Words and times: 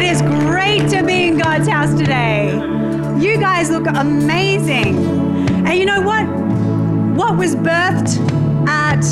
It 0.00 0.06
is 0.12 0.22
great 0.22 0.88
to 0.92 1.04
be 1.04 1.24
in 1.24 1.36
God's 1.36 1.68
house 1.68 1.92
today. 1.92 2.54
You 3.20 3.36
guys 3.36 3.68
look 3.68 3.86
amazing. 3.86 4.96
And 5.66 5.78
you 5.78 5.84
know 5.84 6.00
what? 6.00 6.24
What 7.14 7.36
was 7.36 7.54
birthed 7.54 8.18
at 8.66 9.04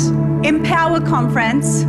Empower 0.43 0.99
Conference 0.99 1.83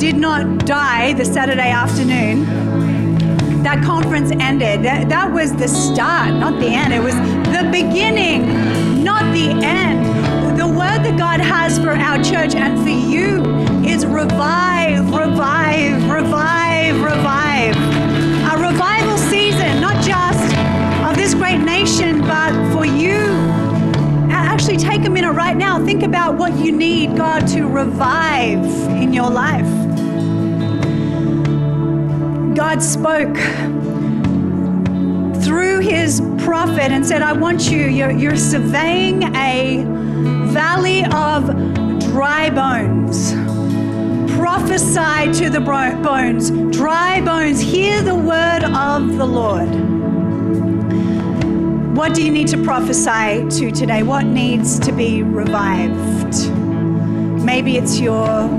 did 0.00 0.16
not 0.16 0.66
die 0.66 1.12
the 1.12 1.24
Saturday 1.24 1.70
afternoon. 1.70 2.46
That 3.62 3.84
conference 3.84 4.32
ended. 4.32 4.82
That, 4.82 5.08
that 5.08 5.32
was 5.32 5.54
the 5.54 5.68
start, 5.68 6.34
not 6.34 6.58
the 6.58 6.66
end. 6.66 6.92
It 6.92 7.02
was 7.04 7.14
the 7.14 7.68
beginning, 7.70 9.04
not 9.04 9.22
the 9.32 9.50
end. 9.64 10.58
The 10.58 10.66
word 10.66 11.04
that 11.04 11.16
God 11.16 11.40
has 11.40 11.78
for 11.78 11.90
our 11.90 12.16
church 12.24 12.56
and 12.56 12.76
for 12.82 12.90
you 12.90 13.86
is 13.88 14.04
revive, 14.04 15.14
revive, 15.14 16.10
revive, 16.10 17.00
revive. 17.04 17.35
This 21.26 21.34
great 21.34 21.58
nation, 21.58 22.20
but 22.20 22.52
for 22.72 22.86
you. 22.86 23.16
Actually, 24.30 24.76
take 24.76 25.04
a 25.06 25.10
minute 25.10 25.32
right 25.32 25.56
now. 25.56 25.84
Think 25.84 26.04
about 26.04 26.36
what 26.38 26.56
you 26.56 26.70
need 26.70 27.16
God 27.16 27.48
to 27.48 27.66
revive 27.66 28.64
in 28.90 29.12
your 29.12 29.28
life. 29.28 29.66
God 32.54 32.80
spoke 32.80 33.36
through 35.42 35.80
his 35.80 36.22
prophet 36.38 36.92
and 36.92 37.04
said, 37.04 37.22
I 37.22 37.32
want 37.32 37.72
you, 37.72 37.86
you're, 37.86 38.12
you're 38.12 38.36
surveying 38.36 39.24
a 39.34 39.82
valley 40.52 41.02
of 41.06 41.46
dry 42.12 42.50
bones. 42.50 43.32
Prophesy 44.36 45.32
to 45.42 45.50
the 45.50 45.60
bones, 45.60 46.52
dry 46.76 47.20
bones, 47.20 47.60
hear 47.60 48.00
the 48.02 48.14
word 48.14 48.62
of 48.62 49.16
the 49.16 49.26
Lord. 49.26 49.95
What 51.96 52.12
do 52.12 52.22
you 52.22 52.30
need 52.30 52.48
to 52.48 52.62
prophesy 52.62 53.48
to 53.58 53.70
today? 53.70 54.02
What 54.02 54.26
needs 54.26 54.78
to 54.80 54.92
be 54.92 55.22
revived? 55.22 56.52
Maybe 57.42 57.78
it's 57.78 57.98
your 57.98 58.50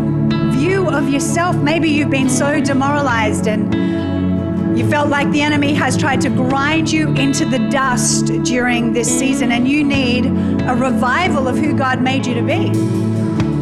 view 0.53 0.89
of 0.89 1.07
yourself. 1.07 1.55
Maybe 1.55 1.87
you've 1.87 2.09
been 2.09 2.31
so 2.31 2.59
demoralized 2.59 3.45
and 3.45 4.75
you 4.75 4.89
felt 4.89 5.09
like 5.09 5.29
the 5.29 5.41
enemy 5.41 5.75
has 5.75 5.95
tried 5.95 6.19
to 6.21 6.29
grind 6.29 6.91
you 6.91 7.09
into 7.09 7.45
the 7.45 7.59
dust 7.69 8.25
during 8.43 8.91
this 8.91 9.07
season, 9.07 9.51
and 9.51 9.67
you 9.67 9.83
need 9.83 10.25
a 10.25 10.75
revival 10.75 11.47
of 11.47 11.59
who 11.59 11.75
God 11.77 12.01
made 12.01 12.25
you 12.25 12.33
to 12.33 12.41
be. 12.41 12.71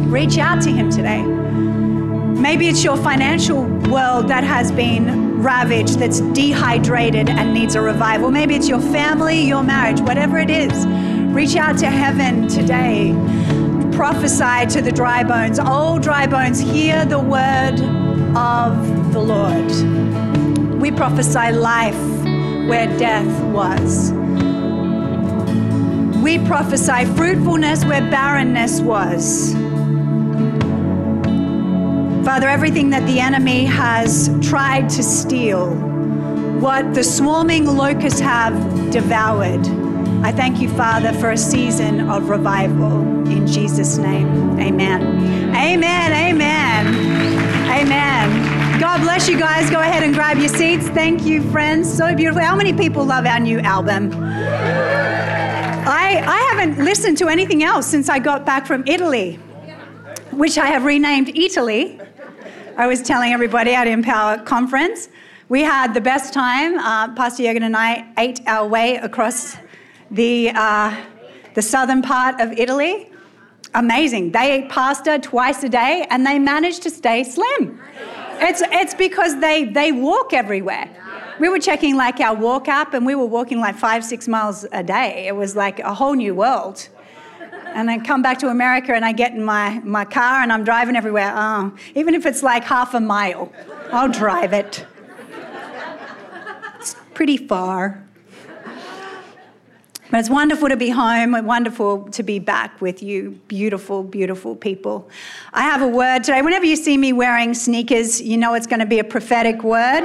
Reach 0.08 0.38
out 0.38 0.62
to 0.62 0.70
Him 0.70 0.88
today. 0.90 1.22
Maybe 1.22 2.68
it's 2.68 2.82
your 2.82 2.96
financial 2.96 3.64
world 3.90 4.28
that 4.28 4.42
has 4.42 4.72
been 4.72 5.25
ravaged, 5.46 6.00
that's 6.00 6.20
dehydrated 6.32 7.30
and 7.30 7.54
needs 7.54 7.76
a 7.76 7.80
revival. 7.80 8.32
Maybe 8.32 8.56
it's 8.56 8.68
your 8.68 8.80
family, 8.80 9.40
your 9.40 9.62
marriage, 9.62 10.00
whatever 10.00 10.38
it 10.38 10.50
is. 10.50 10.84
Reach 11.32 11.54
out 11.54 11.78
to 11.78 11.86
heaven 11.86 12.48
today. 12.48 13.14
Prophesy 13.92 14.66
to 14.74 14.82
the 14.82 14.90
dry 14.90 15.22
bones. 15.22 15.60
All 15.60 16.00
dry 16.00 16.26
bones, 16.26 16.58
hear 16.58 17.04
the 17.04 17.20
word 17.20 17.80
of 18.36 19.12
the 19.12 19.20
Lord. 19.20 20.80
We 20.80 20.90
prophesy 20.90 21.52
life 21.52 22.02
where 22.68 22.88
death 22.98 23.44
was. 23.44 24.10
We 26.24 26.44
prophesy 26.44 27.04
fruitfulness 27.14 27.84
where 27.84 28.02
barrenness 28.10 28.80
was. 28.80 29.54
Father, 32.26 32.48
everything 32.48 32.90
that 32.90 33.06
the 33.06 33.20
enemy 33.20 33.64
has 33.66 34.28
tried 34.42 34.88
to 34.88 35.00
steal, 35.04 35.70
what 36.58 36.92
the 36.92 37.04
swarming 37.04 37.66
locusts 37.66 38.18
have 38.18 38.52
devoured, 38.90 39.64
I 40.24 40.32
thank 40.32 40.60
you, 40.60 40.68
Father, 40.70 41.12
for 41.12 41.30
a 41.30 41.36
season 41.36 42.10
of 42.10 42.28
revival. 42.28 43.00
In 43.28 43.46
Jesus' 43.46 43.96
name, 43.96 44.58
amen. 44.58 45.54
Amen, 45.54 46.12
amen, 46.12 46.86
amen. 47.70 48.80
God 48.80 49.02
bless 49.02 49.28
you 49.28 49.38
guys. 49.38 49.70
Go 49.70 49.78
ahead 49.78 50.02
and 50.02 50.12
grab 50.12 50.36
your 50.38 50.48
seats. 50.48 50.88
Thank 50.88 51.24
you, 51.24 51.48
friends. 51.52 51.88
So 51.96 52.12
beautiful. 52.12 52.42
How 52.42 52.56
many 52.56 52.72
people 52.72 53.04
love 53.04 53.24
our 53.24 53.38
new 53.38 53.60
album? 53.60 54.10
I, 55.88 56.24
I 56.26 56.56
haven't 56.56 56.84
listened 56.84 57.18
to 57.18 57.28
anything 57.28 57.62
else 57.62 57.86
since 57.86 58.08
I 58.08 58.18
got 58.18 58.44
back 58.44 58.66
from 58.66 58.82
Italy, 58.88 59.36
which 60.32 60.58
I 60.58 60.66
have 60.66 60.84
renamed 60.84 61.28
Italy. 61.28 62.00
I 62.78 62.86
was 62.86 63.00
telling 63.00 63.32
everybody 63.32 63.72
at 63.72 63.86
Empower 63.86 64.36
Conference. 64.42 65.08
We 65.48 65.62
had 65.62 65.94
the 65.94 66.00
best 66.02 66.34
time. 66.34 66.76
Uh, 66.76 67.14
Pastor 67.14 67.42
Jurgen 67.42 67.62
and 67.62 67.74
I 67.74 68.06
ate 68.18 68.40
our 68.46 68.68
way 68.68 68.96
across 68.96 69.56
the, 70.10 70.50
uh, 70.50 70.94
the 71.54 71.62
southern 71.62 72.02
part 72.02 72.38
of 72.38 72.52
Italy. 72.52 73.10
Amazing. 73.74 74.32
They 74.32 74.52
ate 74.52 74.68
pasta 74.68 75.18
twice 75.18 75.64
a 75.64 75.70
day 75.70 76.06
and 76.10 76.26
they 76.26 76.38
managed 76.38 76.82
to 76.82 76.90
stay 76.90 77.24
slim. 77.24 77.80
It's, 78.40 78.60
it's 78.66 78.92
because 78.92 79.40
they, 79.40 79.64
they 79.64 79.90
walk 79.92 80.34
everywhere. 80.34 80.86
We 81.40 81.48
were 81.48 81.58
checking 81.58 81.96
like 81.96 82.20
our 82.20 82.36
walk 82.36 82.68
app 82.68 82.92
and 82.92 83.06
we 83.06 83.14
were 83.14 83.24
walking 83.24 83.58
like 83.58 83.76
five, 83.76 84.04
six 84.04 84.28
miles 84.28 84.66
a 84.72 84.82
day. 84.82 85.26
It 85.26 85.34
was 85.34 85.56
like 85.56 85.78
a 85.78 85.94
whole 85.94 86.14
new 86.14 86.34
world. 86.34 86.90
And 87.76 87.90
I 87.90 87.98
come 87.98 88.22
back 88.22 88.38
to 88.38 88.48
America 88.48 88.94
and 88.94 89.04
I 89.04 89.12
get 89.12 89.32
in 89.32 89.44
my, 89.44 89.80
my 89.84 90.06
car 90.06 90.40
and 90.42 90.50
I'm 90.50 90.64
driving 90.64 90.96
everywhere. 90.96 91.30
Oh, 91.36 91.76
even 91.94 92.14
if 92.14 92.24
it's 92.24 92.42
like 92.42 92.64
half 92.64 92.94
a 92.94 93.00
mile, 93.00 93.52
I'll 93.92 94.08
drive 94.08 94.54
it. 94.54 94.86
It's 96.80 96.96
pretty 97.12 97.36
far. 97.36 98.02
But 100.10 100.20
it's 100.20 100.30
wonderful 100.30 100.70
to 100.70 100.76
be 100.78 100.88
home 100.88 101.34
and 101.34 101.46
wonderful 101.46 102.08
to 102.12 102.22
be 102.22 102.38
back 102.38 102.80
with 102.80 103.02
you, 103.02 103.38
beautiful, 103.46 104.02
beautiful 104.02 104.56
people. 104.56 105.10
I 105.52 105.64
have 105.64 105.82
a 105.82 105.88
word 105.88 106.24
today. 106.24 106.40
Whenever 106.40 106.64
you 106.64 106.76
see 106.76 106.96
me 106.96 107.12
wearing 107.12 107.52
sneakers, 107.52 108.22
you 108.22 108.38
know 108.38 108.54
it's 108.54 108.66
going 108.66 108.80
to 108.80 108.86
be 108.86 109.00
a 109.00 109.04
prophetic 109.04 109.62
word. 109.62 110.04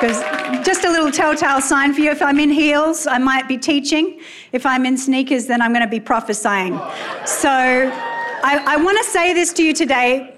Because 0.00 0.20
just 0.64 0.84
a 0.84 0.90
little 0.90 1.10
telltale 1.10 1.60
sign 1.60 1.92
for 1.92 2.00
you 2.00 2.12
if 2.12 2.22
I'm 2.22 2.38
in 2.38 2.50
heels, 2.50 3.08
I 3.08 3.18
might 3.18 3.48
be 3.48 3.58
teaching. 3.58 4.20
If 4.52 4.64
I'm 4.64 4.86
in 4.86 4.96
sneakers, 4.96 5.46
then 5.46 5.60
I'm 5.60 5.72
going 5.72 5.84
to 5.84 5.90
be 5.90 5.98
prophesying. 5.98 6.78
So 7.26 7.50
I, 7.50 8.62
I 8.64 8.76
want 8.76 8.96
to 8.98 9.10
say 9.10 9.34
this 9.34 9.52
to 9.54 9.64
you 9.64 9.74
today. 9.74 10.36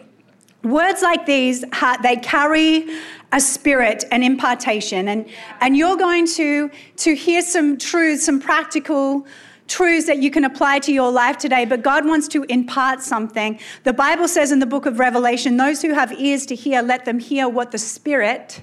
Words 0.63 1.03
like 1.03 1.27
these, 1.27 1.63
they 2.03 2.17
carry 2.17 2.87
a 3.33 3.41
spirit, 3.41 4.05
an 4.11 4.23
impartation. 4.23 5.09
And, 5.09 5.29
and 5.61 5.77
you're 5.77 5.97
going 5.99 6.27
to, 6.29 6.71
to 6.97 7.15
hear 7.15 7.43
some 7.43 7.77
truths, 7.77 8.25
some 8.25 8.41
practical 8.41 9.27
truths 9.71 10.07
that 10.07 10.19
you 10.19 10.31
can 10.31 10.45
apply 10.45 10.81
to 10.81 10.93
your 10.93 11.11
life 11.11 11.39
today, 11.39 11.65
but 11.65 11.83
God 11.83 12.05
wants 12.05 12.27
to 12.29 12.43
impart 12.45 13.01
something. 13.01 13.59
The 13.85 13.93
Bible 13.93 14.27
says 14.27 14.51
in 14.53 14.59
the 14.59 14.67
book 14.67 14.85
of 14.85 14.99
Revelation, 14.99 15.57
those 15.57 15.81
who 15.81 15.95
have 15.95 16.13
ears 16.13 16.45
to 16.47 16.57
hear, 16.57 16.83
let 16.83 17.05
them 17.05 17.21
hear 17.21 17.49
what 17.49 17.71
the 17.71 17.79
Spirit 17.79 18.63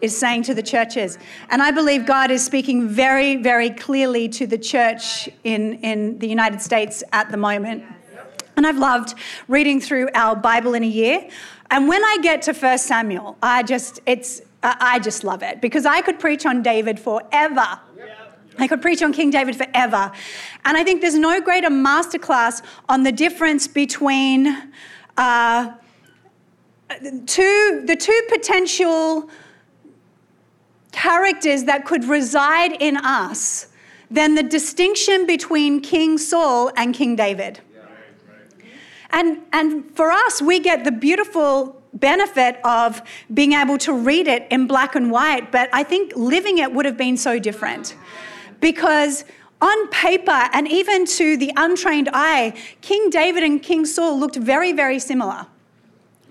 is 0.00 0.16
saying 0.16 0.42
to 0.44 0.54
the 0.54 0.62
churches. 0.62 1.18
And 1.50 1.62
I 1.62 1.70
believe 1.70 2.06
God 2.06 2.30
is 2.30 2.44
speaking 2.44 2.88
very, 2.88 3.36
very 3.36 3.70
clearly 3.70 4.28
to 4.30 4.46
the 4.46 4.58
church 4.58 5.28
in, 5.44 5.74
in 5.74 6.18
the 6.18 6.28
United 6.28 6.60
States 6.62 7.04
at 7.12 7.30
the 7.30 7.36
moment. 7.36 7.84
And 8.56 8.66
I've 8.66 8.78
loved 8.78 9.14
reading 9.48 9.80
through 9.80 10.08
our 10.14 10.34
Bible 10.34 10.72
in 10.72 10.82
a 10.82 10.88
year. 10.88 11.28
And 11.70 11.86
when 11.86 12.02
I 12.02 12.18
get 12.22 12.42
to 12.42 12.54
1 12.54 12.78
Samuel, 12.78 13.36
I 13.42 13.62
just, 13.62 14.00
it's, 14.06 14.40
I 14.62 14.98
just 15.00 15.22
love 15.22 15.42
it 15.42 15.60
because 15.60 15.84
I 15.84 16.00
could 16.00 16.18
preach 16.18 16.46
on 16.46 16.62
David 16.62 16.98
forever. 16.98 17.78
I 18.58 18.66
could 18.66 18.80
preach 18.80 19.02
on 19.02 19.12
King 19.12 19.30
David 19.30 19.56
forever. 19.56 20.10
And 20.64 20.76
I 20.76 20.84
think 20.84 21.00
there's 21.00 21.18
no 21.18 21.40
greater 21.40 21.68
masterclass 21.68 22.62
on 22.88 23.02
the 23.02 23.12
difference 23.12 23.68
between 23.68 24.72
uh, 25.16 25.72
two, 27.26 27.82
the 27.86 27.96
two 27.96 28.22
potential 28.28 29.28
characters 30.92 31.64
that 31.64 31.84
could 31.84 32.04
reside 32.04 32.80
in 32.80 32.96
us 32.96 33.68
than 34.10 34.34
the 34.34 34.42
distinction 34.42 35.26
between 35.26 35.80
King 35.80 36.16
Saul 36.16 36.70
and 36.76 36.94
King 36.94 37.16
David. 37.16 37.60
And, 39.10 39.38
and 39.52 39.94
for 39.94 40.10
us, 40.10 40.42
we 40.42 40.60
get 40.60 40.84
the 40.84 40.92
beautiful 40.92 41.80
benefit 41.94 42.58
of 42.64 43.02
being 43.32 43.52
able 43.52 43.78
to 43.78 43.92
read 43.92 44.28
it 44.28 44.46
in 44.50 44.66
black 44.66 44.94
and 44.94 45.10
white, 45.10 45.50
but 45.50 45.70
I 45.72 45.82
think 45.82 46.12
living 46.14 46.58
it 46.58 46.72
would 46.72 46.84
have 46.84 46.96
been 46.96 47.16
so 47.16 47.38
different. 47.38 47.94
Because 48.60 49.24
on 49.60 49.88
paper 49.88 50.48
and 50.52 50.68
even 50.68 51.06
to 51.06 51.36
the 51.36 51.52
untrained 51.56 52.10
eye, 52.12 52.54
King 52.80 53.10
David 53.10 53.42
and 53.42 53.62
King 53.62 53.86
Saul 53.86 54.18
looked 54.18 54.36
very, 54.36 54.72
very 54.72 54.98
similar. 54.98 55.46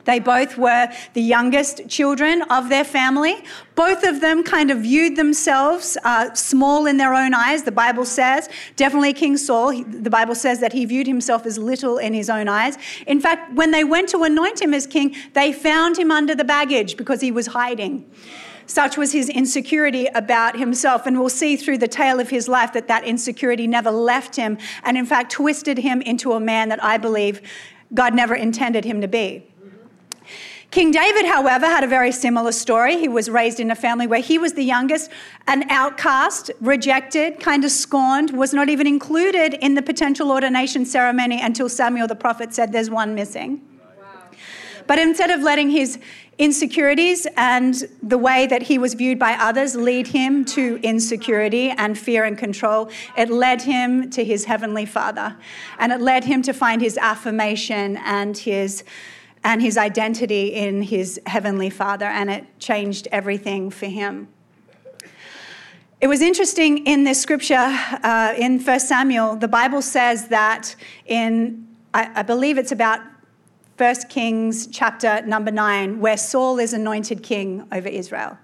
They 0.06 0.20
both 0.20 0.58
were 0.58 0.90
the 1.14 1.22
youngest 1.22 1.90
children 1.90 2.44
of 2.44 2.70
their 2.70 2.84
family. 2.84 3.44
Both 3.74 4.04
of 4.04 4.22
them 4.22 4.44
kind 4.44 4.70
of 4.70 4.80
viewed 4.80 5.16
themselves 5.16 5.98
uh, 6.04 6.34
small 6.36 6.86
in 6.86 6.98
their 6.98 7.14
own 7.14 7.34
eyes, 7.34 7.64
the 7.64 7.72
Bible 7.72 8.06
says. 8.06 8.48
Definitely 8.76 9.14
King 9.14 9.36
Saul, 9.36 9.72
he, 9.72 9.84
the 9.84 10.12
Bible 10.12 10.36
says 10.36 10.60
that 10.60 10.74
he 10.74 10.86
viewed 10.86 11.08
himself 11.08 11.46
as 11.46 11.58
little 11.58 11.98
in 11.98 12.14
his 12.14 12.30
own 12.30 12.48
eyes. 12.48 12.78
In 13.08 13.20
fact, 13.20 13.54
when 13.54 13.72
they 13.72 13.84
went 13.84 14.10
to 14.10 14.24
anoint 14.24 14.62
him 14.62 14.74
as 14.76 14.86
king, 14.86 15.16
they 15.34 15.52
found 15.52 15.98
him 15.98 16.12
under 16.12 16.36
the 16.36 16.46
baggage 16.46 16.98
because 16.98 17.22
he 17.22 17.32
was 17.32 17.48
hiding. 17.48 18.06
Such 18.68 18.98
was 18.98 19.12
his 19.12 19.30
insecurity 19.30 20.08
about 20.08 20.58
himself. 20.58 21.06
And 21.06 21.20
we'll 21.20 21.30
see 21.30 21.56
through 21.56 21.78
the 21.78 21.88
tale 21.88 22.20
of 22.20 22.30
his 22.30 22.48
life 22.48 22.74
that 22.74 22.88
that 22.88 23.04
insecurity 23.04 23.68
never 23.68 23.92
left 23.92 24.36
him 24.36 24.58
and, 24.84 24.98
in 24.98 25.06
fact, 25.06 25.32
twisted 25.32 25.78
him 25.78 26.02
into 26.02 26.34
a 26.34 26.40
man 26.40 26.70
that 26.70 26.84
I 26.84 26.98
believe 26.98 27.42
God 27.94 28.14
never 28.14 28.36
intended 28.36 28.86
him 28.86 29.02
to 29.02 29.08
be. 29.08 29.46
King 30.72 30.92
David, 30.92 31.26
however, 31.26 31.68
had 31.68 31.86
a 31.86 31.88
very 31.88 32.12
similar 32.12 32.52
story. 32.52 32.98
He 32.98 33.08
was 33.08 33.30
raised 33.30 33.62
in 33.62 33.72
a 33.72 33.76
family 33.76 34.08
where 34.08 34.20
he 34.20 34.38
was 34.38 34.54
the 34.54 34.64
youngest, 34.64 35.10
an 35.48 35.70
outcast, 35.70 36.52
rejected, 36.60 37.40
kind 37.40 37.64
of 37.64 37.72
scorned, 37.72 38.32
was 38.32 38.54
not 38.54 38.68
even 38.68 38.86
included 38.86 39.54
in 39.54 39.76
the 39.76 39.82
potential 39.82 40.32
ordination 40.32 40.86
ceremony 40.86 41.40
until 41.40 41.70
Samuel 41.70 42.08
the 42.08 42.16
prophet 42.16 42.54
said, 42.54 42.74
There's 42.74 42.90
one 42.90 43.16
missing. 43.16 43.62
But 44.88 45.00
instead 45.00 45.32
of 45.32 45.42
letting 45.42 45.70
his 45.70 45.98
insecurities 46.38 47.26
and 47.38 47.88
the 48.04 48.18
way 48.18 48.46
that 48.46 48.64
he 48.64 48.78
was 48.78 48.94
viewed 48.94 49.18
by 49.18 49.34
others 49.34 49.76
lead 49.76 50.08
him 50.08 50.44
to 50.44 50.80
insecurity 50.84 51.70
and 51.70 51.98
fear 51.98 52.26
and 52.26 52.38
control, 52.38 52.90
it 53.18 53.30
led 53.30 53.62
him 53.62 54.10
to 54.10 54.24
his 54.24 54.46
heavenly 54.46 54.86
Father. 54.86 55.36
And 55.80 55.92
it 55.92 56.02
led 56.02 56.26
him 56.26 56.42
to 56.44 56.54
find 56.54 56.82
his 56.82 56.98
affirmation 56.98 57.98
and 57.98 58.38
his 58.38 58.84
and 59.46 59.62
his 59.62 59.78
identity 59.78 60.56
in 60.56 60.82
his 60.82 61.22
heavenly 61.28 61.70
Father, 61.70 62.08
and 62.08 62.32
it 62.32 62.46
changed 62.60 63.08
everything 63.12 63.70
for 63.70 63.86
him. 63.86 64.28
It 66.02 66.08
was 66.08 66.22
interesting 66.22 66.86
in 66.88 67.04
this 67.04 67.22
scripture 67.22 67.56
uh, 67.56 68.34
in 68.36 68.60
1 68.60 68.80
Samuel, 68.80 69.36
the 69.36 69.48
Bible 69.48 69.84
says 69.84 70.30
that 70.30 70.76
in, 71.06 71.68
I, 71.94 72.10
I 72.16 72.22
believe 72.24 72.58
it's 72.58 72.72
about 72.72 73.02
1 73.78 73.96
Kings 74.08 74.68
chapter 74.68 75.22
number 75.24 75.52
9, 75.52 76.00
where 76.00 76.16
Saul 76.16 76.60
is 76.60 76.72
anointed 76.72 77.22
king 77.22 77.68
over 77.74 77.90
Israel. 77.90 78.38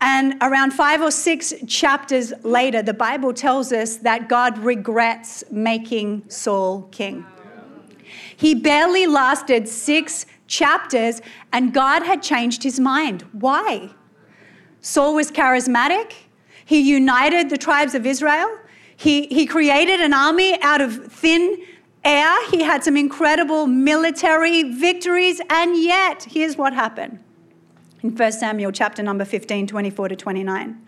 And 0.00 0.34
around 0.40 0.72
five 0.72 1.00
or 1.00 1.12
six 1.12 1.54
chapters 1.68 2.32
later, 2.42 2.82
the 2.82 2.94
Bible 2.94 3.32
tells 3.32 3.72
us 3.72 3.98
that 3.98 4.28
God 4.28 4.58
regrets 4.58 5.44
making 5.52 6.28
Saul 6.28 6.82
king. 6.90 7.24
He 8.36 8.56
barely 8.56 9.06
lasted 9.06 9.68
six 9.68 10.26
chapters, 10.48 11.22
and 11.52 11.72
God 11.72 12.02
had 12.02 12.20
changed 12.20 12.64
his 12.64 12.80
mind. 12.80 13.22
Why? 13.30 13.90
Saul 14.80 15.14
was 15.14 15.30
charismatic, 15.30 16.12
he 16.64 16.80
united 16.80 17.48
the 17.48 17.58
tribes 17.58 17.94
of 17.94 18.06
Israel, 18.06 18.58
he, 18.96 19.26
he 19.26 19.46
created 19.46 20.00
an 20.00 20.12
army 20.12 20.60
out 20.62 20.80
of 20.80 21.12
thin 21.12 21.62
air, 22.04 22.50
he 22.50 22.62
had 22.62 22.84
some 22.84 22.96
incredible 22.96 23.66
military 23.66 24.62
victories, 24.62 25.40
and 25.50 25.76
yet, 25.76 26.26
here's 26.30 26.56
what 26.56 26.72
happened 26.72 27.18
in 28.02 28.14
1 28.14 28.32
Samuel 28.32 28.72
chapter 28.72 29.02
number 29.02 29.24
15, 29.24 29.66
24 29.66 30.08
to 30.08 30.16
29. 30.16 30.86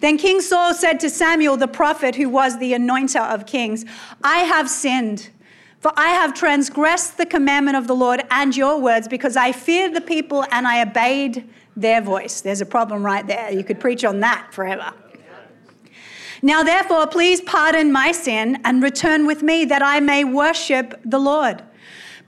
Then 0.00 0.18
King 0.18 0.40
Saul 0.40 0.74
said 0.74 1.00
to 1.00 1.10
Samuel, 1.10 1.56
the 1.56 1.68
prophet 1.68 2.14
who 2.16 2.28
was 2.28 2.58
the 2.58 2.72
anointer 2.72 3.22
of 3.32 3.46
kings, 3.46 3.84
I 4.22 4.38
have 4.38 4.68
sinned. 4.68 5.30
For 5.80 5.92
I 5.96 6.08
have 6.08 6.32
transgressed 6.32 7.18
the 7.18 7.26
commandment 7.26 7.76
of 7.76 7.86
the 7.86 7.94
Lord 7.94 8.22
and 8.30 8.56
your 8.56 8.80
words 8.80 9.06
because 9.06 9.36
I 9.36 9.52
feared 9.52 9.94
the 9.94 10.00
people 10.00 10.44
and 10.50 10.66
I 10.66 10.80
obeyed 10.80 11.48
their 11.76 12.00
voice. 12.00 12.40
There's 12.40 12.62
a 12.62 12.66
problem 12.66 13.04
right 13.04 13.26
there. 13.26 13.52
You 13.52 13.62
could 13.64 13.80
preach 13.80 14.04
on 14.04 14.20
that 14.20 14.48
forever. 14.52 14.94
Now, 16.44 16.62
therefore, 16.62 17.06
please 17.06 17.40
pardon 17.40 17.90
my 17.90 18.12
sin 18.12 18.60
and 18.66 18.82
return 18.82 19.24
with 19.24 19.42
me 19.42 19.64
that 19.64 19.80
I 19.80 19.98
may 20.00 20.24
worship 20.24 21.00
the 21.02 21.18
Lord. 21.18 21.62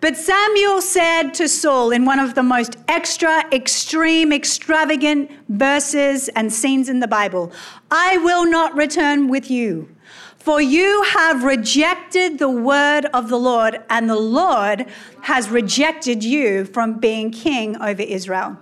But 0.01 0.17
Samuel 0.17 0.81
said 0.81 1.35
to 1.35 1.47
Saul 1.47 1.91
in 1.91 2.07
one 2.07 2.19
of 2.19 2.35
the 2.35 2.43
most 2.43 2.79
extra, 2.89 3.45
extreme, 3.53 4.33
extravagant 4.33 5.31
verses 5.51 6.29
and 6.29 6.51
scenes 6.51 6.89
in 6.89 7.01
the 7.01 7.07
Bible 7.07 7.53
I 7.91 8.17
will 8.17 8.51
not 8.51 8.75
return 8.75 9.29
with 9.29 9.51
you. 9.51 9.95
For 10.39 10.63
you 10.63 11.03
have 11.03 11.45
rejected 11.45 12.39
the 12.39 12.49
word 12.49 13.05
of 13.13 13.29
the 13.29 13.39
Lord, 13.39 13.83
and 13.91 14.09
the 14.09 14.17
Lord 14.17 14.87
has 15.25 15.51
rejected 15.51 16.25
you 16.25 16.65
from 16.65 17.01
being 17.01 17.31
king 17.31 17.77
over 17.83 18.01
Israel. 18.01 18.57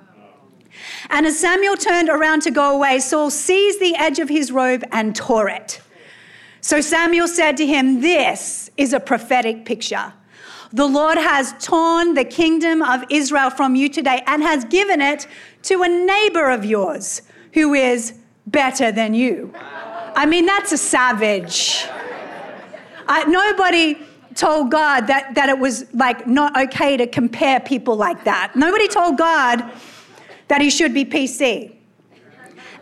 And 1.10 1.26
as 1.26 1.38
Samuel 1.38 1.76
turned 1.76 2.08
around 2.08 2.42
to 2.42 2.50
go 2.50 2.74
away, 2.74 2.98
Saul 3.00 3.30
seized 3.30 3.80
the 3.80 3.94
edge 3.96 4.18
of 4.18 4.28
his 4.28 4.50
robe 4.50 4.84
and 4.92 5.14
tore 5.14 5.48
it. 5.48 5.80
So 6.60 6.80
Samuel 6.80 7.28
said 7.28 7.56
to 7.58 7.66
him, 7.66 8.00
This 8.00 8.70
is 8.76 8.92
a 8.92 9.00
prophetic 9.00 9.64
picture. 9.64 10.12
The 10.72 10.86
Lord 10.86 11.18
has 11.18 11.54
torn 11.64 12.14
the 12.14 12.24
kingdom 12.24 12.82
of 12.82 13.04
Israel 13.10 13.50
from 13.50 13.76
you 13.76 13.88
today 13.88 14.22
and 14.26 14.42
has 14.42 14.64
given 14.64 15.00
it 15.00 15.26
to 15.64 15.82
a 15.82 15.88
neighbor 15.88 16.50
of 16.50 16.64
yours 16.64 17.22
who 17.52 17.74
is 17.74 18.14
better 18.46 18.90
than 18.90 19.14
you. 19.14 19.52
I 20.16 20.26
mean, 20.26 20.46
that's 20.46 20.72
a 20.72 20.78
savage. 20.78 21.86
Nobody 23.08 23.98
told 24.34 24.70
God 24.70 25.06
that, 25.06 25.34
that 25.34 25.48
it 25.48 25.58
was 25.58 25.92
like 25.94 26.26
not 26.26 26.60
okay 26.64 26.96
to 26.96 27.06
compare 27.06 27.60
people 27.60 27.96
like 27.96 28.24
that. 28.24 28.56
Nobody 28.56 28.88
told 28.88 29.16
God 29.16 29.70
that 30.48 30.60
he 30.60 30.70
should 30.70 30.94
be 30.94 31.04
PC. 31.04 31.74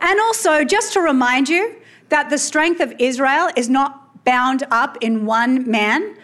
And 0.01 0.19
also, 0.19 0.63
just 0.63 0.93
to 0.93 1.01
remind 1.01 1.47
you 1.47 1.75
that 2.09 2.29
the 2.29 2.37
strength 2.37 2.79
of 2.81 2.93
Israel 2.99 3.49
is 3.55 3.69
not 3.69 4.23
bound 4.25 4.63
up 4.71 4.97
in 5.01 5.25
one 5.25 5.69
man. 5.69 6.15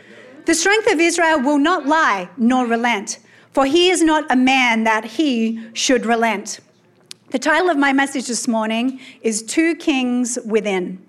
The 0.46 0.54
strength 0.54 0.92
of 0.92 1.00
Israel 1.00 1.40
will 1.42 1.58
not 1.58 1.86
lie 1.86 2.30
nor 2.38 2.66
relent, 2.66 3.20
for 3.52 3.66
he 3.66 3.90
is 3.90 4.02
not 4.02 4.26
a 4.30 4.36
man 4.36 4.84
that 4.84 5.06
he 5.06 5.60
should 5.74 6.06
relent. 6.06 6.60
The 7.32 7.40
title 7.40 7.70
of 7.70 7.78
my 7.78 7.94
message 7.94 8.28
this 8.28 8.48
morning 8.48 9.00
is 9.22 9.44
Two 9.44 9.76
Kings 9.76 10.40
Within. 10.46 11.06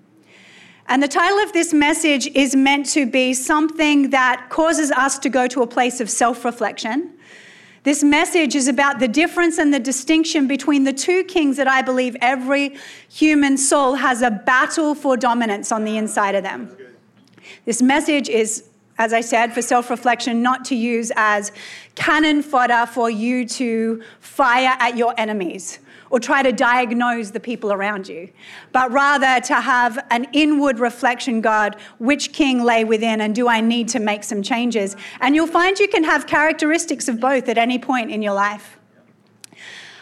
And 0.87 1.01
the 1.01 1.07
title 1.07 1.39
of 1.39 1.53
this 1.53 1.73
message 1.73 2.27
is 2.35 2.55
meant 2.55 2.85
to 2.87 3.05
be 3.05 3.33
something 3.33 4.09
that 4.11 4.47
causes 4.49 4.91
us 4.91 5.17
to 5.19 5.29
go 5.29 5.47
to 5.47 5.61
a 5.61 5.67
place 5.67 6.01
of 6.01 6.09
self 6.09 6.43
reflection. 6.45 7.13
This 7.83 8.03
message 8.03 8.55
is 8.55 8.67
about 8.67 8.99
the 8.99 9.07
difference 9.07 9.57
and 9.57 9.73
the 9.73 9.79
distinction 9.79 10.47
between 10.47 10.83
the 10.83 10.93
two 10.93 11.23
kings 11.23 11.57
that 11.57 11.67
I 11.67 11.81
believe 11.81 12.15
every 12.21 12.77
human 13.09 13.57
soul 13.57 13.95
has 13.95 14.21
a 14.21 14.29
battle 14.29 14.93
for 14.93 15.17
dominance 15.17 15.71
on 15.71 15.83
the 15.83 15.97
inside 15.97 16.35
of 16.35 16.43
them. 16.43 16.75
This 17.65 17.81
message 17.81 18.29
is 18.29 18.65
as 18.97 19.13
I 19.13 19.21
said, 19.21 19.51
for 19.51 19.63
self 19.63 19.89
reflection, 19.89 20.43
not 20.43 20.63
to 20.65 20.75
use 20.75 21.11
as 21.15 21.51
cannon 21.95 22.43
fodder 22.43 22.85
for 22.85 23.09
you 23.09 23.47
to 23.47 24.03
fire 24.19 24.75
at 24.79 24.95
your 24.95 25.15
enemies 25.17 25.79
or 26.11 26.19
try 26.19 26.43
to 26.43 26.51
diagnose 26.51 27.31
the 27.31 27.39
people 27.39 27.73
around 27.73 28.07
you, 28.07 28.29
but 28.71 28.91
rather 28.91 29.39
to 29.47 29.55
have 29.55 29.97
an 30.11 30.27
inward 30.33 30.79
reflection 30.79 31.41
God, 31.41 31.77
which 31.97 32.33
king 32.33 32.63
lay 32.63 32.83
within, 32.83 33.21
and 33.21 33.33
do 33.33 33.47
I 33.47 33.61
need 33.61 33.87
to 33.89 33.99
make 33.99 34.23
some 34.23 34.43
changes? 34.43 34.95
And 35.21 35.33
you'll 35.33 35.47
find 35.47 35.79
you 35.79 35.87
can 35.87 36.03
have 36.03 36.27
characteristics 36.27 37.07
of 37.07 37.19
both 37.19 37.49
at 37.49 37.57
any 37.57 37.79
point 37.79 38.11
in 38.11 38.21
your 38.21 38.33
life. 38.33 38.77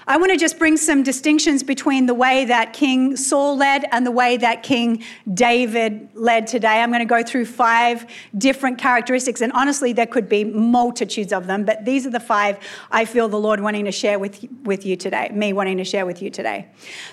I 0.09 0.17
want 0.17 0.31
to 0.31 0.37
just 0.39 0.57
bring 0.57 0.75
some 0.75 1.03
distinctions 1.03 1.61
between 1.61 2.07
the 2.07 2.15
way 2.15 2.43
that 2.45 2.73
King 2.73 3.15
Saul 3.15 3.55
led 3.55 3.85
and 3.91 4.07
the 4.07 4.11
way 4.11 4.37
that 4.37 4.63
King 4.63 5.03
David 5.31 6.09
led 6.15 6.47
today. 6.47 6.81
I'm 6.81 6.89
going 6.89 6.97
to 6.97 7.05
go 7.05 7.21
through 7.21 7.45
five 7.45 8.07
different 8.35 8.79
characteristics, 8.79 9.39
and 9.39 9.53
honestly, 9.53 9.93
there 9.93 10.07
could 10.07 10.27
be 10.27 10.43
multitudes 10.43 11.31
of 11.31 11.45
them, 11.45 11.63
but 11.63 11.85
these 11.85 12.07
are 12.07 12.09
the 12.09 12.19
five 12.19 12.57
I 12.89 13.05
feel 13.05 13.29
the 13.29 13.37
Lord 13.39 13.59
wanting 13.59 13.85
to 13.85 13.91
share 13.91 14.17
with, 14.17 14.43
with 14.63 14.83
you 14.83 14.95
today, 14.95 15.29
me 15.31 15.53
wanting 15.53 15.77
to 15.77 15.83
share 15.83 16.07
with 16.07 16.23
you 16.23 16.31
today. 16.31 16.67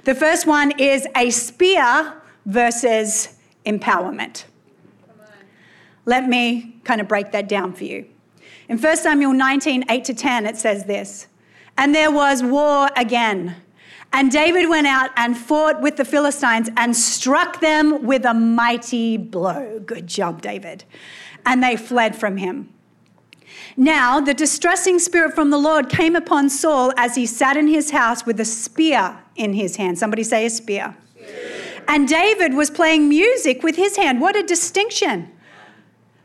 The 0.04 0.14
first 0.14 0.46
one 0.46 0.72
is 0.80 1.06
a 1.14 1.28
spear 1.28 2.14
versus 2.46 3.36
empowerment. 3.66 4.44
Let 6.06 6.26
me 6.26 6.80
kind 6.84 7.02
of 7.02 7.08
break 7.08 7.32
that 7.32 7.46
down 7.46 7.74
for 7.74 7.84
you. 7.84 8.06
In 8.70 8.78
1 8.78 8.96
Samuel 8.96 9.34
19, 9.34 9.84
8 9.90 10.04
to 10.04 10.14
10, 10.14 10.46
it 10.46 10.56
says 10.56 10.84
this. 10.84 11.26
And 11.78 11.94
there 11.94 12.10
was 12.10 12.42
war 12.42 12.90
again. 12.96 13.56
And 14.12 14.30
David 14.30 14.68
went 14.68 14.86
out 14.86 15.10
and 15.16 15.36
fought 15.36 15.82
with 15.82 15.96
the 15.96 16.04
Philistines 16.04 16.70
and 16.76 16.96
struck 16.96 17.60
them 17.60 18.06
with 18.06 18.24
a 18.24 18.32
mighty 18.32 19.16
blow. 19.16 19.80
Good 19.84 20.06
job, 20.06 20.40
David. 20.40 20.84
And 21.44 21.62
they 21.62 21.76
fled 21.76 22.16
from 22.16 22.38
him. 22.38 22.72
Now, 23.76 24.20
the 24.20 24.32
distressing 24.32 24.98
spirit 24.98 25.34
from 25.34 25.50
the 25.50 25.58
Lord 25.58 25.90
came 25.90 26.16
upon 26.16 26.48
Saul 26.48 26.92
as 26.96 27.14
he 27.14 27.26
sat 27.26 27.58
in 27.58 27.68
his 27.68 27.90
house 27.90 28.24
with 28.24 28.40
a 28.40 28.44
spear 28.44 29.18
in 29.34 29.52
his 29.52 29.76
hand. 29.76 29.98
Somebody 29.98 30.22
say 30.22 30.46
a 30.46 30.50
spear. 30.50 30.96
And 31.86 32.08
David 32.08 32.54
was 32.54 32.70
playing 32.70 33.08
music 33.08 33.62
with 33.62 33.76
his 33.76 33.96
hand. 33.96 34.20
What 34.20 34.34
a 34.34 34.42
distinction. 34.42 35.30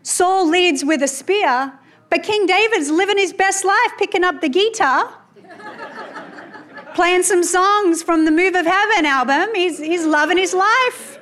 Saul 0.02 0.48
leads 0.48 0.84
with 0.84 1.04
a 1.04 1.08
spear, 1.08 1.74
but 2.10 2.24
King 2.24 2.46
David's 2.46 2.90
living 2.90 3.18
his 3.18 3.34
best 3.34 3.66
life, 3.66 3.92
picking 4.00 4.24
up 4.24 4.42
the 4.42 4.50
guitar, 4.50 5.14
playing 6.94 7.24
some 7.24 7.44
songs 7.44 8.04
from 8.04 8.26
the 8.26 8.32
Move 8.32 8.56
of 8.56 8.66
Heaven 8.66 9.06
album. 9.06 9.54
He's, 9.56 9.78
he's 9.78 10.06
loving 10.06 10.38
his 10.38 10.54
life. 10.54 11.20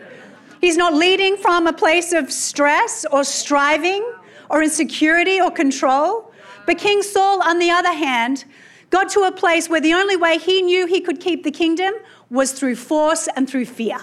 He's 0.61 0.77
not 0.77 0.93
leading 0.93 1.37
from 1.37 1.67
a 1.67 1.73
place 1.73 2.11
of 2.11 2.31
stress 2.31 3.05
or 3.11 3.23
striving 3.23 4.03
or 4.49 4.61
insecurity 4.63 5.39
or 5.39 5.51
control. 5.51 6.33
But 6.65 6.77
King 6.77 7.01
Saul, 7.01 7.41
on 7.41 7.59
the 7.59 7.71
other 7.71 7.93
hand, 7.93 8.45
got 8.89 9.09
to 9.09 9.21
a 9.21 9.31
place 9.31 9.69
where 9.69 9.81
the 9.81 9.93
only 9.93 10.15
way 10.15 10.37
he 10.37 10.61
knew 10.61 10.85
he 10.85 11.01
could 11.01 11.19
keep 11.19 11.43
the 11.43 11.51
kingdom 11.51 11.93
was 12.29 12.51
through 12.51 12.75
force 12.75 13.27
and 13.35 13.49
through 13.49 13.65
fear. 13.65 13.99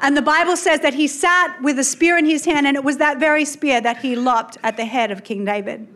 And 0.00 0.16
the 0.16 0.22
Bible 0.22 0.56
says 0.56 0.80
that 0.80 0.94
he 0.94 1.06
sat 1.06 1.62
with 1.62 1.78
a 1.78 1.84
spear 1.84 2.18
in 2.18 2.24
his 2.24 2.44
hand, 2.44 2.66
and 2.66 2.76
it 2.76 2.82
was 2.82 2.96
that 2.96 3.20
very 3.20 3.44
spear 3.44 3.80
that 3.80 3.98
he 3.98 4.16
lopped 4.16 4.58
at 4.64 4.76
the 4.76 4.84
head 4.84 5.12
of 5.12 5.22
King 5.22 5.44
David. 5.44 5.86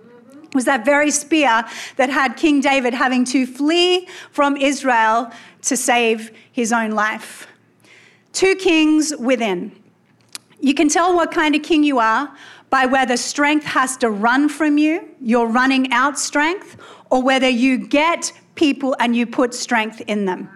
Was 0.57 0.65
that 0.65 0.85
very 0.85 1.11
spear 1.11 1.65
that 1.97 2.11
had 2.11 2.37
King 2.37 2.61
David 2.61 2.95
having 2.95 3.25
to 3.27 3.47
flee 3.47 4.09
from 4.33 4.57
Israel 4.57 5.31
to 5.63 5.77
save 5.77 6.33
his 6.51 6.73
own 6.73 6.93
life. 6.93 7.47
Two 8.33 8.55
kings 8.57 9.13
within. 9.19 9.73
You 10.59 10.75
can 10.75 10.89
tell 10.89 11.15
what 11.15 11.31
kind 11.31 11.55
of 11.55 11.63
king 11.63 11.85
you 11.85 11.99
are 11.99 12.35
by 12.71 12.87
whether 12.87 13.17
strength 13.17 13.67
has 13.67 13.97
to 13.99 14.11
run 14.11 14.49
from 14.49 14.79
you, 14.79 15.09
you're 15.21 15.47
running 15.47 15.93
out 15.93 16.19
strength, 16.19 16.77
or 17.11 17.23
whether 17.23 17.49
you 17.49 17.77
get 17.77 18.33
people 18.55 18.97
and 18.99 19.15
you 19.15 19.27
put 19.27 19.55
strength 19.55 20.01
in 20.07 20.25
them. 20.25 20.49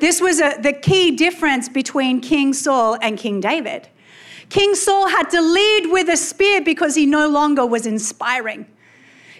This 0.00 0.20
was 0.20 0.40
a, 0.40 0.58
the 0.60 0.72
key 0.72 1.16
difference 1.16 1.68
between 1.68 2.20
King 2.20 2.52
Saul 2.52 2.98
and 3.00 3.16
King 3.16 3.40
David. 3.40 3.88
King 4.48 4.74
Saul 4.74 5.08
had 5.08 5.30
to 5.30 5.40
lead 5.40 5.86
with 5.90 6.08
a 6.08 6.16
spear 6.16 6.60
because 6.60 6.94
he 6.94 7.06
no 7.06 7.28
longer 7.28 7.66
was 7.66 7.86
inspiring. 7.86 8.66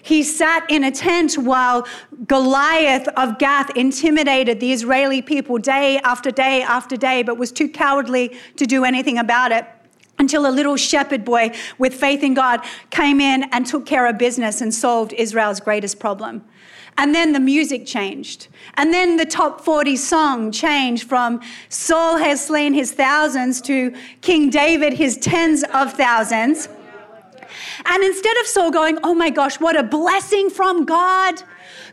He 0.03 0.23
sat 0.23 0.65
in 0.71 0.85
a 0.85 0.93
tent 0.93 1.35
while 1.37 1.87
Goliath 2.29 3.09
of 3.17 3.39
Gath 3.39 3.71
intimidated 3.77 4.61
the 4.61 4.73
Israeli 4.73 5.21
people 5.21 5.59
day 5.59 5.99
after 5.99 6.31
day 6.31 6.63
after 6.63 6.97
day, 6.97 7.25
but 7.25 7.39
was 7.39 7.51
too 7.51 7.69
cowardly 7.69 8.37
to 8.55 8.67
do 8.67 8.85
anything 8.85 9.19
about 9.19 9.51
it 9.51 9.67
until 10.19 10.47
a 10.47 10.53
little 10.53 10.77
shepherd 10.77 11.25
boy 11.25 11.51
with 11.79 11.93
faith 11.93 12.23
in 12.23 12.35
God 12.35 12.61
came 12.91 13.21
in 13.21 13.45
and 13.53 13.67
took 13.67 13.85
care 13.85 14.07
of 14.07 14.17
business 14.17 14.61
and 14.61 14.73
solved 14.73 15.13
Israel's 15.15 15.61
greatest 15.61 15.99
problem. 15.99 16.45
And 16.99 17.15
then 17.15 17.33
the 17.33 17.41
music 17.41 17.87
changed. 17.87 18.49
And 18.75 18.93
then 18.93 19.17
the 19.17 19.27
top 19.27 19.61
40 19.61 19.97
song 19.97 20.51
changed 20.51 21.09
from 21.09 21.41
Saul 21.69 22.17
has 22.17 22.45
slain 22.45 22.73
his 22.73 22.93
thousands 22.93 23.61
to 23.63 23.95
King 24.23 24.49
David 24.51 24.95
his 24.95 25.19
tens 25.19 25.63
of 25.75 25.93
thousands. 25.93 26.69
And 27.85 28.03
instead 28.03 28.37
of 28.39 28.47
Saul 28.47 28.71
going, 28.71 28.99
oh 29.03 29.15
my 29.15 29.31
gosh, 29.31 29.61
what 29.61 29.77
a 29.77 29.83
blessing 29.83 30.51
from 30.51 30.85
God, 30.85 31.43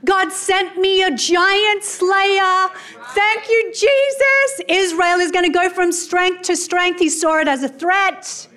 God 0.05 0.31
sent 0.31 0.77
me 0.77 1.03
a 1.03 1.12
giant 1.15 1.83
slayer. 1.83 2.69
Thank 3.13 3.50
you, 3.50 3.72
Jesus. 3.74 4.62
Israel 4.67 5.19
is 5.19 5.31
going 5.31 5.45
to 5.45 5.51
go 5.51 5.69
from 5.69 5.91
strength 5.91 6.43
to 6.43 6.55
strength. 6.55 7.00
He 7.00 7.10
saw 7.10 7.39
it 7.39 7.48
as 7.48 7.63
a 7.63 7.69
threat. 7.69 8.48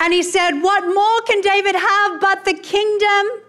And 0.00 0.12
he 0.12 0.22
said, 0.22 0.60
What 0.60 0.84
more 0.84 1.20
can 1.22 1.40
David 1.40 1.74
have 1.76 2.20
but 2.20 2.44
the 2.44 2.54
kingdom? 2.54 3.43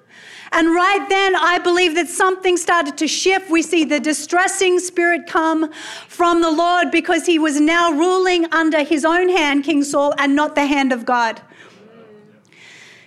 And 0.57 0.73
right 0.73 1.05
then, 1.09 1.35
I 1.35 1.59
believe 1.59 1.95
that 1.95 2.07
something 2.07 2.55
started 2.55 2.97
to 2.99 3.09
shift. 3.09 3.51
We 3.51 3.61
see 3.61 3.83
the 3.83 3.99
distressing 3.99 4.79
spirit 4.79 5.27
come 5.27 5.69
from 6.07 6.41
the 6.41 6.49
Lord 6.49 6.91
because 6.91 7.25
he 7.25 7.37
was 7.37 7.59
now 7.59 7.91
ruling 7.91 8.45
under 8.53 8.81
his 8.81 9.03
own 9.03 9.27
hand, 9.27 9.65
King 9.65 9.83
Saul, 9.83 10.13
and 10.17 10.33
not 10.33 10.55
the 10.55 10.65
hand 10.65 10.93
of 10.93 11.05
God. 11.05 11.41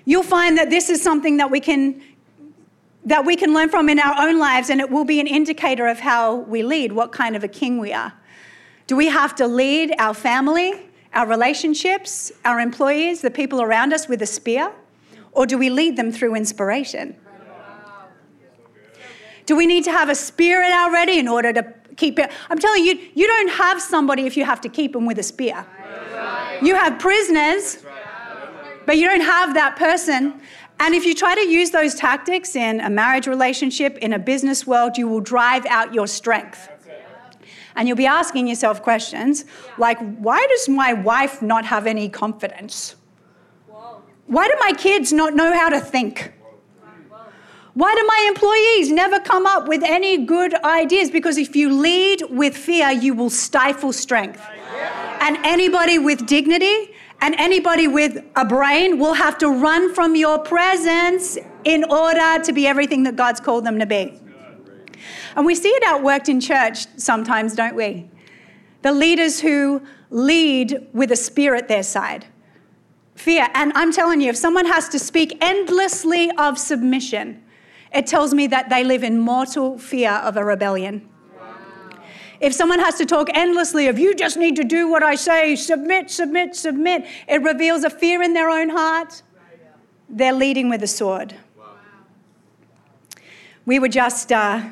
You'll 0.05 0.23
find 0.23 0.59
that 0.59 0.69
this 0.69 0.91
is 0.91 1.03
something 1.03 1.39
that 1.39 1.51
we 1.51 1.61
can 1.61 2.03
that 3.07 3.25
we 3.25 3.35
can 3.35 3.55
learn 3.55 3.71
from 3.71 3.89
in 3.89 3.99
our 3.99 4.29
own 4.29 4.39
lives, 4.39 4.69
and 4.69 4.79
it 4.81 4.91
will 4.91 5.07
be 5.07 5.19
an 5.19 5.27
indicator 5.27 5.87
of 5.87 6.01
how 6.01 6.35
we 6.35 6.63
lead, 6.63 6.93
what 6.93 7.13
kind 7.13 7.35
of 7.35 7.43
a 7.43 7.49
king 7.49 7.79
we 7.79 7.95
are. 7.95 8.13
Do 8.87 8.97
we 8.97 9.07
have 9.07 9.35
to 9.37 9.47
lead 9.47 9.95
our 9.99 10.13
family, 10.13 10.75
our 11.15 11.27
relationships, 11.27 12.31
our 12.45 12.61
employees, 12.61 13.23
the 13.23 13.31
people 13.31 13.63
around 13.63 13.95
us 13.95 14.07
with 14.09 14.21
a 14.21 14.27
spear? 14.27 14.71
Or 15.33 15.47
do 15.47 15.57
we 15.57 15.71
lead 15.71 15.97
them 15.97 16.13
through 16.13 16.35
inspiration? 16.35 17.17
Do 19.49 19.57
we 19.57 19.65
need 19.65 19.85
to 19.85 19.91
have 19.91 20.11
a 20.11 20.15
spirit 20.15 20.73
already 20.73 21.19
in 21.19 21.27
order 21.27 21.55
to 21.55 21.73
keep 21.97 22.19
it? 22.19 22.31
I'm 22.51 22.59
telling 22.59 22.85
you, 22.85 22.99
you 23.15 23.27
don't 23.27 23.49
have 23.53 23.81
somebody 23.81 24.27
if 24.27 24.37
you 24.37 24.45
have 24.45 24.61
to 24.61 24.69
keep 24.69 24.93
them 24.93 25.07
with 25.07 25.19
a 25.19 25.23
spear. 25.23 25.65
You 26.61 26.75
have 26.75 26.99
prisoners, 26.99 27.79
but 28.85 28.99
you 28.99 29.07
don't 29.07 29.23
have 29.23 29.55
that 29.55 29.77
person. 29.77 30.39
And 30.81 30.95
if 30.95 31.07
you 31.07 31.15
try 31.15 31.35
to 31.35 31.49
use 31.49 31.71
those 31.71 31.95
tactics 31.95 32.57
in 32.57 32.83
a 32.83 32.91
marriage 32.91 33.27
relationship, 33.27 33.97
in 33.97 34.13
a 34.13 34.19
business 34.19 34.67
world, 34.67 34.99
you 34.99 35.09
will 35.09 35.23
drive 35.23 35.65
out 35.65 35.95
your 35.95 36.07
strength. 36.07 36.69
And 37.75 37.89
you'll 37.89 37.97
be 37.97 38.05
asking 38.05 38.49
yourself 38.49 38.83
questions 38.83 39.47
like, 39.79 39.99
why 40.19 40.47
does 40.51 40.69
my 40.69 40.93
wife 40.93 41.41
not 41.41 41.65
have 41.65 41.87
any 41.87 42.11
confidence? 42.11 42.97
Why 44.27 44.47
do 44.47 44.55
my 44.61 44.73
kids 44.77 45.11
not 45.11 45.33
know 45.33 45.55
how 45.55 45.71
to 45.71 45.81
think? 45.81 46.35
Why 47.79 47.95
do 47.95 48.05
my 48.05 48.25
employees 48.27 48.91
never 48.91 49.21
come 49.21 49.47
up 49.47 49.69
with 49.69 49.85
any 49.85 50.25
good 50.25 50.53
ideas? 50.65 51.13
Because 51.13 51.39
if 51.39 51.55
you 51.55 51.73
lead 51.73 52.25
with 52.29 52.57
fear, 52.57 52.91
you 52.91 53.15
will 53.15 53.31
stifle 53.31 53.93
strength. 53.93 54.45
And 55.21 55.39
anybody 55.45 55.97
with 55.97 56.27
dignity 56.27 56.93
and 57.21 57.37
anybody 57.39 57.87
with 57.87 58.25
a 58.35 58.45
brain 58.45 58.99
will 58.99 59.15
have 59.15 59.39
to 59.39 59.49
run 59.49 59.95
from 59.95 60.17
your 60.17 60.41
presence 60.41 61.39
in 61.63 61.85
order 61.85 62.43
to 62.43 62.53
be 62.53 62.67
everything 62.67 63.05
that 63.05 63.15
God's 63.15 63.39
called 63.39 63.65
them 63.65 63.79
to 63.79 63.87
be. 63.87 64.21
And 65.37 65.47
we 65.47 65.55
see 65.55 65.69
it 65.69 65.85
outworked 65.85 66.29
in 66.29 66.41
church 66.41 66.89
sometimes, 66.97 67.55
don't 67.55 67.77
we? 67.77 68.11
The 68.83 68.91
leaders 68.91 69.39
who 69.39 69.83
lead 70.11 70.89
with 70.93 71.13
a 71.13 71.17
spear 71.17 71.55
at 71.55 71.69
their 71.69 71.85
side. 71.85 72.27
Fear. 73.15 73.47
And 73.55 73.71
I'm 73.77 73.93
telling 73.93 74.21
you, 74.21 74.31
if 74.31 74.37
someone 74.37 74.67
has 74.67 74.89
to 74.89 74.99
speak 74.99 75.39
endlessly 75.41 76.33
of 76.39 76.59
submission, 76.59 77.45
it 77.93 78.07
tells 78.07 78.35
me 78.35 78.47
that 78.49 78.69
they 78.69 78.85
live 78.85 79.03
in 79.03 79.19
mortal 79.19 79.79
fear 79.79 80.13
of 80.13 80.37
a 80.37 80.45
rebellion. 80.45 81.09
If 82.41 82.53
someone 82.53 82.79
has 82.79 82.97
to 82.99 83.07
talk 83.07 83.29
endlessly 83.35 83.89
of, 83.89 83.99
you 83.99 84.15
just 84.15 84.37
need 84.37 84.55
to 84.57 84.65
do 84.65 84.89
what 84.89 85.03
I 85.03 85.17
say, 85.17 85.57
submit, 85.57 86.11
submit, 86.11 86.55
submit, 86.55 87.05
it 87.27 87.43
reveals 87.43 87.83
a 87.83 87.91
fear 87.91 88.23
in 88.23 88.33
their 88.33 88.49
own 88.49 88.69
heart. 88.69 89.23
They're 90.09 90.33
leading 90.33 90.69
with 90.69 90.83
a 90.83 90.87
sword. 90.87 91.35
We 93.67 93.79
were 93.79 93.89
just. 93.89 94.33
Uh, 94.33 94.63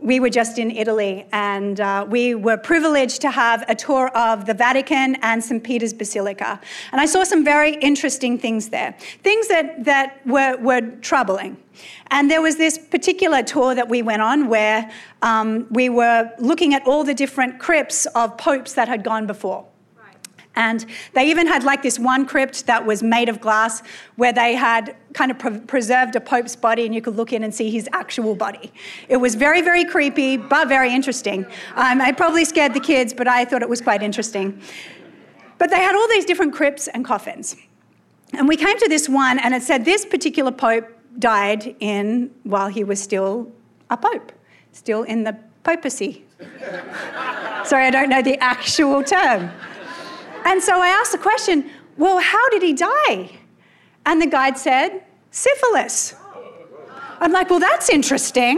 we 0.00 0.20
were 0.20 0.30
just 0.30 0.58
in 0.58 0.70
Italy 0.70 1.26
and 1.32 1.80
uh, 1.80 2.06
we 2.08 2.34
were 2.34 2.56
privileged 2.56 3.20
to 3.22 3.30
have 3.30 3.64
a 3.68 3.74
tour 3.74 4.08
of 4.16 4.46
the 4.46 4.54
Vatican 4.54 5.16
and 5.22 5.42
St. 5.42 5.62
Peter's 5.64 5.94
Basilica. 5.94 6.60
And 6.92 7.00
I 7.00 7.06
saw 7.06 7.24
some 7.24 7.44
very 7.44 7.74
interesting 7.76 8.38
things 8.38 8.68
there, 8.68 8.94
things 9.22 9.48
that, 9.48 9.84
that 9.84 10.24
were, 10.26 10.56
were 10.58 10.82
troubling. 11.00 11.56
And 12.08 12.30
there 12.30 12.42
was 12.42 12.56
this 12.56 12.78
particular 12.78 13.42
tour 13.42 13.74
that 13.74 13.88
we 13.88 14.02
went 14.02 14.22
on 14.22 14.48
where 14.48 14.90
um, 15.22 15.66
we 15.70 15.88
were 15.88 16.30
looking 16.38 16.74
at 16.74 16.86
all 16.86 17.02
the 17.02 17.14
different 17.14 17.58
crypts 17.58 18.06
of 18.06 18.36
popes 18.36 18.74
that 18.74 18.88
had 18.88 19.02
gone 19.02 19.26
before. 19.26 19.66
And 20.56 20.86
they 21.12 21.28
even 21.30 21.46
had 21.46 21.64
like 21.64 21.82
this 21.82 21.98
one 21.98 22.26
crypt 22.26 22.66
that 22.66 22.84
was 22.84 23.02
made 23.02 23.28
of 23.28 23.40
glass 23.40 23.82
where 24.16 24.32
they 24.32 24.54
had 24.54 24.96
kind 25.12 25.30
of 25.30 25.38
pre- 25.38 25.60
preserved 25.60 26.16
a 26.16 26.20
pope's 26.20 26.56
body 26.56 26.86
and 26.86 26.94
you 26.94 27.02
could 27.02 27.14
look 27.14 27.32
in 27.32 27.44
and 27.44 27.54
see 27.54 27.70
his 27.70 27.88
actual 27.92 28.34
body. 28.34 28.72
It 29.08 29.18
was 29.18 29.34
very, 29.34 29.60
very 29.60 29.84
creepy, 29.84 30.38
but 30.38 30.68
very 30.68 30.92
interesting. 30.94 31.44
Um, 31.74 32.00
I 32.00 32.12
probably 32.12 32.46
scared 32.46 32.72
the 32.72 32.80
kids, 32.80 33.12
but 33.12 33.28
I 33.28 33.44
thought 33.44 33.62
it 33.62 33.68
was 33.68 33.82
quite 33.82 34.02
interesting. 34.02 34.60
But 35.58 35.70
they 35.70 35.76
had 35.76 35.94
all 35.94 36.08
these 36.08 36.24
different 36.24 36.54
crypts 36.54 36.88
and 36.88 37.04
coffins. 37.04 37.56
And 38.32 38.48
we 38.48 38.56
came 38.56 38.78
to 38.78 38.88
this 38.88 39.08
one 39.08 39.38
and 39.38 39.54
it 39.54 39.62
said 39.62 39.84
this 39.84 40.04
particular 40.04 40.52
pope 40.52 40.88
died 41.18 41.76
in 41.80 42.30
while 42.42 42.68
he 42.68 42.82
was 42.82 43.00
still 43.00 43.52
a 43.90 43.96
pope, 43.96 44.32
still 44.72 45.02
in 45.02 45.24
the 45.24 45.36
papacy. 45.64 46.24
Sorry, 47.64 47.86
I 47.86 47.90
don't 47.90 48.08
know 48.08 48.22
the 48.22 48.38
actual 48.42 49.02
term. 49.02 49.50
And 50.46 50.62
so 50.62 50.80
I 50.80 50.88
asked 50.88 51.10
the 51.10 51.18
question, 51.18 51.68
well, 51.96 52.20
how 52.20 52.48
did 52.50 52.62
he 52.62 52.72
die? 52.72 53.30
And 54.06 54.22
the 54.22 54.28
guide 54.28 54.56
said, 54.56 55.02
syphilis. 55.32 56.14
I'm 57.18 57.32
like, 57.32 57.50
well, 57.50 57.58
that's 57.58 57.90
interesting. 57.90 58.56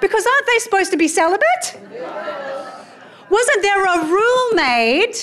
Because 0.00 0.26
aren't 0.26 0.46
they 0.46 0.58
supposed 0.58 0.90
to 0.92 0.96
be 0.96 1.08
celibate? 1.08 1.78
Wasn't 3.28 3.62
there 3.62 3.84
a 3.84 4.06
rule 4.06 4.54
made 4.54 5.14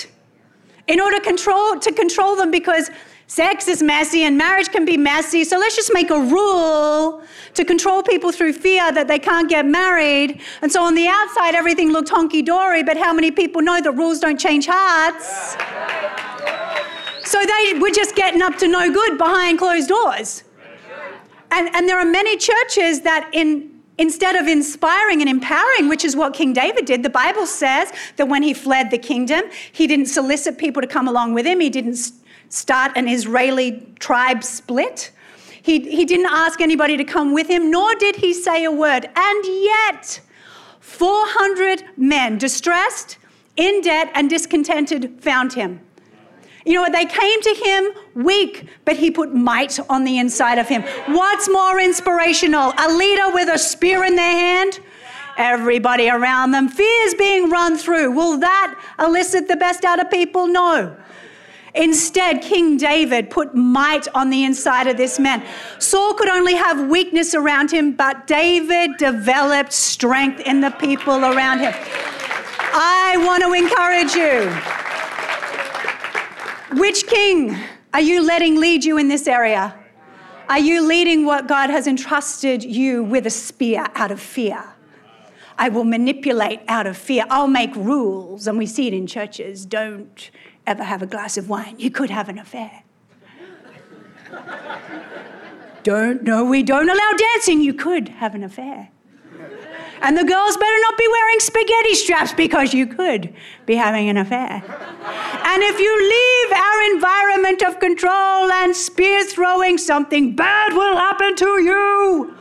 in 0.88 1.00
order 1.02 1.20
control, 1.20 1.80
to 1.80 1.92
control 1.92 2.36
them? 2.36 2.52
Because 2.52 2.92
Sex 3.30 3.68
is 3.68 3.84
messy 3.84 4.24
and 4.24 4.38
marriage 4.38 4.70
can 4.70 4.86
be 4.86 4.96
messy, 4.96 5.44
so 5.44 5.58
let's 5.60 5.76
just 5.76 5.94
make 5.94 6.10
a 6.10 6.20
rule 6.20 7.22
to 7.56 7.66
control 7.66 8.02
people 8.02 8.32
through 8.32 8.54
fear 8.54 8.90
that 8.94 9.10
they 9.10 9.20
can't 9.20 9.50
get 9.50 9.66
married. 9.66 10.40
And 10.62 10.72
so 10.72 10.82
on 10.82 10.96
the 10.96 11.08
outside, 11.08 11.54
everything 11.54 11.92
looked 11.92 12.10
honky 12.10 12.44
dory, 12.44 12.84
but 12.84 12.96
how 12.96 13.14
many 13.14 13.32
people 13.32 13.62
know 13.62 13.82
that 13.82 13.92
rules 13.92 14.22
don't 14.22 14.40
change 14.40 14.66
hearts? 14.70 15.58
So 17.30 17.44
they 17.44 17.78
were 17.78 17.92
just 17.92 18.16
getting 18.16 18.42
up 18.42 18.58
to 18.60 18.68
no 18.70 18.94
good 18.94 19.18
behind 19.18 19.60
closed 19.60 19.90
doors. 19.90 20.46
And, 21.52 21.76
and 21.76 21.88
there 21.88 22.00
are 22.00 22.06
many 22.06 22.38
churches 22.38 23.02
that, 23.02 23.30
in, 23.34 23.70
instead 23.98 24.38
of 24.38 24.48
inspiring 24.48 25.20
and 25.20 25.30
empowering, 25.30 25.90
which 25.90 26.06
is 26.06 26.16
what 26.16 26.34
King 26.34 26.54
David 26.54 26.86
did, 26.86 27.04
the 27.04 27.10
Bible 27.10 27.46
says 27.46 27.92
that 28.16 28.30
when 28.30 28.42
he 28.42 28.54
fled 28.54 28.90
the 28.90 28.98
kingdom, 28.98 29.44
he 29.74 29.86
didn't 29.86 30.06
solicit 30.06 30.58
people 30.58 30.82
to 30.82 30.88
come 30.88 31.10
along 31.10 31.34
with 31.34 31.46
him, 31.46 31.60
he 31.60 31.70
didn't 31.70 31.98
start 32.50 32.94
an 32.96 33.08
Israeli 33.08 33.94
tribe 34.00 34.44
split. 34.44 35.12
He, 35.62 35.80
he 35.90 36.06
didn't 36.06 36.28
ask 36.28 36.62
anybody 36.62 36.98
to 36.98 37.04
come 37.04 37.34
with 37.34 37.48
him, 37.48 37.70
nor 37.70 37.94
did 37.96 38.18
he 38.18 38.34
say 38.34 38.64
a 38.64 38.72
word. 38.72 39.10
And 39.16 39.46
yet, 39.46 40.22
400 40.80 41.84
men, 41.98 42.38
distressed, 42.38 43.18
in 43.58 43.82
debt, 43.82 44.10
and 44.14 44.30
discontented, 44.30 45.22
found 45.22 45.54
him. 45.54 45.82
You 46.66 46.74
know 46.74 46.82
what? 46.82 46.92
They 46.92 47.06
came 47.06 47.42
to 47.42 47.54
him 47.54 47.88
weak, 48.14 48.68
but 48.84 48.98
he 48.98 49.10
put 49.10 49.34
might 49.34 49.80
on 49.90 50.04
the 50.04 50.18
inside 50.18 50.58
of 50.58 50.68
him. 50.68 50.84
What's 51.08 51.50
more 51.50 51.80
inspirational? 51.80 52.74
A 52.78 52.92
leader 52.94 53.30
with 53.32 53.48
a 53.48 53.58
spear 53.58 54.04
in 54.04 54.16
their 54.16 54.32
hand? 54.32 54.80
Everybody 55.38 56.10
around 56.10 56.52
them. 56.52 56.68
Fears 56.68 57.14
being 57.14 57.50
run 57.50 57.78
through. 57.78 58.12
Will 58.12 58.38
that 58.40 58.78
elicit 59.00 59.48
the 59.48 59.56
best 59.56 59.86
out 59.86 60.00
of 60.00 60.12
people? 60.12 60.48
No. 60.48 60.96
Instead, 61.76 62.42
King 62.42 62.78
David 62.78 63.30
put 63.30 63.54
might 63.56 64.08
on 64.16 64.30
the 64.30 64.44
inside 64.44 64.88
of 64.88 64.98
this 64.98 65.20
man. 65.20 65.44
Saul 65.80 66.14
could 66.14 66.30
only 66.30 66.56
have 66.56 66.90
weakness 66.90 67.36
around 67.36 67.72
him, 67.72 67.94
but 67.94 68.26
David 68.28 68.98
developed 68.98 69.74
strength 69.74 70.40
in 70.42 70.62
the 70.62 70.72
people 70.72 71.26
around 71.26 71.60
him. 71.60 71.74
I 71.76 73.16
want 73.18 73.44
to 73.44 73.54
encourage 73.54 74.16
you. 74.16 74.52
Which 76.80 77.08
king 77.08 77.58
are 77.94 78.02
you 78.02 78.24
letting 78.26 78.60
lead 78.60 78.84
you 78.84 78.98
in 78.98 79.08
this 79.08 79.28
area? 79.28 79.74
Are 80.50 80.60
you 80.60 80.82
leading 80.88 81.26
what 81.26 81.48
God 81.48 81.70
has 81.70 81.88
entrusted 81.88 82.64
you 82.64 83.04
with 83.04 83.26
a 83.26 83.30
spear 83.30 83.88
out 83.96 84.12
of 84.12 84.20
fear? 84.22 84.64
I 85.58 85.70
will 85.70 85.84
manipulate 85.84 86.62
out 86.68 86.86
of 86.88 86.96
fear. 86.96 87.26
I'll 87.30 87.48
make 87.48 87.76
rules, 87.76 88.48
and 88.48 88.58
we 88.58 88.66
see 88.66 88.88
it 88.88 88.94
in 88.94 89.08
churches. 89.08 89.66
Don't 89.66 90.30
ever 90.68 90.84
have 90.84 91.02
a 91.02 91.08
glass 91.08 91.38
of 91.38 91.50
wine, 91.50 91.76
you 91.80 91.90
could 91.90 92.10
have 92.10 92.30
an 92.30 92.38
affair. 92.38 92.84
don't, 95.84 96.24
no, 96.24 96.44
we 96.44 96.62
don't 96.62 96.90
allow 96.90 97.12
dancing, 97.18 97.62
you 97.62 97.74
could 97.74 98.10
have 98.10 98.36
an 98.36 98.44
affair. 98.44 98.90
And 100.02 100.16
the 100.16 100.24
girls 100.24 100.58
better 100.58 100.80
not 100.82 100.98
be 100.98 101.08
wearing 101.08 101.40
spaghetti 101.40 101.96
straps 101.96 102.34
because 102.34 102.74
you 102.74 102.86
could 102.86 103.34
be 103.66 103.76
having 103.76 104.10
an 104.10 104.18
affair. 104.18 104.62
And 104.62 105.64
if 105.64 105.80
you 105.80 105.94
leave 105.98 106.60
our 106.60 106.82
environment 106.94 107.64
of 107.64 107.80
control 107.80 108.52
and 108.52 108.76
spear 108.76 109.24
throwing, 109.24 109.80
something 109.80 110.36
bad 110.36 110.74
will 110.74 110.98
happen 110.98 111.36
to 111.38 111.62
you. 111.64 112.36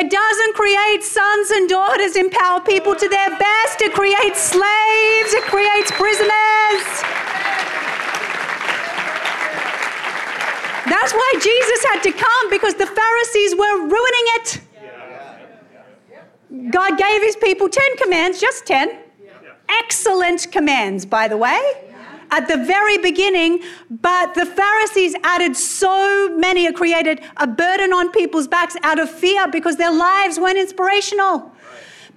It 0.00 0.10
doesn't 0.10 0.54
create 0.54 1.02
sons 1.02 1.50
and 1.50 1.68
daughters, 1.68 2.14
empower 2.14 2.60
people 2.60 2.94
to 2.94 3.08
their 3.08 3.30
best. 3.30 3.82
It 3.82 3.92
creates 3.94 4.40
slaves, 4.40 5.34
it 5.34 5.42
creates 5.42 5.90
prisoners. 5.90 6.86
That's 10.86 11.12
why 11.12 11.34
Jesus 11.42 11.84
had 11.90 12.00
to 12.04 12.12
come 12.12 12.48
because 12.48 12.74
the 12.74 12.86
Pharisees 12.86 13.56
were 13.56 13.88
ruining 13.88 14.26
it. 14.36 14.60
God 16.70 16.96
gave 16.96 17.20
his 17.22 17.34
people 17.34 17.68
10 17.68 17.96
commands, 17.96 18.40
just 18.40 18.66
10. 18.66 19.00
Excellent 19.68 20.46
commands, 20.52 21.06
by 21.06 21.26
the 21.26 21.36
way 21.36 21.87
at 22.30 22.48
the 22.48 22.56
very 22.56 22.98
beginning, 22.98 23.62
but 23.90 24.34
the 24.34 24.46
Pharisees 24.46 25.14
added 25.24 25.56
so 25.56 26.34
many, 26.36 26.66
it 26.66 26.76
created 26.76 27.22
a 27.36 27.46
burden 27.46 27.92
on 27.92 28.10
people's 28.10 28.48
backs 28.48 28.76
out 28.82 28.98
of 28.98 29.10
fear 29.10 29.48
because 29.48 29.76
their 29.76 29.92
lives 29.92 30.38
weren't 30.38 30.58
inspirational. 30.58 31.52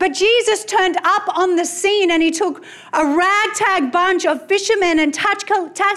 But 0.02 0.13
Jesus 0.13 0.65
turned 0.65 0.97
up 1.04 1.38
on 1.38 1.58
the 1.58 1.63
scene 1.63 2.10
and 2.10 2.24
he 2.24 2.32
took 2.32 2.65
a 2.91 3.06
ragtag 3.06 3.91
bunch 3.91 4.26
of 4.26 4.47
fishermen 4.47 4.97
and 4.97 5.13
tax 5.13 5.43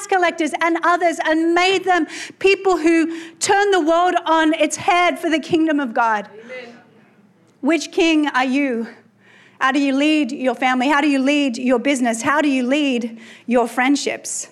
collectors 0.07 0.53
and 0.61 0.77
others 0.83 1.18
and 1.24 1.55
made 1.55 1.85
them 1.85 2.07
people 2.38 2.77
who 2.77 3.18
turned 3.38 3.72
the 3.72 3.81
world 3.81 4.14
on 4.27 4.53
its 4.55 4.77
head 4.77 5.18
for 5.18 5.31
the 5.31 5.38
kingdom 5.38 5.81
of 5.81 5.94
God. 5.94 6.29
Amen. 6.44 6.79
Which 7.62 7.92
king 7.92 8.29
are 8.29 8.44
you? 8.44 8.88
How 9.64 9.72
do 9.72 9.81
you 9.81 9.96
lead 9.96 10.31
your 10.31 10.55
family? 10.55 10.88
How 10.88 11.00
do 11.00 11.09
you 11.09 11.18
lead 11.18 11.57
your 11.57 11.79
business? 11.79 12.20
How 12.20 12.42
do 12.42 12.50
you 12.50 12.64
lead 12.64 13.18
your 13.46 13.66
friendships? 13.66 14.50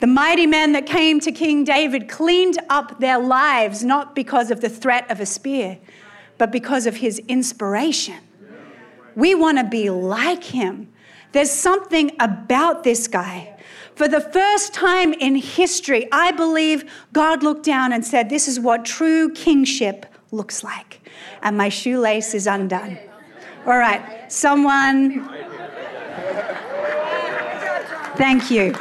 The 0.00 0.06
mighty 0.06 0.46
men 0.46 0.72
that 0.72 0.86
came 0.86 1.20
to 1.20 1.30
King 1.30 1.64
David 1.64 2.08
cleaned 2.08 2.56
up 2.70 3.00
their 3.00 3.18
lives 3.18 3.84
not 3.84 4.14
because 4.14 4.50
of 4.50 4.62
the 4.62 4.70
threat 4.70 5.10
of 5.10 5.20
a 5.20 5.26
spear, 5.26 5.76
but 6.38 6.50
because 6.50 6.86
of 6.86 6.96
his 6.96 7.18
inspiration. 7.28 8.16
We 9.14 9.34
want 9.34 9.58
to 9.58 9.64
be 9.64 9.90
like 9.90 10.44
him. 10.44 10.90
There's 11.32 11.50
something 11.50 12.12
about 12.18 12.82
this 12.82 13.08
guy. 13.08 13.58
For 13.94 14.08
the 14.08 14.22
first 14.22 14.72
time 14.72 15.12
in 15.12 15.36
history, 15.36 16.08
I 16.10 16.32
believe 16.32 16.90
God 17.12 17.42
looked 17.42 17.66
down 17.66 17.92
and 17.92 18.06
said, 18.06 18.30
This 18.30 18.48
is 18.48 18.58
what 18.58 18.86
true 18.86 19.30
kingship 19.34 20.06
looks 20.30 20.64
like 20.64 20.87
and 21.42 21.56
my 21.56 21.68
shoelace 21.68 22.34
is 22.34 22.46
undone. 22.46 22.98
All 23.66 23.78
right, 23.78 24.30
someone. 24.32 25.28
Thank 28.16 28.50
you. 28.50 28.72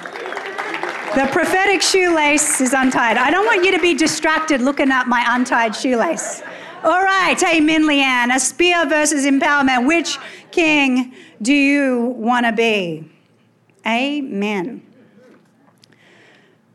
The 1.15 1.27
prophetic 1.31 1.81
shoelace 1.81 2.61
is 2.61 2.73
untied. 2.73 3.17
I 3.17 3.31
don't 3.31 3.45
want 3.45 3.63
you 3.63 3.71
to 3.71 3.79
be 3.79 3.93
distracted 3.93 4.61
looking 4.61 4.91
at 4.91 5.07
my 5.07 5.23
untied 5.29 5.75
shoelace. 5.75 6.41
All 6.83 7.03
right, 7.03 7.41
amen, 7.43 7.83
Leanne. 7.83 8.35
A 8.35 8.39
spear 8.39 8.87
versus 8.87 9.25
empowerment. 9.25 9.87
Which 9.87 10.17
king 10.51 11.15
do 11.41 11.53
you 11.53 12.13
want 12.17 12.45
to 12.45 12.51
be? 12.51 13.09
Amen. 13.85 14.83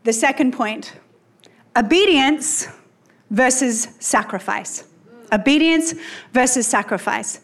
The 0.03 0.13
second 0.13 0.51
point 0.53 0.93
obedience 1.75 2.67
versus 3.29 3.87
sacrifice. 3.99 4.83
Obedience 5.33 5.93
versus 6.31 6.67
sacrifice. 6.67 7.41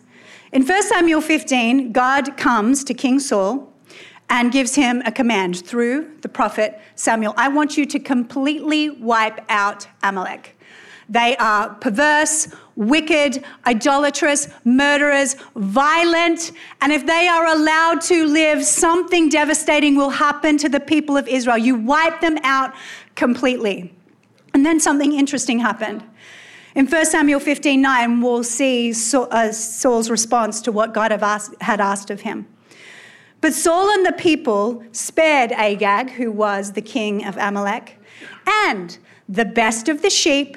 In 0.51 0.65
1 0.65 0.83
Samuel 0.83 1.21
15, 1.21 1.91
God 1.91 2.37
comes 2.37 2.83
to 2.85 2.93
King 2.93 3.19
Saul 3.19 3.73
and 4.29 4.51
gives 4.51 4.75
him 4.75 5.01
a 5.05 5.11
command 5.11 5.65
through 5.65 6.17
the 6.21 6.29
prophet 6.29 6.79
Samuel. 6.95 7.33
I 7.35 7.47
want 7.49 7.77
you 7.77 7.85
to 7.87 7.99
completely 7.99 8.89
wipe 8.89 9.43
out 9.49 9.87
Amalek. 10.03 10.55
They 11.09 11.35
are 11.37 11.69
perverse, 11.69 12.49
wicked, 12.75 13.43
idolatrous, 13.65 14.47
murderers, 14.63 15.35
violent, 15.55 16.51
and 16.81 16.93
if 16.93 17.07
they 17.07 17.27
are 17.27 17.47
allowed 17.47 18.01
to 18.01 18.25
live, 18.25 18.63
something 18.63 19.27
devastating 19.27 19.95
will 19.95 20.11
happen 20.11 20.57
to 20.59 20.69
the 20.69 20.79
people 20.79 21.17
of 21.17 21.27
Israel. 21.27 21.57
You 21.57 21.75
wipe 21.75 22.21
them 22.21 22.37
out 22.43 22.75
completely. 23.15 23.91
And 24.53 24.63
then 24.63 24.79
something 24.79 25.13
interesting 25.13 25.59
happened. 25.59 26.03
In 26.79 26.87
1 26.87 27.07
Samuel 27.07 27.41
15 27.41 27.81
9, 27.81 28.21
we'll 28.21 28.41
see 28.41 28.91
uh, 28.91 29.51
Saul's 29.51 30.09
response 30.09 30.61
to 30.61 30.71
what 30.71 30.93
God 30.93 31.11
had 31.11 31.81
asked 31.81 32.09
of 32.09 32.21
him. 32.21 32.47
But 33.41 33.53
Saul 33.53 33.89
and 33.89 34.05
the 34.05 34.13
people 34.13 34.81
spared 34.93 35.51
Agag, 35.51 36.11
who 36.11 36.31
was 36.31 36.71
the 36.71 36.81
king 36.81 37.25
of 37.25 37.35
Amalek, 37.35 37.99
and 38.47 38.97
the 39.27 39.43
best 39.43 39.89
of 39.89 40.01
the 40.01 40.09
sheep, 40.09 40.55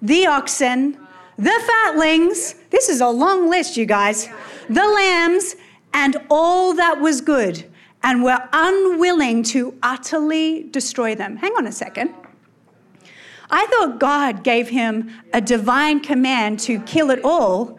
the 0.00 0.26
oxen, 0.26 0.96
the 1.36 1.60
fatlings. 1.84 2.54
This 2.70 2.88
is 2.88 3.02
a 3.02 3.08
long 3.08 3.50
list, 3.50 3.76
you 3.76 3.84
guys. 3.84 4.30
The 4.70 4.88
lambs, 4.88 5.56
and 5.92 6.16
all 6.30 6.72
that 6.72 7.02
was 7.02 7.20
good, 7.20 7.70
and 8.02 8.24
were 8.24 8.48
unwilling 8.54 9.42
to 9.42 9.74
utterly 9.82 10.62
destroy 10.62 11.14
them. 11.14 11.36
Hang 11.36 11.52
on 11.52 11.66
a 11.66 11.72
second. 11.72 12.14
I 13.56 13.66
thought 13.66 14.00
God 14.00 14.42
gave 14.42 14.68
him 14.68 15.12
a 15.32 15.40
divine 15.40 16.00
command 16.00 16.58
to 16.60 16.80
kill 16.80 17.10
it 17.10 17.20
all, 17.22 17.78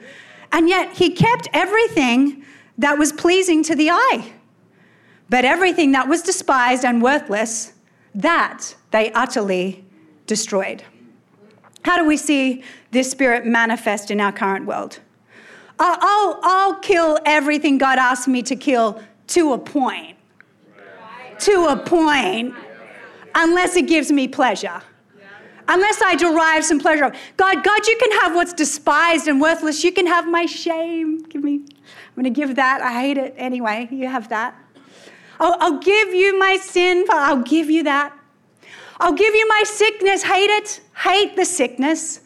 and 0.53 0.69
yet 0.69 0.93
he 0.93 1.09
kept 1.09 1.49
everything 1.51 2.45
that 2.77 2.97
was 2.97 3.11
pleasing 3.11 3.61
to 3.63 3.75
the 3.75 3.89
eye. 3.89 4.31
But 5.29 5.43
everything 5.43 5.91
that 5.91 6.07
was 6.07 6.21
despised 6.21 6.85
and 6.85 7.01
worthless, 7.01 7.73
that 8.13 8.73
they 8.91 9.11
utterly 9.11 9.83
destroyed. 10.27 10.81
How 11.83 11.97
do 11.97 12.05
we 12.05 12.15
see 12.15 12.63
this 12.91 13.11
spirit 13.11 13.45
manifest 13.45 14.11
in 14.11 14.21
our 14.21 14.31
current 14.31 14.65
world? 14.65 14.99
I'll, 15.77 16.39
I'll 16.41 16.75
kill 16.75 17.19
everything 17.25 17.77
God 17.77 17.99
asked 17.99 18.29
me 18.29 18.41
to 18.43 18.55
kill 18.55 19.03
to 19.27 19.51
a 19.51 19.57
point. 19.57 20.15
to 21.39 21.65
a 21.65 21.75
point 21.75 22.55
unless 23.35 23.75
it 23.75 23.89
gives 23.89 24.09
me 24.09 24.29
pleasure. 24.29 24.81
Unless 25.67 26.01
I 26.01 26.15
derive 26.15 26.63
some 26.63 26.79
pleasure. 26.79 27.11
God, 27.37 27.63
God, 27.63 27.87
you 27.87 27.97
can 27.97 28.11
have 28.21 28.35
what's 28.35 28.53
despised 28.53 29.27
and 29.27 29.41
worthless. 29.41 29.83
You 29.83 29.91
can 29.91 30.05
have 30.05 30.27
my 30.27 30.45
shame. 30.45 31.23
Give 31.23 31.43
me, 31.43 31.55
I'm 31.55 32.15
going 32.15 32.23
to 32.25 32.29
give 32.29 32.55
that. 32.55 32.81
I 32.81 33.01
hate 33.01 33.17
it 33.17 33.33
anyway. 33.37 33.87
You 33.91 34.07
have 34.07 34.29
that. 34.29 34.55
I'll, 35.39 35.57
I'll 35.59 35.79
give 35.79 36.13
you 36.13 36.37
my 36.37 36.57
sin. 36.57 37.05
I'll 37.09 37.41
give 37.41 37.69
you 37.69 37.83
that. 37.83 38.13
I'll 38.99 39.13
give 39.13 39.33
you 39.33 39.47
my 39.47 39.63
sickness. 39.65 40.23
Hate 40.23 40.49
it. 40.49 40.81
Hate 40.95 41.35
the 41.35 41.45
sickness. 41.45 42.21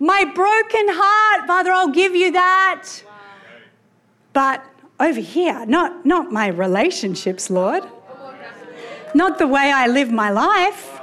My 0.00 0.24
broken 0.24 0.86
heart, 0.88 1.46
Father, 1.46 1.70
I'll 1.72 1.92
give 1.92 2.14
you 2.14 2.32
that. 2.32 2.88
But 4.32 4.64
over 4.98 5.20
here, 5.20 5.66
not, 5.66 6.06
not 6.06 6.32
my 6.32 6.48
relationships, 6.48 7.50
Lord. 7.50 7.84
Not 9.14 9.38
the 9.38 9.46
way 9.46 9.72
I 9.72 9.86
live 9.86 10.10
my 10.10 10.30
life. 10.30 10.97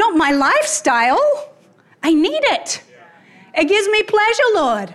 Not 0.00 0.16
my 0.16 0.30
lifestyle. 0.30 1.52
I 2.02 2.14
need 2.14 2.42
it. 2.56 2.82
It 3.54 3.66
gives 3.66 3.86
me 3.88 4.02
pleasure, 4.02 4.50
Lord. 4.54 4.94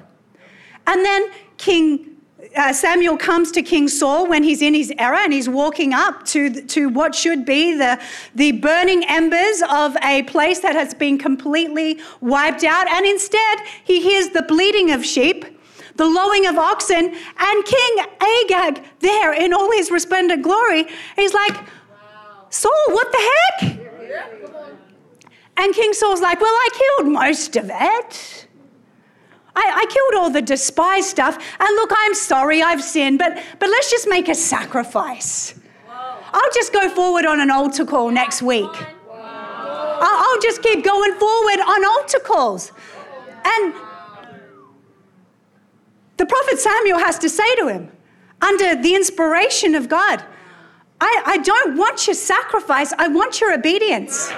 And 0.87 1.05
then 1.05 1.29
King 1.57 2.15
uh, 2.55 2.73
Samuel 2.73 3.17
comes 3.17 3.51
to 3.51 3.61
King 3.61 3.87
Saul 3.87 4.27
when 4.27 4.41
he's 4.41 4.61
in 4.63 4.73
his 4.73 4.91
error 4.97 5.17
and 5.17 5.31
he's 5.31 5.47
walking 5.47 5.93
up 5.93 6.25
to, 6.27 6.61
to 6.67 6.89
what 6.89 7.13
should 7.13 7.45
be 7.45 7.77
the, 7.77 8.01
the 8.33 8.53
burning 8.53 9.03
embers 9.07 9.61
of 9.69 9.95
a 10.01 10.23
place 10.23 10.59
that 10.61 10.73
has 10.73 10.93
been 10.95 11.17
completely 11.19 11.99
wiped 12.21 12.63
out. 12.63 12.87
And 12.87 13.05
instead, 13.05 13.59
he 13.83 14.01
hears 14.01 14.29
the 14.29 14.41
bleating 14.41 14.89
of 14.91 15.05
sheep, 15.05 15.45
the 15.97 16.05
lowing 16.05 16.47
of 16.47 16.57
oxen, 16.57 17.13
and 17.37 17.65
King 17.65 18.05
Agag 18.21 18.83
there 19.01 19.33
in 19.33 19.53
all 19.53 19.71
his 19.71 19.91
resplendent 19.91 20.41
glory. 20.41 20.87
He's 21.15 21.33
like, 21.33 21.57
Saul, 22.49 22.71
what 22.87 23.11
the 23.11 23.29
heck? 23.31 23.85
And 25.57 25.73
King 25.73 25.93
Saul's 25.93 26.21
like, 26.21 26.39
Well, 26.41 26.53
I 26.53 26.69
killed 26.73 27.11
most 27.11 27.55
of 27.55 27.69
it. 27.73 28.47
I, 29.55 29.83
I 29.83 29.85
killed 29.89 30.21
all 30.21 30.29
the 30.29 30.41
despised 30.41 31.07
stuff. 31.07 31.35
And 31.59 31.75
look, 31.75 31.91
I'm 31.95 32.13
sorry, 32.13 32.61
I've 32.61 32.83
sinned, 32.83 33.19
but, 33.19 33.41
but 33.59 33.69
let's 33.69 33.89
just 33.89 34.07
make 34.09 34.27
a 34.27 34.35
sacrifice. 34.35 35.57
I'll 35.87 36.51
just 36.53 36.73
go 36.73 36.89
forward 36.89 37.25
on 37.25 37.39
an 37.39 37.49
altar 37.49 37.85
call 37.85 38.11
next 38.11 38.41
week. 38.41 38.69
I'll 39.97 40.41
just 40.41 40.61
keep 40.61 40.83
going 40.83 41.13
forward 41.13 41.59
on 41.61 41.85
altar 41.85 42.19
calls. 42.19 42.71
And 43.45 43.73
the 46.17 46.25
prophet 46.25 46.59
Samuel 46.59 46.99
has 46.99 47.17
to 47.19 47.29
say 47.29 47.55
to 47.55 47.67
him, 47.67 47.91
under 48.41 48.75
the 48.75 48.95
inspiration 48.95 49.75
of 49.75 49.87
God, 49.87 50.23
I, 50.99 51.23
I 51.25 51.37
don't 51.37 51.77
want 51.77 52.07
your 52.07 52.13
sacrifice, 52.15 52.93
I 52.97 53.07
want 53.07 53.39
your 53.39 53.53
obedience. 53.53 54.29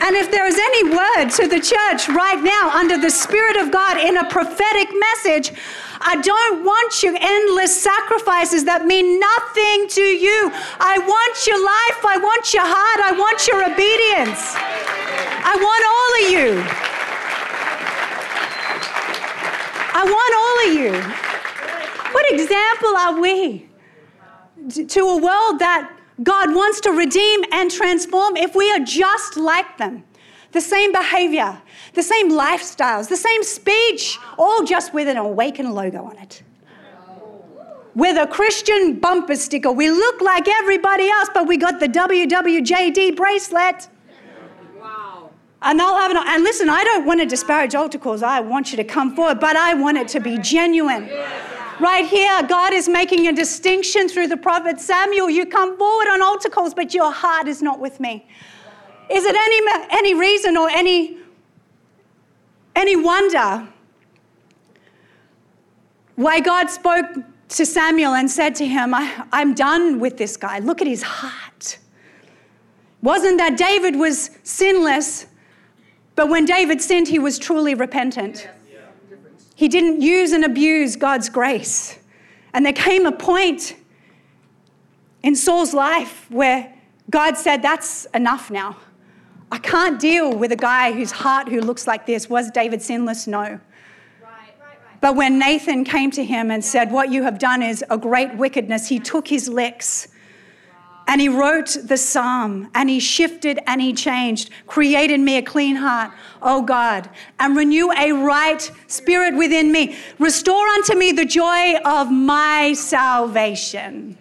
And 0.00 0.16
if 0.16 0.30
there 0.30 0.46
is 0.46 0.58
any 0.58 0.90
word 0.90 1.30
to 1.36 1.48
the 1.48 1.60
church 1.60 2.08
right 2.08 2.40
now 2.42 2.70
under 2.70 2.98
the 2.98 3.10
Spirit 3.10 3.56
of 3.56 3.70
God 3.70 3.98
in 3.98 4.16
a 4.16 4.24
prophetic 4.30 4.88
message, 4.94 5.52
I 6.00 6.20
don't 6.22 6.64
want 6.64 7.02
your 7.02 7.16
endless 7.18 7.74
sacrifices 7.82 8.64
that 8.64 8.86
mean 8.86 9.18
nothing 9.18 9.88
to 9.88 10.02
you. 10.02 10.50
I 10.78 10.98
want 10.98 11.46
your 11.46 11.58
life, 11.58 12.00
I 12.06 12.16
want 12.18 12.54
your 12.54 12.64
heart, 12.64 13.00
I 13.02 13.12
want 13.18 13.46
your 13.46 13.60
obedience. 13.66 14.54
I 15.44 15.54
want 15.58 15.82
all 15.90 16.12
of 16.18 16.26
you. 16.34 16.62
I 19.94 20.04
want 20.06 20.32
all 20.38 20.56
of 20.66 20.72
you. 20.78 20.92
What 22.12 22.32
example 22.32 22.96
are 22.96 23.20
we? 23.20 23.68
to 24.68 25.00
a 25.00 25.16
world 25.16 25.60
that 25.60 25.97
God 26.22 26.54
wants 26.54 26.80
to 26.80 26.90
redeem 26.90 27.44
and 27.52 27.70
transform 27.70 28.36
if 28.36 28.54
we 28.54 28.70
are 28.72 28.80
just 28.80 29.36
like 29.36 29.78
them. 29.78 30.04
The 30.52 30.60
same 30.60 30.92
behavior, 30.92 31.60
the 31.94 32.02
same 32.02 32.30
lifestyles, 32.30 33.08
the 33.08 33.16
same 33.16 33.42
speech, 33.42 34.18
all 34.38 34.64
just 34.64 34.94
with 34.94 35.06
an 35.06 35.16
awakened 35.16 35.74
logo 35.74 36.04
on 36.04 36.16
it. 36.18 36.42
With 37.94 38.16
a 38.16 38.26
Christian 38.26 38.98
bumper 38.98 39.36
sticker. 39.36 39.72
We 39.72 39.90
look 39.90 40.20
like 40.20 40.48
everybody 40.48 41.08
else, 41.08 41.28
but 41.34 41.46
we 41.46 41.56
got 41.56 41.80
the 41.80 41.88
WWJD 41.88 43.16
bracelet. 43.16 43.88
Wow. 44.80 45.30
And 45.62 45.80
they'll 45.80 45.96
have 45.96 46.12
an, 46.12 46.16
and 46.16 46.44
listen, 46.44 46.68
I 46.68 46.84
don't 46.84 47.04
want 47.04 47.20
to 47.20 47.26
disparage 47.26 47.74
altar 47.74 47.98
calls. 47.98 48.22
I 48.22 48.40
want 48.40 48.70
you 48.70 48.76
to 48.76 48.84
come 48.84 49.14
forward, 49.16 49.40
but 49.40 49.56
I 49.56 49.74
want 49.74 49.98
it 49.98 50.08
to 50.08 50.20
be 50.20 50.38
genuine. 50.38 51.10
Right 51.80 52.04
here, 52.04 52.42
God 52.42 52.72
is 52.72 52.88
making 52.88 53.28
a 53.28 53.32
distinction 53.32 54.08
through 54.08 54.26
the 54.26 54.36
prophet 54.36 54.80
Samuel. 54.80 55.30
You 55.30 55.46
come 55.46 55.78
forward 55.78 56.08
on 56.08 56.20
altar 56.22 56.48
calls, 56.48 56.74
but 56.74 56.92
your 56.92 57.12
heart 57.12 57.46
is 57.46 57.62
not 57.62 57.78
with 57.78 58.00
me. 58.00 58.26
Is 59.08 59.24
it 59.24 59.36
any, 59.36 59.88
any 59.92 60.14
reason 60.14 60.56
or 60.56 60.68
any, 60.68 61.18
any 62.74 62.96
wonder 62.96 63.68
why 66.16 66.40
God 66.40 66.68
spoke 66.68 67.06
to 67.50 67.64
Samuel 67.64 68.14
and 68.14 68.28
said 68.28 68.56
to 68.56 68.66
him, 68.66 68.92
I, 68.92 69.24
I'm 69.32 69.54
done 69.54 70.00
with 70.00 70.16
this 70.16 70.36
guy. 70.36 70.58
Look 70.58 70.80
at 70.80 70.88
his 70.88 71.02
heart. 71.02 71.78
Wasn't 73.02 73.38
that 73.38 73.56
David 73.56 73.94
was 73.94 74.30
sinless, 74.42 75.26
but 76.16 76.28
when 76.28 76.44
David 76.44 76.82
sinned, 76.82 77.06
he 77.06 77.20
was 77.20 77.38
truly 77.38 77.76
repentant. 77.76 78.48
He 79.58 79.66
didn't 79.66 80.00
use 80.00 80.30
and 80.30 80.44
abuse 80.44 80.94
God's 80.94 81.28
grace. 81.28 81.98
And 82.54 82.64
there 82.64 82.72
came 82.72 83.06
a 83.06 83.10
point 83.10 83.74
in 85.24 85.34
Saul's 85.34 85.74
life 85.74 86.30
where 86.30 86.72
God 87.10 87.36
said, 87.36 87.60
That's 87.60 88.04
enough 88.14 88.52
now. 88.52 88.76
I 89.50 89.58
can't 89.58 89.98
deal 89.98 90.32
with 90.32 90.52
a 90.52 90.56
guy 90.56 90.92
whose 90.92 91.10
heart 91.10 91.48
who 91.48 91.60
looks 91.60 91.88
like 91.88 92.06
this. 92.06 92.30
Was 92.30 92.52
David 92.52 92.80
sinless? 92.80 93.26
No. 93.26 93.58
But 95.00 95.16
when 95.16 95.40
Nathan 95.40 95.82
came 95.82 96.12
to 96.12 96.24
him 96.24 96.52
and 96.52 96.64
said, 96.64 96.92
What 96.92 97.10
you 97.10 97.24
have 97.24 97.40
done 97.40 97.60
is 97.60 97.84
a 97.90 97.98
great 97.98 98.36
wickedness, 98.36 98.86
he 98.86 99.00
took 99.00 99.26
his 99.26 99.48
licks 99.48 100.06
and 101.08 101.22
he 101.22 101.28
wrote 101.28 101.74
the 101.84 101.96
psalm 101.96 102.70
and 102.74 102.90
he 102.90 103.00
shifted 103.00 103.58
and 103.66 103.80
he 103.80 103.94
changed. 103.94 104.50
Created 104.66 105.18
me 105.18 105.38
a 105.38 105.42
clean 105.42 105.76
heart, 105.76 106.12
O 106.42 106.60
God, 106.60 107.08
and 107.40 107.56
renew 107.56 107.90
a 107.92 108.12
right 108.12 108.70
spirit 108.88 109.34
within 109.34 109.72
me. 109.72 109.96
Restore 110.18 110.66
unto 110.66 110.94
me 110.94 111.12
the 111.12 111.24
joy 111.24 111.76
of 111.78 112.12
my 112.12 112.74
salvation. 112.74 114.18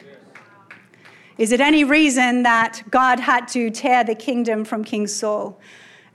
Is 1.38 1.52
it 1.52 1.60
any 1.60 1.84
reason 1.84 2.44
that 2.44 2.82
God 2.90 3.20
had 3.20 3.50
to 3.50 3.70
tear 3.70 4.06
the 4.06 4.16
kingdom 4.16 4.64
from 4.64 4.86
King 4.86 5.08
Saul 5.08 5.60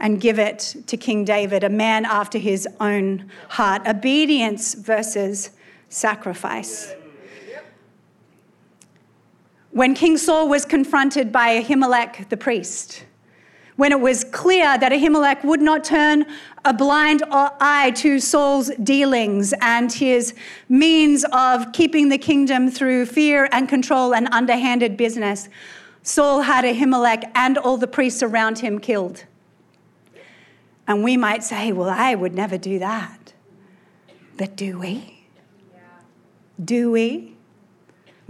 and 0.00 0.20
give 0.20 0.38
it 0.38 0.74
to 0.86 0.96
King 0.96 1.24
David, 1.24 1.62
a 1.62 1.68
man 1.68 2.06
after 2.06 2.38
his 2.38 2.66
own 2.80 3.30
heart? 3.50 3.86
Obedience 3.86 4.72
versus 4.72 5.50
sacrifice. 5.90 6.94
When 9.72 9.94
King 9.94 10.18
Saul 10.18 10.48
was 10.48 10.66
confronted 10.66 11.32
by 11.32 11.62
Ahimelech 11.62 12.28
the 12.28 12.36
priest, 12.36 13.04
when 13.76 13.90
it 13.90 14.00
was 14.00 14.22
clear 14.22 14.76
that 14.76 14.92
Ahimelech 14.92 15.42
would 15.44 15.62
not 15.62 15.82
turn 15.82 16.26
a 16.62 16.74
blind 16.74 17.22
eye 17.30 17.90
to 17.96 18.20
Saul's 18.20 18.70
dealings 18.82 19.54
and 19.62 19.90
his 19.90 20.34
means 20.68 21.24
of 21.32 21.72
keeping 21.72 22.10
the 22.10 22.18
kingdom 22.18 22.70
through 22.70 23.06
fear 23.06 23.48
and 23.50 23.66
control 23.66 24.14
and 24.14 24.28
underhanded 24.30 24.98
business, 24.98 25.48
Saul 26.02 26.42
had 26.42 26.66
Ahimelech 26.66 27.30
and 27.34 27.56
all 27.56 27.78
the 27.78 27.86
priests 27.86 28.22
around 28.22 28.58
him 28.58 28.78
killed. 28.78 29.24
And 30.86 31.02
we 31.02 31.16
might 31.16 31.42
say, 31.42 31.72
well, 31.72 31.88
I 31.88 32.14
would 32.14 32.34
never 32.34 32.58
do 32.58 32.78
that. 32.78 33.32
But 34.36 34.54
do 34.54 34.78
we? 34.78 35.24
Do 36.62 36.90
we? 36.90 37.31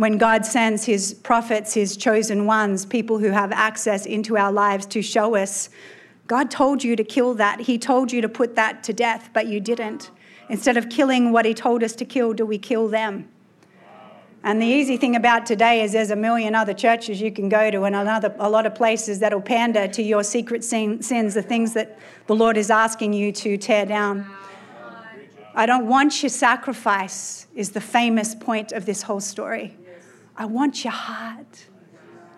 When 0.03 0.19
God 0.19 0.45
sends 0.45 0.85
his 0.85 1.15
prophets, 1.15 1.75
his 1.75 1.97
chosen 1.97 2.45
ones, 2.45 2.85
people 2.85 3.19
who 3.19 3.31
have 3.31 3.53
access 3.53 4.05
into 4.05 4.37
our 4.37 4.51
lives 4.51 4.85
to 4.87 5.01
show 5.01 5.37
us, 5.37 5.69
God 6.27 6.51
told 6.51 6.83
you 6.83 6.97
to 6.97 7.05
kill 7.05 7.35
that. 7.35 7.61
He 7.61 7.79
told 7.79 8.11
you 8.11 8.21
to 8.21 8.29
put 8.29 8.57
that 8.57 8.83
to 8.83 8.93
death, 8.93 9.31
but 9.33 9.47
you 9.47 9.61
didn't. 9.61 10.11
Instead 10.49 10.77
of 10.77 10.89
killing 10.89 11.31
what 11.31 11.45
he 11.45 11.55
told 11.55 11.85
us 11.85 11.95
to 11.95 12.05
kill, 12.05 12.33
do 12.33 12.45
we 12.45 12.59
kill 12.59 12.89
them? 12.89 13.29
And 14.43 14.61
the 14.61 14.67
easy 14.67 14.97
thing 14.97 15.15
about 15.15 15.47
today 15.47 15.85
is 15.85 15.93
there's 15.93 16.11
a 16.11 16.17
million 16.17 16.57
other 16.57 16.75
churches 16.75 17.21
you 17.21 17.31
can 17.31 17.49
go 17.49 17.71
to 17.71 17.85
and 17.85 17.95
another, 17.95 18.35
a 18.41 18.51
lot 18.51 18.67
of 18.67 18.75
places 18.75 19.21
that'll 19.21 19.41
pander 19.41 19.87
to 19.87 20.03
your 20.03 20.25
secret 20.25 20.65
sins, 20.65 21.09
the 21.35 21.43
things 21.43 21.75
that 21.75 21.97
the 22.27 22.35
Lord 22.35 22.57
is 22.57 22.73
asking 22.73 23.13
you 23.13 23.31
to 23.31 23.57
tear 23.57 23.87
down. 23.87 24.29
I 25.55 25.65
don't 25.65 25.87
want 25.87 26.25
your 26.25 26.31
sacrifice, 26.31 27.47
is 27.55 27.71
the 27.71 27.81
famous 27.81 28.35
point 28.35 28.73
of 28.73 28.85
this 28.85 29.03
whole 29.03 29.21
story. 29.21 29.77
I 30.37 30.47
want 30.47 30.85
your 30.85 30.93
heart. 30.93 31.67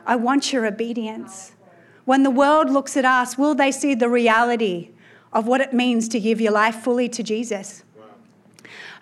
I 0.07 0.17
want 0.17 0.53
your 0.53 0.67
obedience. 0.67 1.53
When 2.05 2.23
the 2.23 2.31
world 2.31 2.69
looks 2.71 2.97
at 2.97 3.05
us, 3.05 3.39
will 3.39 3.55
they 3.55 3.73
see 3.73 3.95
the 3.95 4.09
reality 4.09 4.91
of 5.33 5.47
what 5.47 5.61
it 5.61 5.73
means 5.73 6.09
to 6.09 6.21
give 6.21 6.41
your 6.41 6.53
life 6.53 6.77
fully 6.77 7.09
to 7.09 7.23
Jesus? 7.23 7.83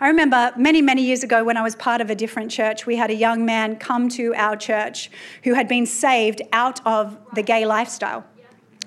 I 0.01 0.09
remember 0.09 0.53
many, 0.57 0.83
many 0.83 1.03
years 1.03 1.23
ago 1.23 1.45
when 1.45 1.57
I 1.57 1.63
was 1.63 1.77
part 1.77 2.01
of 2.01 2.11
a 2.11 2.15
different 2.15 2.51
church, 2.51 2.87
we 2.87 2.97
had 2.97 3.11
a 3.11 3.15
young 3.15 3.45
man 3.45 3.77
come 3.77 4.09
to 4.11 4.35
our 4.35 4.57
church 4.57 5.11
who 5.45 5.55
had 5.55 5.69
been 5.69 5.87
saved 5.87 6.43
out 6.53 6.85
of 6.87 7.17
the 7.35 7.43
gay 7.43 7.65
lifestyle. 7.67 8.25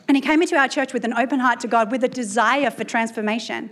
And 0.07 0.17
he 0.17 0.21
came 0.21 0.41
into 0.41 0.55
our 0.55 0.67
church 0.67 0.93
with 0.93 1.05
an 1.05 1.13
open 1.13 1.39
heart 1.39 1.61
to 1.61 1.67
God, 1.67 1.89
with 1.91 2.03
a 2.03 2.07
desire 2.07 2.69
for 2.69 2.83
transformation. 2.83 3.69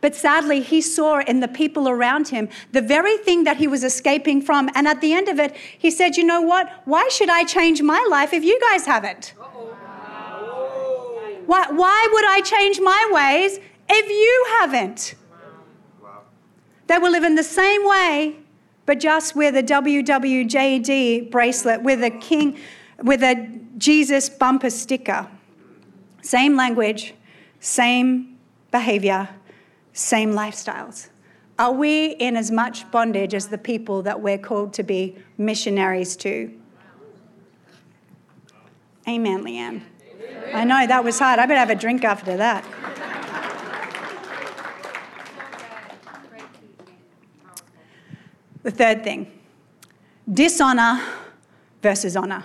But 0.00 0.14
sadly, 0.14 0.60
he 0.60 0.80
saw 0.80 1.20
in 1.20 1.40
the 1.40 1.48
people 1.48 1.88
around 1.88 2.28
him 2.28 2.48
the 2.72 2.80
very 2.80 3.18
thing 3.18 3.44
that 3.44 3.58
he 3.58 3.66
was 3.66 3.84
escaping 3.84 4.40
from. 4.40 4.70
And 4.74 4.88
at 4.88 5.00
the 5.00 5.12
end 5.12 5.28
of 5.28 5.38
it, 5.38 5.54
he 5.56 5.90
said, 5.90 6.16
You 6.16 6.24
know 6.24 6.40
what? 6.40 6.70
Why 6.86 7.08
should 7.08 7.28
I 7.28 7.44
change 7.44 7.82
my 7.82 8.06
life 8.10 8.32
if 8.32 8.42
you 8.42 8.58
guys 8.60 8.86
haven't? 8.86 9.34
Why, 11.46 11.66
why 11.70 12.08
would 12.12 12.24
I 12.26 12.40
change 12.42 12.80
my 12.80 13.10
ways 13.12 13.58
if 13.88 14.08
you 14.08 14.46
haven't? 14.60 15.16
They 16.86 16.98
will 16.98 17.12
live 17.12 17.24
in 17.24 17.34
the 17.34 17.44
same 17.44 17.84
way, 17.86 18.36
but 18.86 18.98
just 19.00 19.36
with 19.36 19.56
a 19.56 19.62
WWJD 19.62 21.30
bracelet, 21.30 21.82
with 21.82 22.02
a 22.02 22.10
king, 22.10 22.58
with 23.02 23.22
a 23.22 23.48
Jesus 23.78 24.28
bumper 24.28 24.70
sticker. 24.70 25.28
Same 26.22 26.56
language, 26.56 27.14
same 27.60 28.38
behavior, 28.70 29.28
same 29.92 30.32
lifestyles. 30.32 31.08
Are 31.58 31.72
we 31.72 32.12
in 32.12 32.36
as 32.36 32.50
much 32.50 32.90
bondage 32.90 33.34
as 33.34 33.48
the 33.48 33.58
people 33.58 34.02
that 34.02 34.20
we're 34.20 34.38
called 34.38 34.72
to 34.74 34.82
be 34.82 35.18
missionaries 35.36 36.16
to? 36.16 36.50
Amen, 39.06 39.44
Leanne. 39.44 39.82
I 40.54 40.64
know 40.64 40.86
that 40.86 41.04
was 41.04 41.18
hard. 41.18 41.38
I 41.38 41.46
better 41.46 41.58
have 41.58 41.70
a 41.70 41.74
drink 41.74 42.04
after 42.04 42.36
that. 42.36 42.64
The 48.62 48.70
third 48.70 49.04
thing 49.04 49.30
dishonor 50.32 51.00
versus 51.82 52.16
honor. 52.16 52.44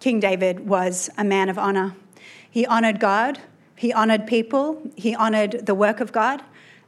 King 0.00 0.20
David 0.20 0.68
was 0.68 1.10
a 1.18 1.24
man 1.24 1.48
of 1.48 1.58
honor. 1.58 1.94
He 2.50 2.66
honored 2.66 3.00
God, 3.00 3.38
he 3.78 3.92
honored 3.92 4.26
people, 4.26 4.82
he 4.96 5.14
honored 5.14 5.66
the 5.66 5.74
work 5.74 6.00
of 6.00 6.12
God. 6.12 6.42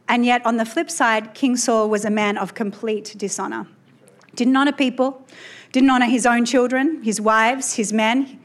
And 0.09 0.25
yet, 0.25 0.45
on 0.45 0.57
the 0.57 0.65
flip 0.65 0.91
side, 0.91 1.33
King 1.33 1.55
Saul 1.55 1.89
was 1.89 2.03
a 2.03 2.09
man 2.09 2.37
of 2.37 2.53
complete 2.53 3.15
dishonor. 3.17 3.65
Didn't 4.35 4.57
honor 4.57 4.73
people, 4.73 5.25
didn't 5.71 5.89
honor 5.89 6.07
his 6.07 6.25
own 6.25 6.43
children, 6.43 7.01
his 7.01 7.21
wives, 7.21 7.75
his 7.75 7.93
men. 7.93 8.39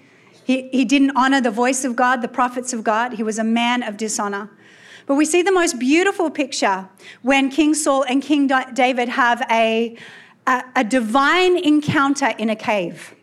He, 0.45 0.69
he 0.69 0.85
didn't 0.85 1.17
honor 1.17 1.41
the 1.41 1.51
voice 1.51 1.85
of 1.85 1.97
God, 1.97 2.23
the 2.23 2.29
prophets 2.29 2.73
of 2.73 2.85
God. 2.85 3.15
He 3.15 3.25
was 3.25 3.41
a 3.41 3.45
man 3.45 3.83
of 3.83 3.97
dishonor. 3.97 4.49
But 5.07 5.17
we 5.17 5.25
see 5.25 5.43
the 5.43 5.51
most 5.51 5.81
beautiful 5.81 6.31
picture 6.31 6.89
when 7.23 7.51
King 7.51 7.75
Saul 7.75 8.05
and 8.05 8.23
King 8.23 8.49
David 8.75 9.09
have 9.09 9.43
a, 9.51 9.97
a, 10.47 10.63
a 10.77 10.85
divine 10.85 11.59
encounter 11.59 12.33
in 12.39 12.49
a 12.49 12.57
cave. 12.57 13.16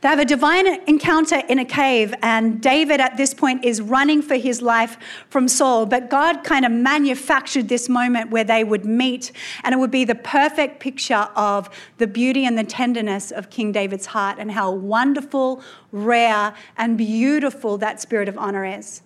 They 0.00 0.08
have 0.08 0.18
a 0.18 0.24
divine 0.24 0.66
encounter 0.88 1.42
in 1.48 1.58
a 1.58 1.64
cave, 1.64 2.14
and 2.22 2.60
David 2.60 3.00
at 3.00 3.16
this 3.16 3.34
point 3.34 3.64
is 3.64 3.80
running 3.80 4.22
for 4.22 4.36
his 4.36 4.62
life 4.62 4.96
from 5.28 5.48
Saul. 5.48 5.86
But 5.86 6.08
God 6.08 6.42
kind 6.44 6.64
of 6.64 6.72
manufactured 6.72 7.68
this 7.68 7.88
moment 7.88 8.30
where 8.30 8.44
they 8.44 8.64
would 8.64 8.84
meet, 8.84 9.32
and 9.62 9.74
it 9.74 9.78
would 9.78 9.90
be 9.90 10.04
the 10.04 10.14
perfect 10.14 10.80
picture 10.80 11.28
of 11.36 11.68
the 11.98 12.06
beauty 12.06 12.44
and 12.44 12.56
the 12.56 12.64
tenderness 12.64 13.30
of 13.30 13.50
King 13.50 13.72
David's 13.72 14.06
heart 14.06 14.38
and 14.38 14.52
how 14.52 14.70
wonderful, 14.70 15.62
rare, 15.92 16.54
and 16.78 16.96
beautiful 16.96 17.76
that 17.78 18.00
spirit 18.00 18.28
of 18.28 18.38
honor 18.38 18.64
is. 18.64 19.02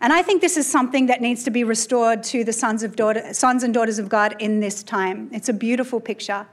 And 0.00 0.12
I 0.12 0.22
think 0.22 0.40
this 0.40 0.56
is 0.56 0.66
something 0.66 1.06
that 1.06 1.20
needs 1.20 1.42
to 1.44 1.50
be 1.50 1.64
restored 1.64 2.22
to 2.24 2.44
the 2.44 2.52
sons, 2.52 2.82
of 2.82 2.94
daughter, 2.94 3.34
sons 3.34 3.64
and 3.64 3.74
daughters 3.74 3.98
of 3.98 4.08
God 4.08 4.36
in 4.38 4.60
this 4.60 4.82
time. 4.82 5.28
It's 5.32 5.48
a 5.48 5.52
beautiful 5.52 6.00
picture. 6.00 6.46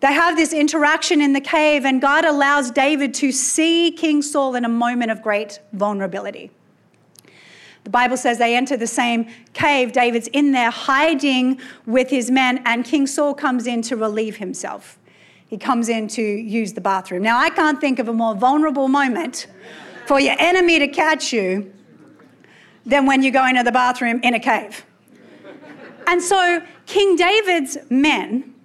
They 0.00 0.12
have 0.12 0.36
this 0.36 0.52
interaction 0.52 1.22
in 1.22 1.32
the 1.32 1.40
cave, 1.40 1.84
and 1.84 2.00
God 2.00 2.24
allows 2.24 2.70
David 2.70 3.14
to 3.14 3.32
see 3.32 3.90
King 3.90 4.20
Saul 4.20 4.54
in 4.54 4.64
a 4.64 4.68
moment 4.68 5.10
of 5.10 5.22
great 5.22 5.60
vulnerability. 5.72 6.50
The 7.84 7.90
Bible 7.90 8.16
says 8.16 8.38
they 8.38 8.56
enter 8.56 8.76
the 8.76 8.86
same 8.86 9.28
cave. 9.54 9.92
David's 9.92 10.26
in 10.28 10.52
there 10.52 10.70
hiding 10.70 11.60
with 11.86 12.10
his 12.10 12.30
men, 12.30 12.60
and 12.66 12.84
King 12.84 13.06
Saul 13.06 13.32
comes 13.32 13.66
in 13.66 13.80
to 13.82 13.96
relieve 13.96 14.36
himself. 14.36 14.98
He 15.46 15.56
comes 15.56 15.88
in 15.88 16.08
to 16.08 16.22
use 16.22 16.72
the 16.72 16.80
bathroom. 16.80 17.22
Now, 17.22 17.38
I 17.38 17.48
can't 17.48 17.80
think 17.80 18.00
of 18.00 18.08
a 18.08 18.12
more 18.12 18.34
vulnerable 18.34 18.88
moment 18.88 19.46
for 20.06 20.18
your 20.18 20.34
enemy 20.38 20.80
to 20.80 20.88
catch 20.88 21.32
you 21.32 21.72
than 22.84 23.06
when 23.06 23.22
you 23.22 23.30
go 23.30 23.46
into 23.46 23.62
the 23.62 23.72
bathroom 23.72 24.20
in 24.24 24.34
a 24.34 24.40
cave. 24.40 24.84
And 26.08 26.20
so, 26.20 26.62
King 26.86 27.14
David's 27.14 27.78
men 27.88 28.55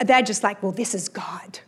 they're 0.00 0.22
just 0.22 0.42
like, 0.42 0.62
well, 0.62 0.72
this 0.72 0.94
is 0.94 1.08
God. 1.08 1.60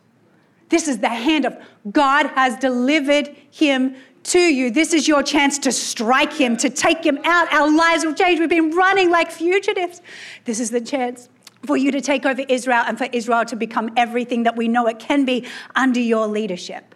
This 0.68 0.88
is 0.88 0.98
the 0.98 1.08
hand 1.08 1.44
of 1.44 1.56
God 1.90 2.26
has 2.34 2.56
delivered 2.56 3.34
him 3.50 3.94
to 4.24 4.38
you. 4.38 4.70
This 4.70 4.92
is 4.92 5.08
your 5.08 5.22
chance 5.22 5.58
to 5.60 5.72
strike 5.72 6.32
him, 6.32 6.56
to 6.58 6.68
take 6.68 7.04
him 7.04 7.18
out. 7.24 7.52
Our 7.52 7.70
lives 7.74 8.04
will 8.04 8.14
change. 8.14 8.38
We've 8.40 8.48
been 8.48 8.72
running 8.72 9.10
like 9.10 9.30
fugitives. 9.30 10.02
This 10.44 10.60
is 10.60 10.70
the 10.70 10.80
chance 10.80 11.28
for 11.64 11.76
you 11.76 11.90
to 11.90 12.00
take 12.00 12.26
over 12.26 12.42
Israel 12.48 12.84
and 12.86 12.98
for 12.98 13.08
Israel 13.12 13.44
to 13.46 13.56
become 13.56 13.90
everything 13.96 14.42
that 14.44 14.56
we 14.56 14.68
know 14.68 14.86
it 14.86 14.98
can 14.98 15.24
be 15.24 15.46
under 15.74 16.00
your 16.00 16.26
leadership. 16.26 16.94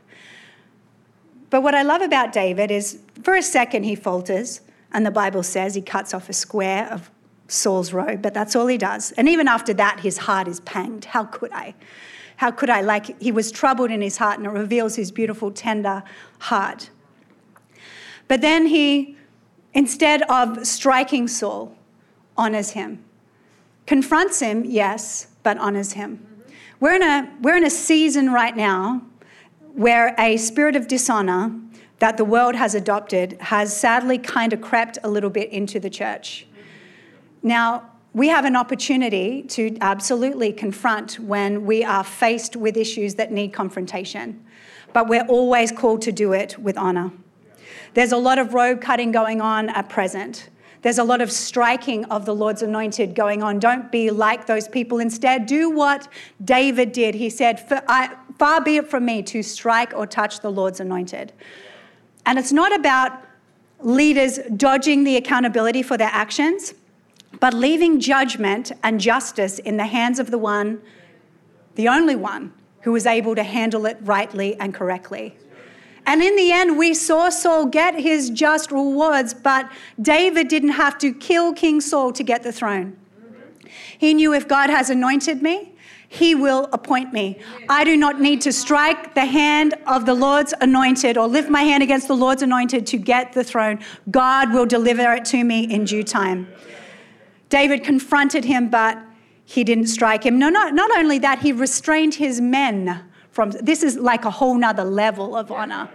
But 1.51 1.63
what 1.63 1.75
I 1.75 1.83
love 1.83 2.03
about 2.03 2.33
David 2.33 2.71
is 2.71 2.99
for 3.23 3.35
a 3.35 3.43
second 3.43 3.85
he 3.85 3.95
falters, 3.95 4.61
and 4.93 5.05
the 5.05 5.11
Bible 5.11 5.43
says 5.43 5.75
he 5.75 5.83
cuts 5.83 6.15
off 6.15 6.29
a 6.29 6.33
square 6.33 6.91
of 6.91 7.11
Saul's 7.53 7.93
robe, 7.93 8.23
but 8.23 8.33
that's 8.35 8.57
all 8.57 8.67
he 8.67 8.79
does. 8.79 9.13
And 9.13 9.29
even 9.29 9.47
after 9.47 9.75
that, 9.75 10.01
his 10.01 10.19
heart 10.19 10.49
is 10.49 10.61
panged. 10.61 11.07
How 11.07 11.25
could 11.25 11.53
I? 11.53 11.75
How 12.37 12.51
could 12.51 12.71
I? 12.71 12.81
Like 12.81 13.21
he 13.21 13.31
was 13.31 13.53
troubled 13.53 13.91
in 13.91 14.01
his 14.01 14.17
heart, 14.17 14.39
and 14.39 14.47
it 14.47 14.51
reveals 14.51 14.97
his 14.97 15.13
beautiful, 15.13 15.51
tender 15.51 16.03
heart. 16.39 16.91
But 18.27 18.41
then 18.41 18.67
he, 18.67 19.17
instead 19.75 20.23
of 20.23 20.67
striking 20.67 21.29
Saul, 21.29 21.77
honors 22.37 22.71
him. 22.71 23.05
Confronts 23.87 24.41
him, 24.41 24.65
yes, 24.65 25.27
but 25.43 25.59
honors 25.59 25.93
him. 25.93 26.27
We're 26.81 26.95
in 26.95 27.03
a, 27.03 27.31
we're 27.43 27.57
in 27.57 27.65
a 27.65 27.71
season 27.71 28.33
right 28.33 28.57
now 28.57 29.03
where 29.75 30.15
a 30.19 30.37
spirit 30.37 30.77
of 30.77 30.89
dishonor 30.89 31.53
that 31.99 32.17
the 32.17 32.25
world 32.25 32.55
has 32.55 32.75
adopted 32.75 33.37
has 33.41 33.77
sadly 33.77 34.19
kind 34.19 34.53
of 34.53 34.61
crept 34.61 34.99
a 35.05 35.09
little 35.09 35.31
bit 35.31 35.51
into 35.51 35.79
the 35.79 35.91
church. 35.91 36.47
Now, 37.43 37.91
we 38.15 38.29
have 38.29 38.45
an 38.45 38.57
opportunity 38.57 39.43
to 39.43 39.77
absolutely 39.81 40.53
confront 40.53 41.19
when 41.19 41.65
we 41.65 41.83
are 41.83 42.05
faced 42.05 42.57
with 42.57 42.77
issues 42.77 43.15
that 43.15 43.33
need 43.33 43.53
confrontation, 43.53 44.45
but 44.93 45.09
we're 45.09 45.27
always 45.27 45.73
called 45.73 46.03
to 46.03 46.13
do 46.13 46.33
it 46.33 46.59
with 46.59 46.77
honor. 46.77 47.11
There's 47.95 48.13
a 48.13 48.19
lot 48.19 48.39
of 48.39 48.55
robe 48.55 48.81
cutting 48.81 49.13
going 49.13 49.41
on 49.41 49.71
at 49.71 49.89
present. 49.89 50.51
There's 50.83 50.99
a 50.99 51.05
lot 51.05 51.21
of 51.21 51.33
striking 51.33 52.05
of 52.07 52.27
the 52.27 52.35
Lord's 52.35 52.63
anointed 52.63 53.15
going 53.15 53.43
on. 53.43 53.59
Don't 53.59 53.91
be 53.91 54.11
like 54.11 54.47
those 54.47 54.69
people. 54.69 54.99
Instead, 54.99 55.47
do 55.47 55.71
what 55.71 56.09
David 56.45 56.93
did. 56.93 57.15
He 57.15 57.31
said, 57.31 57.61
Far 58.39 58.61
be 58.61 58.77
it 58.77 58.91
from 58.91 59.05
me 59.05 59.23
to 59.23 59.43
strike 59.43 59.95
or 59.95 60.07
touch 60.07 60.41
the 60.41 60.51
Lord's 60.51 60.81
anointed. 60.81 61.33
And 62.27 62.39
it's 62.39 62.53
not 62.53 62.75
about 62.75 63.13
leaders 63.81 64.39
dodging 64.57 65.05
the 65.05 65.17
accountability 65.17 65.83
for 65.83 65.97
their 65.97 66.11
actions 66.13 66.75
but 67.41 67.55
leaving 67.55 68.01
judgment 68.01 68.73
and 68.83 69.01
justice 69.01 69.59
in 69.59 69.77
the 69.77 69.87
hands 69.87 70.19
of 70.19 70.31
the 70.31 70.39
one, 70.39 70.81
the 71.75 71.89
only 71.89 72.17
one, 72.17 72.53
who 72.83 72.93
was 72.93 73.07
able 73.07 73.35
to 73.35 73.43
handle 73.43 73.87
it 73.87 73.97
rightly 74.03 74.59
and 74.59 74.75
correctly. 74.75 75.37
And 76.05 76.23
in 76.23 76.35
the 76.37 76.51
end, 76.51 76.77
we 76.77 76.95
saw 76.95 77.29
Saul 77.29 77.67
get 77.67 78.01
his 78.01 78.29
just 78.31 78.73
rewards, 78.73 79.35
but 79.35 79.71
David 80.01 80.49
didn't 80.49 80.71
have 80.71 80.99
to 80.99 81.13
kill 81.13 81.53
King 81.53 81.81
Saul 81.81 82.13
to 82.13 82.25
get 82.25 82.43
the 82.43 82.53
throne. 82.53 82.97
He 83.97 84.13
knew 84.15 84.35
if 84.35 84.49
God 84.49 84.69
has 84.69 84.91
anointed 84.91 85.43
me, 85.43 85.73
he 86.09 86.35
will 86.35 86.69
appoint 86.73 87.13
me. 87.13 87.39
I 87.71 87.85
do 87.85 87.97
not 87.97 88.21
need 88.21 88.43
to 88.43 88.53
strike 88.53 89.15
the 89.15 89.25
hand 89.25 89.75
of 89.87 90.05
the 90.05 90.13
Lord's 90.13 90.53
anointed 90.61 91.17
or 91.17 91.27
lift 91.27 91.49
my 91.49 91.63
hand 91.63 91.83
against 91.83 92.07
the 92.07 92.17
Lord's 92.17 92.43
anointed 92.43 92.87
to 92.89 92.99
get 92.99 93.33
the 93.33 93.43
throne. 93.43 93.79
God 94.11 94.53
will 94.53 94.67
deliver 94.67 95.11
it 95.15 95.25
to 95.27 95.43
me 95.43 95.65
in 95.73 95.85
due 95.85 96.03
time. 96.03 96.49
David 97.53 97.85
confronted 97.85 98.47
him, 98.47 98.71
but 98.71 98.99
he 99.45 99.63
didn't 99.63 99.89
strike 99.89 100.25
him. 100.25 100.39
No, 100.39 100.49
not, 100.49 100.73
not 100.73 100.91
only 100.97 101.19
that, 101.19 101.41
he 101.41 101.53
restrained 101.53 102.15
his 102.15 102.41
men 102.41 103.05
from 103.31 103.51
this 103.51 103.83
is 103.83 103.99
like 103.99 104.25
a 104.25 104.31
whole 104.31 104.55
nother 104.55 104.85
level 104.85 105.37
of 105.37 105.53
honor. 105.53 105.91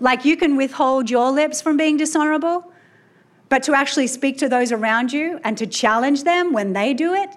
Like 0.00 0.24
you 0.24 0.36
can 0.36 0.56
withhold 0.56 1.08
your 1.08 1.30
lips 1.30 1.62
from 1.62 1.76
being 1.76 1.98
dishonorable, 1.98 2.72
but 3.48 3.62
to 3.62 3.74
actually 3.74 4.08
speak 4.08 4.38
to 4.38 4.48
those 4.48 4.72
around 4.72 5.12
you 5.12 5.38
and 5.44 5.56
to 5.58 5.68
challenge 5.68 6.24
them 6.24 6.52
when 6.52 6.72
they 6.72 6.94
do 6.94 7.14
it, 7.14 7.30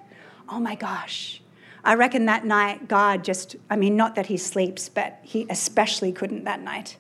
oh 0.50 0.60
my 0.60 0.74
gosh. 0.74 1.40
I 1.84 1.94
reckon 1.94 2.26
that 2.26 2.44
night, 2.44 2.88
God 2.88 3.24
just, 3.24 3.58
I 3.70 3.76
mean, 3.76 3.96
not 3.96 4.16
that 4.16 4.26
he 4.26 4.38
sleeps, 4.38 4.90
but 4.90 5.20
he 5.22 5.46
especially 5.52 6.12
couldn't 6.12 6.46
that 6.46 6.62
night 6.62 6.98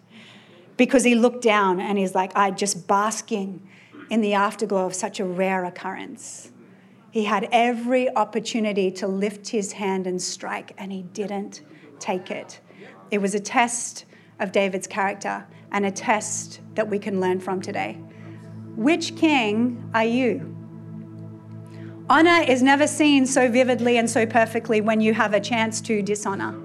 because 0.77 1.03
he 1.03 1.15
looked 1.15 1.41
down 1.41 1.79
and 1.79 1.97
he's 1.97 2.13
like, 2.13 2.31
I 2.35 2.51
just 2.51 2.87
basking 2.87 3.67
in 4.11 4.21
the 4.21 4.35
afterglow 4.35 4.85
of 4.85 4.93
such 4.93 5.19
a 5.19 5.25
rare 5.25 5.65
occurrence. 5.65 6.50
He 7.11 7.25
had 7.25 7.49
every 7.51 8.13
opportunity 8.15 8.89
to 8.91 9.07
lift 9.07 9.49
his 9.49 9.73
hand 9.73 10.07
and 10.07 10.21
strike, 10.21 10.73
and 10.77 10.91
he 10.91 11.03
didn't 11.03 11.61
take 11.99 12.31
it. 12.31 12.61
It 13.11 13.19
was 13.19 13.35
a 13.35 13.39
test 13.39 14.05
of 14.39 14.53
David's 14.53 14.87
character 14.87 15.45
and 15.71 15.85
a 15.85 15.91
test 15.91 16.61
that 16.75 16.89
we 16.89 16.97
can 16.97 17.19
learn 17.19 17.41
from 17.41 17.61
today. 17.61 17.93
Which 18.75 19.17
king 19.17 19.89
are 19.93 20.05
you? 20.05 20.57
Honor 22.09 22.43
is 22.47 22.63
never 22.63 22.87
seen 22.87 23.25
so 23.25 23.49
vividly 23.49 23.97
and 23.97 24.09
so 24.09 24.25
perfectly 24.25 24.81
when 24.81 25.01
you 25.01 25.13
have 25.13 25.33
a 25.33 25.39
chance 25.39 25.81
to 25.81 26.01
dishonor. 26.01 26.55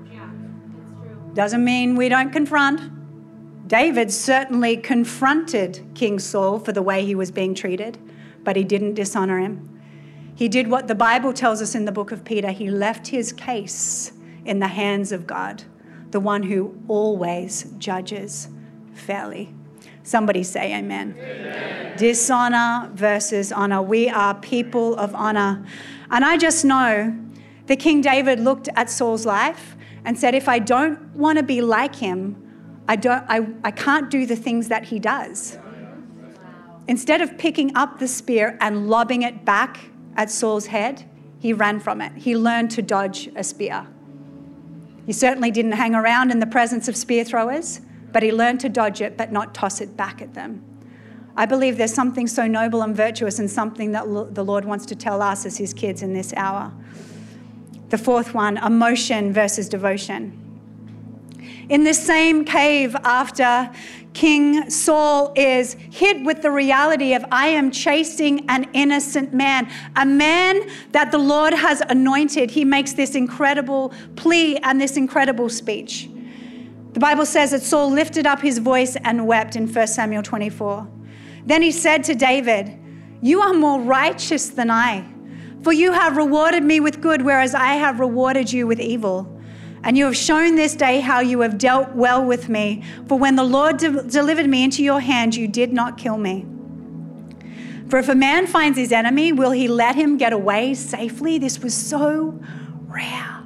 Doesn't 1.35 1.65
mean 1.65 1.97
we 1.97 2.09
don't 2.09 2.33
confront. 2.33 2.81
David 3.69 4.13
certainly 4.13 4.77
confronted 4.77 5.85
King 5.95 6.19
Saul 6.19 6.59
for 6.59 6.73
the 6.73 6.83
way 6.83 7.05
he 7.05 7.15
was 7.15 7.31
being 7.31 7.55
treated, 7.55 7.99
but 8.43 8.57
he 8.57 8.65
didn't 8.65 8.95
dishonor 8.95 9.39
him. 9.39 9.76
He 10.37 10.49
did 10.49 10.69
what 10.69 10.87
the 10.87 10.95
Bible 10.95 11.33
tells 11.33 11.63
us 11.63 11.75
in 11.75 11.87
the 11.87 11.93
book 11.93 12.13
of 12.13 12.23
Peter 12.23 12.51
he 12.51 12.71
left 12.71 13.09
his 13.09 13.33
case 13.33 14.13
in 14.45 14.59
the 14.59 14.69
hands 14.69 15.11
of 15.11 15.27
God, 15.27 15.65
the 16.11 16.21
one 16.21 16.43
who 16.43 16.79
always 16.89 17.65
judges 17.79 18.49
fairly. 18.93 19.55
Somebody 20.03 20.43
say 20.43 20.77
amen. 20.77 21.17
amen. 21.19 21.97
Dishonor 21.97 22.91
versus 22.95 23.51
honor. 23.51 23.81
We 23.81 24.11
are 24.11 24.35
people 24.35 24.95
of 24.97 25.15
honor. 25.15 25.67
And 26.11 26.23
I 26.23 26.37
just 26.37 26.67
know 26.67 27.17
that 27.67 27.77
King 27.79 28.03
David 28.03 28.39
looked 28.39 28.69
at 28.77 28.91
Saul's 28.91 29.25
life 29.25 29.75
and 30.05 30.19
said, 30.19 30.35
if 30.35 30.49
I 30.49 30.59
don't 30.59 31.01
want 31.17 31.39
to 31.39 31.43
be 31.43 31.63
like 31.63 31.97
him, 31.97 32.37
I, 32.87 32.97
don't, 32.97 33.25
I, 33.27 33.49
I 33.65 33.71
can't 33.71 34.11
do 34.11 34.27
the 34.27 34.37
things 34.37 34.69
that 34.69 34.85
he 34.85 34.99
does. 34.99 35.59
Instead 36.87 37.23
of 37.23 37.37
picking 37.39 37.75
up 37.75 37.99
the 37.99 38.07
spear 38.07 38.57
and 38.61 38.89
lobbing 38.89 39.23
it 39.23 39.45
back 39.45 39.79
at 40.17 40.31
Saul's 40.31 40.67
head, 40.67 41.05
he 41.39 41.53
ran 41.53 41.81
from 41.81 42.01
it. 42.01 42.13
He 42.17 42.37
learned 42.37 42.71
to 42.73 42.83
dodge 42.83 43.29
a 43.37 43.45
spear. 43.45 43.87
He 45.07 45.13
certainly 45.13 45.51
didn't 45.51 45.73
hang 45.73 45.95
around 45.95 46.31
in 46.31 46.41
the 46.41 46.47
presence 46.47 46.89
of 46.89 46.97
spear 46.97 47.25
throwers, 47.25 47.81
but 48.13 48.23
he 48.23 48.33
learned 48.33 48.61
to 48.61 48.69
dodge 48.69 49.01
it 49.01 49.17
but 49.17 49.31
not 49.31 49.55
toss 49.55 49.81
it 49.81 49.97
back 49.97 50.21
at 50.21 50.35
them. 50.35 50.65
I 51.37 51.45
believe 51.45 51.77
there's 51.77 51.93
something 51.93 52.27
so 52.27 52.47
noble 52.47 52.83
and 52.83 52.97
virtuous 52.97 53.39
and 53.39 53.51
something 53.51 53.93
that 53.93 54.35
the 54.35 54.45
Lord 54.45 54.65
wants 54.65 54.87
to 54.87 54.97
tell 54.97 55.21
us 55.21 55.45
as 55.45 55.59
his 55.59 55.75
kids 55.75 56.03
in 56.03 56.15
this 56.15 56.33
hour. 56.35 56.73
The 57.91 57.99
fourth 57.99 58.35
one 58.35 58.57
emotion 58.57 59.33
versus 59.33 59.69
devotion. 59.69 60.43
In 61.69 61.85
this 61.85 62.05
same 62.05 62.45
cave, 62.45 62.97
after 63.05 63.71
King 64.17 64.71
Saul 64.71 65.35
is 65.37 65.75
hit 65.75 66.25
with 66.25 66.41
the 66.41 66.51
reality 66.51 67.13
of, 67.13 67.23
I 67.31 67.49
am 67.49 67.71
chasing 67.71 68.49
an 68.49 68.67
innocent 68.73 69.35
man, 69.35 69.71
a 69.95 70.07
man 70.07 70.71
that 70.93 71.13
the 71.13 71.19
Lord 71.19 71.53
has 71.53 71.83
anointed, 71.83 72.51
he 72.51 72.65
makes 72.65 72.95
this 72.95 73.15
incredible 73.15 73.93
plea 74.17 74.57
and 74.63 74.81
this 74.81 74.97
incredible 74.97 75.51
speech. 75.51 76.09
The 76.95 76.99
Bible 76.99 77.27
says 77.27 77.51
that 77.51 77.61
Saul 77.61 77.91
lifted 77.91 78.27
up 78.27 78.41
his 78.41 78.57
voice 78.57 78.97
and 79.05 79.27
wept 79.27 79.55
in 79.55 79.71
1 79.71 79.87
Samuel 79.87 80.23
24. 80.23 80.89
Then 81.45 81.61
he 81.61 81.71
said 81.71 82.03
to 82.05 82.15
David, 82.15 82.75
You 83.21 83.43
are 83.43 83.53
more 83.53 83.83
righteous 83.83 84.49
than 84.49 84.71
I, 84.71 85.05
for 85.63 85.75
you 85.75 85.93
have 85.93 86.17
rewarded 86.17 86.63
me 86.63 86.81
with 86.81 87.03
good, 87.03 87.21
whereas 87.21 87.55
I 87.55 87.75
have 87.75 88.01
rewarded 88.01 88.51
you 88.51 88.67
with 88.67 88.81
evil. 88.81 89.36
And 89.87 89.97
you 89.97 90.07
have 90.07 90.17
shown 90.17 90.57
this 90.57 90.75
day 90.75 90.99
how 90.99 91.21
you 91.21 91.43
have 91.43 91.59
dealt 91.59 91.95
well 91.95 92.25
with 92.25 92.49
me. 92.49 92.83
For 93.07 93.17
when 93.17 93.37
the 93.37 93.45
Lord 93.45 93.77
de- 93.77 94.03
delivered 94.03 94.49
me 94.49 94.65
into 94.65 94.83
your 94.83 94.99
hand, 94.99 95.37
you 95.37 95.47
did 95.47 95.73
not 95.73 95.97
kill 95.97 96.19
me. 96.19 96.45
For 97.89 98.01
if 98.01 98.09
a 98.09 98.15
man 98.17 98.49
finds 98.49 98.77
his 98.77 98.91
enemy, 98.91 99.31
will 99.31 99.53
he 99.53 99.69
let 99.69 99.95
him 99.95 100.17
get 100.17 100.33
away 100.33 100.75
safely? 100.75 101.39
This 101.39 101.61
was 101.61 101.73
so 101.73 102.37
rare. 102.89 103.45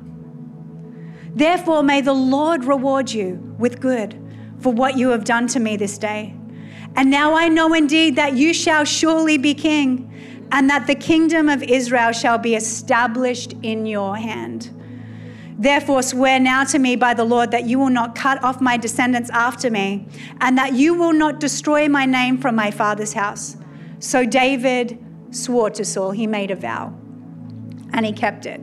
Therefore, 1.34 1.82
may 1.82 2.00
the 2.00 2.14
Lord 2.14 2.64
reward 2.64 3.12
you 3.12 3.54
with 3.58 3.78
good 3.78 4.18
for 4.60 4.72
what 4.72 4.96
you 4.96 5.10
have 5.10 5.24
done 5.24 5.46
to 5.48 5.60
me 5.60 5.76
this 5.76 5.98
day. 5.98 6.34
And 6.96 7.10
now 7.10 7.34
I 7.34 7.48
know 7.48 7.74
indeed 7.74 8.16
that 8.16 8.32
you 8.32 8.54
shall 8.54 8.84
surely 8.84 9.36
be 9.36 9.52
king, 9.52 10.10
and 10.52 10.70
that 10.70 10.86
the 10.86 10.94
kingdom 10.94 11.50
of 11.50 11.62
Israel 11.62 12.12
shall 12.12 12.38
be 12.38 12.54
established 12.54 13.52
in 13.62 13.84
your 13.84 14.16
hand. 14.16 14.74
Therefore, 15.60 16.02
swear 16.02 16.40
now 16.40 16.64
to 16.64 16.78
me 16.78 16.96
by 16.96 17.14
the 17.14 17.24
Lord 17.24 17.52
that 17.52 17.66
you 17.66 17.78
will 17.78 17.90
not 17.90 18.16
cut 18.16 18.42
off 18.42 18.60
my 18.60 18.76
descendants 18.76 19.30
after 19.30 19.70
me, 19.70 20.08
and 20.40 20.58
that 20.58 20.72
you 20.72 20.94
will 20.94 21.12
not 21.12 21.38
destroy 21.38 21.88
my 21.88 22.06
name 22.06 22.38
from 22.38 22.56
my 22.56 22.70
father's 22.70 23.12
house. 23.12 23.56
So 23.98 24.24
David 24.24 24.98
swore 25.30 25.70
to 25.70 25.84
Saul, 25.84 26.10
he 26.10 26.26
made 26.26 26.50
a 26.50 26.56
vow, 26.56 26.92
and 27.92 28.04
he 28.04 28.12
kept 28.12 28.46
it. 28.46 28.60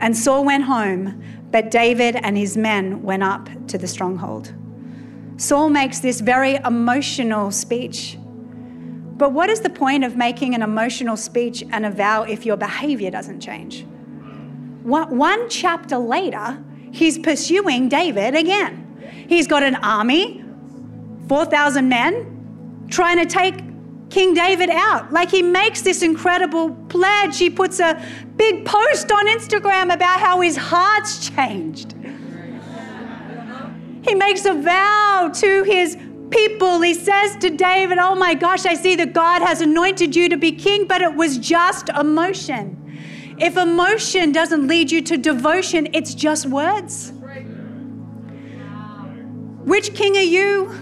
And 0.00 0.16
Saul 0.16 0.44
went 0.44 0.64
home 0.64 1.22
but 1.52 1.70
David 1.70 2.16
and 2.16 2.36
his 2.36 2.56
men 2.56 3.02
went 3.02 3.22
up 3.22 3.48
to 3.68 3.76
the 3.76 3.86
stronghold. 3.86 4.52
Saul 5.36 5.68
makes 5.68 6.00
this 6.00 6.20
very 6.20 6.54
emotional 6.56 7.50
speech. 7.50 8.18
But 8.22 9.32
what 9.32 9.50
is 9.50 9.60
the 9.60 9.70
point 9.70 10.02
of 10.02 10.16
making 10.16 10.54
an 10.54 10.62
emotional 10.62 11.16
speech 11.16 11.62
and 11.70 11.84
a 11.84 11.90
vow 11.90 12.22
if 12.22 12.46
your 12.46 12.56
behavior 12.56 13.10
doesn't 13.10 13.40
change? 13.40 13.86
One 14.82 15.48
chapter 15.48 15.98
later, 15.98 16.62
he's 16.90 17.18
pursuing 17.18 17.88
David 17.88 18.34
again. 18.34 19.26
He's 19.28 19.46
got 19.46 19.62
an 19.62 19.76
army, 19.76 20.44
4,000 21.28 21.88
men, 21.88 22.86
trying 22.90 23.18
to 23.18 23.26
take 23.26 23.62
King 24.10 24.34
David 24.34 24.68
out. 24.70 25.12
Like 25.12 25.30
he 25.30 25.42
makes 25.42 25.80
this 25.80 26.02
incredible 26.02 26.70
pledge. 26.88 27.38
He 27.38 27.48
puts 27.48 27.80
a 27.80 28.04
big 28.36 28.66
post 28.66 29.10
on 29.10 29.26
Instagram 29.26 29.92
about 29.92 30.20
how 30.20 30.40
his 30.40 30.56
heart's 30.56 31.30
changed. 31.30 31.94
He 34.02 34.14
makes 34.14 34.44
a 34.44 34.52
vow 34.52 35.30
to 35.32 35.62
his 35.62 35.96
people. 36.30 36.80
He 36.80 36.92
says 36.92 37.36
to 37.36 37.50
David, 37.50 37.98
Oh 37.98 38.14
my 38.14 38.34
gosh, 38.34 38.66
I 38.66 38.74
see 38.74 38.96
that 38.96 39.12
God 39.12 39.42
has 39.42 39.60
anointed 39.60 40.14
you 40.14 40.28
to 40.28 40.36
be 40.36 40.52
king, 40.52 40.86
but 40.86 41.00
it 41.00 41.14
was 41.14 41.38
just 41.38 41.88
emotion. 41.90 42.81
If 43.42 43.56
emotion 43.56 44.30
doesn't 44.30 44.68
lead 44.68 44.92
you 44.92 45.02
to 45.02 45.16
devotion, 45.18 45.88
it's 45.94 46.14
just 46.14 46.46
words. 46.46 47.12
Which 49.64 49.94
king 49.94 50.16
are 50.16 50.20
you? 50.20 50.72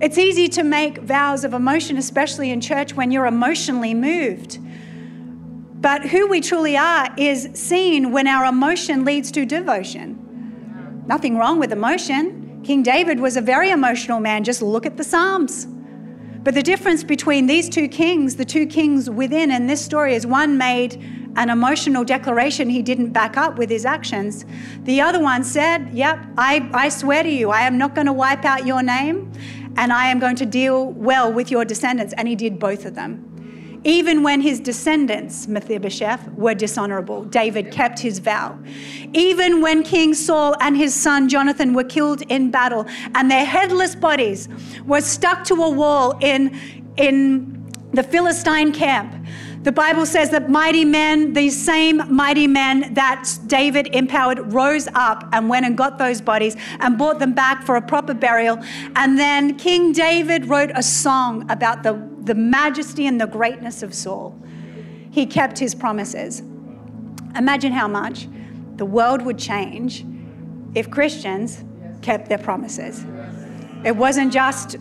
It's 0.00 0.18
easy 0.18 0.48
to 0.48 0.64
make 0.64 0.98
vows 0.98 1.44
of 1.44 1.54
emotion, 1.54 1.96
especially 1.96 2.50
in 2.50 2.60
church 2.60 2.92
when 2.94 3.12
you're 3.12 3.26
emotionally 3.26 3.94
moved. 3.94 4.58
But 5.80 6.06
who 6.06 6.26
we 6.26 6.40
truly 6.40 6.76
are 6.76 7.08
is 7.16 7.50
seen 7.54 8.10
when 8.10 8.26
our 8.26 8.46
emotion 8.46 9.04
leads 9.04 9.30
to 9.30 9.46
devotion. 9.46 11.04
Nothing 11.06 11.36
wrong 11.36 11.60
with 11.60 11.70
emotion. 11.70 12.62
King 12.64 12.82
David 12.82 13.20
was 13.20 13.36
a 13.36 13.40
very 13.40 13.70
emotional 13.70 14.18
man. 14.18 14.42
Just 14.42 14.60
look 14.60 14.86
at 14.86 14.96
the 14.96 15.04
Psalms. 15.04 15.68
But 16.44 16.54
the 16.54 16.62
difference 16.62 17.02
between 17.02 17.46
these 17.46 17.70
two 17.70 17.88
kings, 17.88 18.36
the 18.36 18.44
two 18.44 18.66
kings 18.66 19.08
within 19.08 19.50
in 19.50 19.66
this 19.66 19.82
story, 19.82 20.14
is 20.14 20.26
one 20.26 20.58
made 20.58 21.02
an 21.36 21.48
emotional 21.48 22.04
declaration 22.04 22.68
he 22.68 22.82
didn't 22.82 23.10
back 23.10 23.38
up 23.38 23.56
with 23.56 23.70
his 23.70 23.86
actions. 23.86 24.44
The 24.82 25.00
other 25.00 25.20
one 25.20 25.42
said, 25.42 25.88
Yep, 25.94 26.18
I, 26.36 26.68
I 26.74 26.90
swear 26.90 27.22
to 27.22 27.30
you, 27.30 27.50
I 27.50 27.62
am 27.62 27.78
not 27.78 27.94
going 27.94 28.06
to 28.06 28.12
wipe 28.12 28.44
out 28.44 28.66
your 28.66 28.82
name 28.82 29.32
and 29.76 29.90
I 29.90 30.08
am 30.08 30.18
going 30.18 30.36
to 30.36 30.46
deal 30.46 30.92
well 30.92 31.32
with 31.32 31.50
your 31.50 31.64
descendants. 31.64 32.12
And 32.16 32.28
he 32.28 32.36
did 32.36 32.58
both 32.58 32.84
of 32.84 32.94
them. 32.94 33.33
Even 33.84 34.22
when 34.22 34.40
his 34.40 34.60
descendants, 34.60 35.46
Mephibosheth, 35.46 36.26
were 36.32 36.54
dishonorable, 36.54 37.24
David 37.24 37.70
kept 37.70 37.98
his 37.98 38.18
vow. 38.18 38.58
Even 39.12 39.60
when 39.60 39.82
King 39.82 40.14
Saul 40.14 40.56
and 40.60 40.74
his 40.74 40.94
son 40.94 41.28
Jonathan 41.28 41.74
were 41.74 41.84
killed 41.84 42.22
in 42.22 42.50
battle 42.50 42.86
and 43.14 43.30
their 43.30 43.44
headless 43.44 43.94
bodies 43.94 44.48
were 44.86 45.02
stuck 45.02 45.44
to 45.44 45.54
a 45.62 45.70
wall 45.70 46.16
in, 46.20 46.58
in 46.96 47.62
the 47.92 48.02
Philistine 48.02 48.72
camp, 48.72 49.14
the 49.64 49.72
Bible 49.72 50.04
says 50.04 50.28
that 50.30 50.50
mighty 50.50 50.84
men, 50.84 51.32
these 51.32 51.60
same 51.60 52.02
mighty 52.14 52.46
men 52.46 52.92
that 52.92 53.26
David 53.46 53.88
empowered, 53.94 54.52
rose 54.52 54.88
up 54.94 55.26
and 55.32 55.48
went 55.48 55.64
and 55.64 55.74
got 55.74 55.96
those 55.96 56.20
bodies 56.20 56.54
and 56.80 56.98
brought 56.98 57.18
them 57.18 57.32
back 57.32 57.64
for 57.64 57.76
a 57.76 57.82
proper 57.82 58.12
burial. 58.12 58.58
And 58.94 59.18
then 59.18 59.56
King 59.56 59.92
David 59.92 60.50
wrote 60.50 60.70
a 60.74 60.82
song 60.82 61.50
about 61.50 61.82
the, 61.82 61.94
the 62.24 62.34
majesty 62.34 63.06
and 63.06 63.18
the 63.18 63.26
greatness 63.26 63.82
of 63.82 63.94
Saul. 63.94 64.38
He 65.10 65.24
kept 65.24 65.58
his 65.58 65.74
promises. 65.74 66.40
Imagine 67.34 67.72
how 67.72 67.88
much 67.88 68.28
the 68.76 68.84
world 68.84 69.22
would 69.22 69.38
change 69.38 70.04
if 70.74 70.90
Christians 70.90 71.64
kept 72.02 72.28
their 72.28 72.38
promises. 72.38 73.02
It 73.82 73.96
wasn't 73.96 74.30
just 74.30 74.76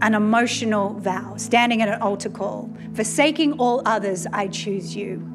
an 0.00 0.14
emotional 0.14 0.94
vow, 0.94 1.34
standing 1.36 1.82
at 1.82 1.88
an 1.88 2.00
altar 2.00 2.30
call. 2.30 2.70
Forsaking 2.94 3.54
all 3.54 3.82
others, 3.84 4.26
I 4.32 4.48
choose 4.48 4.94
you. 4.94 5.26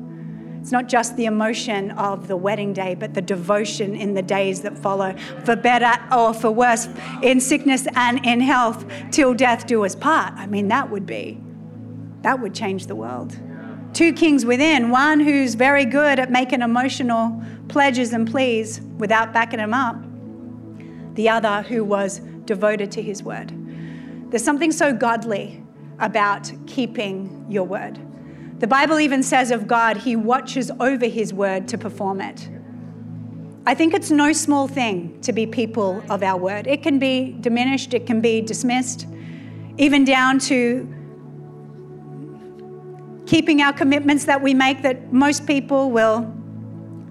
It's 0.61 0.71
not 0.71 0.87
just 0.87 1.17
the 1.17 1.25
emotion 1.25 1.91
of 1.91 2.29
the 2.29 2.37
wedding 2.37 2.71
day, 2.71 2.95
but 2.95 3.13
the 3.13 3.21
devotion 3.21 3.95
in 3.95 4.13
the 4.13 4.21
days 4.21 4.61
that 4.61 4.77
follow, 4.77 5.13
for 5.43 5.57
better 5.57 5.91
or 6.15 6.33
for 6.33 6.51
worse, 6.51 6.87
in 7.21 7.41
sickness 7.41 7.85
and 7.95 8.25
in 8.25 8.39
health, 8.39 8.85
till 9.11 9.33
death 9.33 9.67
do 9.67 9.83
us 9.83 9.93
part. 9.93 10.33
I 10.35 10.47
mean, 10.47 10.69
that 10.69 10.89
would 10.89 11.05
be, 11.05 11.37
that 12.21 12.39
would 12.39 12.55
change 12.55 12.87
the 12.87 12.95
world. 12.95 13.37
Two 13.93 14.13
kings 14.13 14.45
within, 14.45 14.89
one 14.89 15.19
who's 15.19 15.55
very 15.55 15.83
good 15.83 16.17
at 16.17 16.31
making 16.31 16.61
emotional 16.61 17.43
pledges 17.67 18.13
and 18.13 18.29
pleas 18.29 18.79
without 18.97 19.33
backing 19.33 19.57
them 19.57 19.73
up, 19.73 19.97
the 21.15 21.27
other 21.27 21.63
who 21.63 21.83
was 21.83 22.19
devoted 22.45 22.89
to 22.93 23.01
his 23.01 23.21
word. 23.21 23.51
There's 24.33 24.43
something 24.43 24.71
so 24.71 24.91
godly 24.91 25.61
about 25.99 26.51
keeping 26.65 27.45
your 27.47 27.65
word. 27.65 27.99
The 28.61 28.65
Bible 28.65 28.99
even 28.99 29.21
says 29.21 29.51
of 29.51 29.67
God, 29.67 29.95
He 29.95 30.15
watches 30.15 30.71
over 30.79 31.05
His 31.05 31.31
word 31.31 31.67
to 31.67 31.77
perform 31.77 32.19
it. 32.19 32.49
I 33.67 33.75
think 33.75 33.93
it's 33.93 34.09
no 34.09 34.33
small 34.33 34.67
thing 34.67 35.21
to 35.21 35.33
be 35.33 35.45
people 35.45 36.01
of 36.09 36.23
our 36.23 36.39
word. 36.39 36.65
It 36.65 36.81
can 36.81 36.97
be 36.97 37.37
diminished, 37.41 37.93
it 37.93 38.07
can 38.07 38.21
be 38.21 38.41
dismissed, 38.41 39.05
even 39.77 40.03
down 40.03 40.39
to 40.49 40.91
keeping 43.27 43.61
our 43.61 43.73
commitments 43.73 44.25
that 44.25 44.41
we 44.41 44.55
make 44.55 44.81
that 44.81 45.13
most 45.13 45.45
people 45.45 45.91
will 45.91 46.33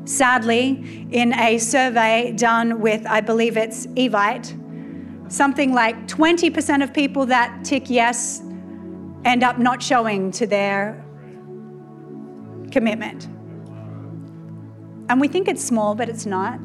sadly 0.07 1.07
in 1.13 1.33
a 1.35 1.57
survey 1.59 2.33
done 2.33 2.81
with 2.81 3.07
i 3.07 3.21
believe 3.21 3.57
it's 3.57 3.87
evite 3.87 4.59
something 5.33 5.73
like 5.73 6.07
20% 6.09 6.83
of 6.83 6.93
people 6.93 7.25
that 7.27 7.65
tick 7.65 7.89
yes 7.89 8.43
end 9.25 9.43
up 9.43 9.59
not 9.59 9.83
showing 9.83 10.31
to 10.31 10.47
their 10.47 11.03
commitment. 12.71 13.25
And 15.09 15.21
we 15.21 15.29
think 15.29 15.49
it's 15.49 15.65
small, 15.65 15.95
but 15.95 16.11
it's 16.11 16.27
not. 16.27 16.59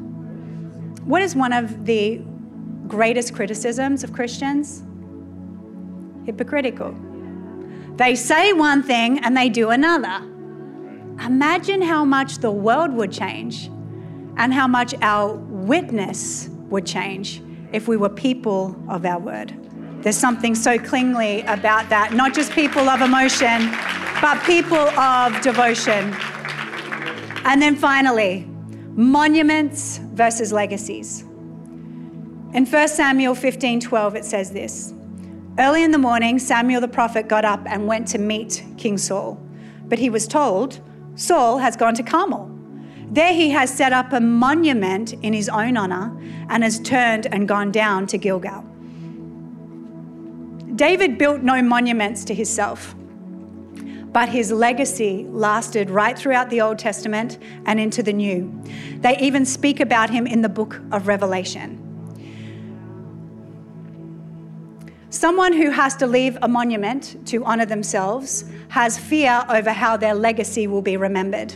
What 1.04 1.22
is 1.22 1.34
one 1.34 1.54
of 1.54 1.86
the 1.86 2.20
greatest 2.86 3.34
criticisms 3.34 4.04
of 4.04 4.12
Christians? 4.12 4.82
Hypocritical. 6.26 6.94
They 7.96 8.14
say 8.14 8.52
one 8.52 8.82
thing 8.82 9.18
and 9.20 9.34
they 9.34 9.48
do 9.48 9.70
another. 9.70 10.18
Imagine 11.24 11.80
how 11.80 12.04
much 12.04 12.38
the 12.38 12.50
world 12.50 12.92
would 12.92 13.12
change 13.12 13.68
and 14.36 14.52
how 14.52 14.68
much 14.68 14.94
our 15.00 15.36
witness 15.36 16.48
would 16.68 16.84
change 16.84 17.42
if 17.72 17.88
we 17.88 17.96
were 17.96 18.08
people 18.08 18.76
of 18.88 19.04
our 19.04 19.18
word. 19.18 19.54
There's 20.02 20.16
something 20.16 20.54
so 20.54 20.78
clingly 20.78 21.42
about 21.42 21.88
that, 21.88 22.12
not 22.12 22.32
just 22.32 22.52
people 22.52 22.88
of 22.88 23.00
emotion, 23.00 23.70
but 24.20 24.42
people 24.44 24.76
of 24.76 25.40
devotion. 25.40 26.14
And 27.44 27.60
then 27.60 27.76
finally, 27.76 28.46
monuments 28.92 29.98
versus 29.98 30.52
legacies. 30.52 31.22
In 32.54 32.64
1 32.64 32.88
Samuel 32.88 33.34
15 33.34 33.80
12, 33.80 34.14
it 34.16 34.24
says 34.24 34.52
this 34.52 34.92
Early 35.58 35.82
in 35.82 35.90
the 35.90 35.98
morning, 35.98 36.38
Samuel 36.38 36.80
the 36.80 36.88
prophet 36.88 37.28
got 37.28 37.44
up 37.44 37.60
and 37.66 37.86
went 37.86 38.06
to 38.08 38.18
meet 38.18 38.64
King 38.76 38.96
Saul. 38.96 39.34
But 39.84 39.98
he 39.98 40.08
was 40.08 40.28
told, 40.28 40.80
Saul 41.16 41.58
has 41.58 41.76
gone 41.76 41.94
to 41.94 42.02
Carmel. 42.02 42.57
There 43.10 43.32
he 43.32 43.50
has 43.50 43.72
set 43.72 43.92
up 43.92 44.12
a 44.12 44.20
monument 44.20 45.14
in 45.14 45.32
his 45.32 45.48
own 45.48 45.76
honor 45.76 46.16
and 46.48 46.62
has 46.62 46.78
turned 46.80 47.26
and 47.26 47.48
gone 47.48 47.72
down 47.72 48.06
to 48.08 48.18
Gilgal. 48.18 48.64
David 50.76 51.18
built 51.18 51.42
no 51.42 51.60
monuments 51.62 52.24
to 52.26 52.34
himself 52.34 52.94
but 54.12 54.28
his 54.28 54.50
legacy 54.50 55.26
lasted 55.28 55.90
right 55.90 56.18
throughout 56.18 56.50
the 56.50 56.60
Old 56.60 56.78
Testament 56.78 57.38
and 57.66 57.78
into 57.78 58.02
the 58.02 58.12
New. 58.12 58.52
They 59.00 59.16
even 59.18 59.44
speak 59.44 59.80
about 59.80 60.10
him 60.10 60.26
in 60.26 60.42
the 60.42 60.48
book 60.48 60.80
of 60.92 61.06
Revelation. 61.06 61.84
Someone 65.10 65.52
who 65.52 65.70
has 65.70 65.96
to 65.96 66.06
leave 66.06 66.36
a 66.42 66.48
monument 66.48 67.26
to 67.28 67.44
honor 67.44 67.64
themselves 67.64 68.44
has 68.68 68.98
fear 68.98 69.44
over 69.48 69.70
how 69.70 69.96
their 69.96 70.14
legacy 70.14 70.66
will 70.66 70.82
be 70.82 70.96
remembered. 70.96 71.54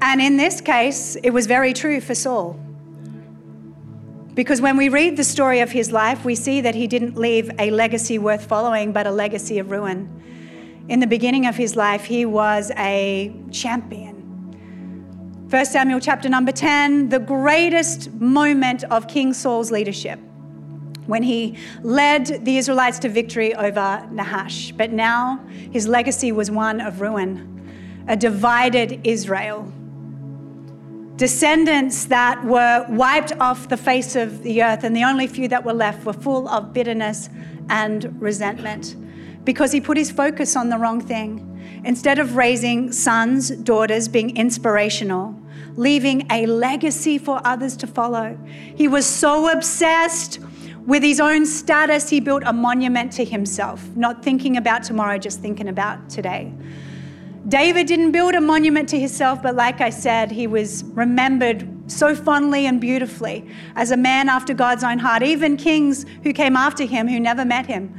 And 0.00 0.20
in 0.20 0.36
this 0.36 0.60
case, 0.60 1.16
it 1.22 1.30
was 1.30 1.46
very 1.46 1.72
true 1.72 2.00
for 2.00 2.14
Saul. 2.14 2.58
Because 4.34 4.60
when 4.60 4.76
we 4.76 4.90
read 4.90 5.16
the 5.16 5.24
story 5.24 5.60
of 5.60 5.70
his 5.70 5.90
life, 5.90 6.24
we 6.24 6.34
see 6.34 6.60
that 6.60 6.74
he 6.74 6.86
didn't 6.86 7.16
leave 7.16 7.50
a 7.58 7.70
legacy 7.70 8.18
worth 8.18 8.44
following, 8.44 8.92
but 8.92 9.06
a 9.06 9.10
legacy 9.10 9.58
of 9.58 9.70
ruin. 9.70 10.12
In 10.88 11.00
the 11.00 11.06
beginning 11.06 11.46
of 11.46 11.56
his 11.56 11.74
life, 11.74 12.04
he 12.04 12.26
was 12.26 12.70
a 12.76 13.34
champion. 13.50 14.14
1 15.48 15.64
Samuel 15.64 16.00
chapter 16.00 16.28
number 16.28 16.52
10, 16.52 17.08
the 17.08 17.18
greatest 17.18 18.12
moment 18.12 18.84
of 18.84 19.08
King 19.08 19.32
Saul's 19.32 19.70
leadership 19.70 20.18
when 21.06 21.22
he 21.22 21.56
led 21.82 22.44
the 22.44 22.58
Israelites 22.58 22.98
to 22.98 23.08
victory 23.08 23.54
over 23.54 24.06
Nahash. 24.10 24.72
But 24.72 24.92
now 24.92 25.40
his 25.70 25.86
legacy 25.86 26.32
was 26.32 26.50
one 26.50 26.80
of 26.80 27.00
ruin, 27.00 28.04
a 28.08 28.16
divided 28.16 29.00
Israel. 29.04 29.72
Descendants 31.16 32.04
that 32.06 32.44
were 32.44 32.84
wiped 32.90 33.32
off 33.40 33.70
the 33.70 33.76
face 33.76 34.16
of 34.16 34.42
the 34.42 34.62
earth, 34.62 34.84
and 34.84 34.94
the 34.94 35.04
only 35.04 35.26
few 35.26 35.48
that 35.48 35.64
were 35.64 35.72
left 35.72 36.04
were 36.04 36.12
full 36.12 36.46
of 36.48 36.74
bitterness 36.74 37.30
and 37.70 38.20
resentment 38.20 38.94
because 39.44 39.72
he 39.72 39.80
put 39.80 39.96
his 39.96 40.10
focus 40.10 40.56
on 40.56 40.68
the 40.68 40.76
wrong 40.76 41.00
thing. 41.00 41.42
Instead 41.84 42.18
of 42.18 42.36
raising 42.36 42.92
sons, 42.92 43.48
daughters, 43.48 44.08
being 44.08 44.36
inspirational, 44.36 45.34
leaving 45.76 46.26
a 46.30 46.44
legacy 46.46 47.16
for 47.16 47.40
others 47.44 47.76
to 47.78 47.86
follow, 47.86 48.36
he 48.74 48.86
was 48.86 49.06
so 49.06 49.50
obsessed 49.50 50.40
with 50.84 51.02
his 51.02 51.18
own 51.18 51.46
status, 51.46 52.10
he 52.10 52.20
built 52.20 52.42
a 52.44 52.52
monument 52.52 53.12
to 53.12 53.24
himself, 53.24 53.84
not 53.96 54.22
thinking 54.22 54.56
about 54.56 54.84
tomorrow, 54.84 55.16
just 55.16 55.40
thinking 55.40 55.68
about 55.68 56.10
today. 56.10 56.52
David 57.48 57.86
didn't 57.86 58.10
build 58.10 58.34
a 58.34 58.40
monument 58.40 58.88
to 58.88 58.98
himself, 58.98 59.40
but 59.40 59.54
like 59.54 59.80
I 59.80 59.90
said, 59.90 60.32
he 60.32 60.48
was 60.48 60.82
remembered 60.84 61.68
so 61.86 62.16
fondly 62.16 62.66
and 62.66 62.80
beautifully 62.80 63.48
as 63.76 63.92
a 63.92 63.96
man 63.96 64.28
after 64.28 64.52
God's 64.52 64.82
own 64.82 64.98
heart. 64.98 65.22
Even 65.22 65.56
kings 65.56 66.04
who 66.24 66.32
came 66.32 66.56
after 66.56 66.84
him, 66.84 67.06
who 67.06 67.20
never 67.20 67.44
met 67.44 67.66
him, 67.66 67.96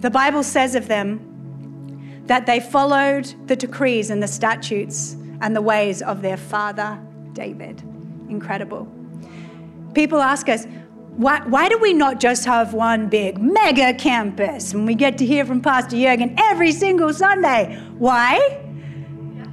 the 0.00 0.10
Bible 0.10 0.42
says 0.42 0.74
of 0.74 0.88
them 0.88 2.22
that 2.26 2.46
they 2.46 2.58
followed 2.58 3.32
the 3.46 3.54
decrees 3.54 4.10
and 4.10 4.20
the 4.20 4.28
statutes 4.28 5.16
and 5.40 5.54
the 5.54 5.62
ways 5.62 6.02
of 6.02 6.20
their 6.20 6.36
father 6.36 6.98
David. 7.32 7.80
Incredible. 8.28 8.88
People 9.94 10.20
ask 10.20 10.48
us, 10.48 10.66
why, 11.16 11.40
why 11.46 11.68
do 11.68 11.78
we 11.78 11.92
not 11.92 12.20
just 12.20 12.44
have 12.44 12.74
one 12.74 13.08
big 13.08 13.38
mega 13.38 13.94
campus 13.94 14.72
and 14.72 14.86
we 14.86 14.94
get 14.94 15.18
to 15.18 15.26
hear 15.26 15.44
from 15.44 15.60
Pastor 15.60 15.96
Jurgen 15.96 16.34
every 16.38 16.72
single 16.72 17.12
Sunday? 17.12 17.80
Why? 17.98 18.64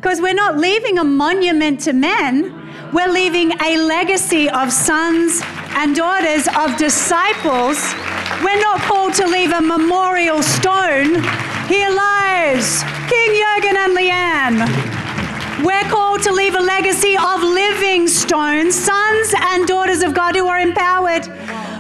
Because 0.06 0.22
we're 0.22 0.36
not 0.36 0.60
leaving 0.60 1.00
a 1.00 1.04
monument 1.04 1.80
to 1.80 1.92
men, 1.92 2.54
we're 2.94 3.12
leaving 3.12 3.60
a 3.60 3.76
legacy 3.76 4.48
of 4.48 4.72
sons 4.72 5.42
and 5.70 5.96
daughters 5.96 6.48
of 6.56 6.78
disciples 6.78 7.82
we're 8.44 8.62
not 8.62 8.82
called 8.82 9.16
to 9.16 9.26
leave 9.26 9.52
a 9.52 9.62
memorial 9.62 10.44
stone. 10.44 11.24
Here 11.66 11.90
lies 11.90 12.84
King 13.10 13.32
Jurgen 13.42 13.78
and 13.78 13.98
Leanne. 13.98 15.66
We're 15.66 15.90
called 15.90 16.22
to 16.22 16.32
leave 16.32 16.54
a 16.54 16.62
legacy 16.62 17.18
of 17.18 17.42
living 17.42 18.08
stones, 18.08 18.76
sons 18.76 19.34
and 19.36 19.68
daughters 19.68 20.04
of 20.04 20.14
God 20.14 20.36
who 20.36 20.46
are 20.46 20.60
empowered 20.60 21.28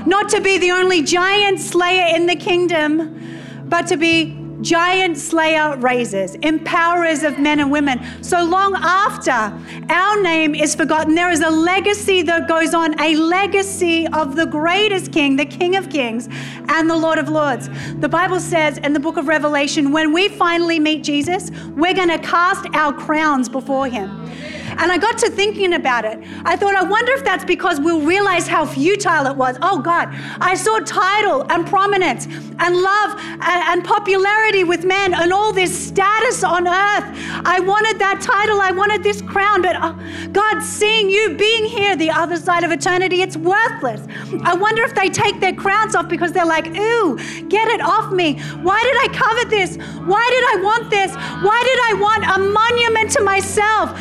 not 0.07 0.30
to 0.30 0.41
be 0.41 0.57
the 0.57 0.71
only 0.71 1.03
giant 1.03 1.59
slayer 1.59 2.15
in 2.15 2.26
the 2.26 2.36
kingdom, 2.36 3.21
but 3.69 3.86
to 3.86 3.97
be 3.97 4.45
giant 4.62 5.18
slayer 5.18 5.76
raisers, 5.78 6.36
empowerers 6.38 7.28
of 7.28 7.39
men 7.39 7.60
and 7.60 7.72
women. 7.72 7.99
So 8.24 8.43
long 8.43 8.76
after 8.76 9.32
our 9.32 10.22
name 10.22 10.56
is 10.56 10.76
forgotten, 10.76 11.16
there 11.16 11.30
is 11.30 11.41
a 11.41 11.49
legacy 11.49 12.22
that 12.24 12.47
goes 12.47 12.74
on, 12.74 12.99
a 12.99 13.16
legacy 13.16 14.08
of 14.08 14.36
the 14.36 14.45
greatest 14.45 15.12
king, 15.12 15.36
the 15.36 15.45
King 15.45 15.76
of 15.76 15.89
Kings 15.89 16.28
and 16.70 16.89
the 16.89 16.95
Lord 16.95 17.20
of 17.20 17.30
Lords. 17.30 17.70
The 17.99 18.10
Bible 18.10 18.39
says 18.39 18.78
in 18.80 18.93
the 18.93 18.99
book 18.99 19.18
of 19.18 19.28
Revelation, 19.28 19.91
when 19.91 20.14
we 20.14 20.30
finally 20.30 20.80
meet 20.80 21.03
Jesus, 21.03 21.51
we're 21.76 21.93
going 21.93 22.10
to 22.10 22.20
cast 22.20 22.68
our 22.74 22.93
crowns 22.93 23.49
before 23.49 23.88
him. 23.88 24.30
And 24.78 24.91
I 24.91 24.97
got 24.97 25.17
to 25.19 25.30
thinking 25.30 25.73
about 25.73 26.05
it. 26.05 26.19
I 26.43 26.55
thought, 26.55 26.76
I 26.76 26.84
wonder 26.84 27.13
if 27.13 27.23
that's 27.23 27.45
because 27.45 27.80
we'll 27.80 28.01
realize 28.01 28.47
how 28.47 28.65
futile 28.65 29.26
it 29.28 29.36
was. 29.36 29.57
Oh 29.61 29.80
God, 29.80 30.09
I 30.41 30.55
saw 30.55 30.80
title 30.80 31.45
and 31.49 31.65
prominence 31.65 32.26
and 32.59 32.76
love 32.76 33.19
and, 33.19 33.43
and 33.43 33.86
popularity 33.86 34.63
with 34.63 34.84
men 34.84 35.13
and 35.13 35.32
all 35.32 35.53
this 35.53 35.88
status 35.88 36.43
on 36.43 36.67
earth. 36.67 37.05
I 37.45 37.59
wanted 37.59 37.99
that 37.99 38.21
title, 38.21 38.61
I 38.61 38.71
wanted 38.71 39.03
this 39.03 39.21
crown, 39.21 39.61
but 39.61 39.76
uh, 39.76 39.93
God, 40.32 40.61
seeing 40.61 41.09
you 41.09 41.36
being 41.36 41.65
here 41.65 41.95
the 41.95 42.09
other 42.09 42.38
side 42.38 42.63
of 42.63 42.71
eternity, 42.71 43.21
it's 43.21 43.38
worthless. 43.38 44.01
I 44.43 44.55
wonder 44.55 44.84
if 44.84 44.93
they 44.93 45.09
take 45.09 45.39
their 45.39 45.53
crowns 45.53 45.95
off 45.95 46.09
because 46.09 46.32
they're 46.32 46.45
like, 46.45 46.67
ooh, 46.67 47.17
get 47.47 47.67
it 47.69 47.82
off 47.82 48.11
me. 48.11 48.39
Why 48.61 48.82
did 48.84 49.11
I 49.11 49.17
covet 49.17 49.49
this? 49.49 49.78
Why 50.05 50.26
did 50.30 50.59
I 50.59 50.63
want 50.63 50.89
this? 50.89 51.13
Why 51.15 51.59
did 51.63 51.80
I 51.84 52.01
want 52.01 52.23
a 52.26 52.39
monument 52.51 53.11
to 53.11 53.23
myself? 53.23 53.99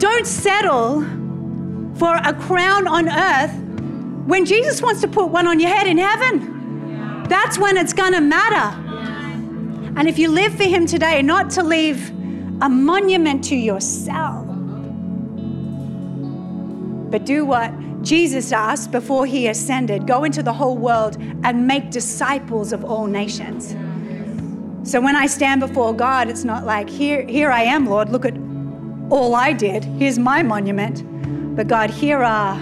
Don't 0.00 0.26
settle 0.26 1.02
for 1.96 2.16
a 2.16 2.32
crown 2.32 2.88
on 2.88 3.06
earth 3.06 3.54
when 4.26 4.46
Jesus 4.46 4.80
wants 4.80 5.02
to 5.02 5.08
put 5.08 5.28
one 5.28 5.46
on 5.46 5.60
your 5.60 5.68
head 5.68 5.86
in 5.86 5.98
heaven. 5.98 7.24
That's 7.28 7.58
when 7.58 7.76
it's 7.76 7.92
going 7.92 8.14
to 8.14 8.20
matter. 8.22 8.78
And 9.98 10.08
if 10.08 10.18
you 10.18 10.30
live 10.30 10.54
for 10.54 10.64
Him 10.64 10.86
today, 10.86 11.20
not 11.20 11.50
to 11.50 11.62
leave 11.62 12.08
a 12.62 12.68
monument 12.70 13.44
to 13.44 13.56
yourself, 13.56 14.46
but 17.10 17.26
do 17.26 17.44
what 17.44 17.74
Jesus 18.00 18.52
asked 18.52 18.90
before 18.90 19.26
He 19.26 19.48
ascended 19.48 20.06
go 20.06 20.24
into 20.24 20.42
the 20.42 20.54
whole 20.54 20.78
world 20.78 21.18
and 21.44 21.66
make 21.66 21.90
disciples 21.90 22.72
of 22.72 22.86
all 22.86 23.06
nations. 23.06 23.76
So 24.90 24.98
when 24.98 25.14
I 25.14 25.26
stand 25.26 25.60
before 25.60 25.92
God, 25.92 26.30
it's 26.30 26.44
not 26.44 26.64
like, 26.64 26.88
here, 26.88 27.26
here 27.26 27.50
I 27.50 27.64
am, 27.64 27.84
Lord, 27.84 28.08
look 28.08 28.24
at 28.24 28.34
all 29.10 29.34
I 29.34 29.52
did. 29.52 29.84
Here's 29.84 30.18
my 30.18 30.42
monument. 30.42 31.04
But 31.56 31.68
God, 31.68 31.90
here 31.90 32.22
are 32.22 32.56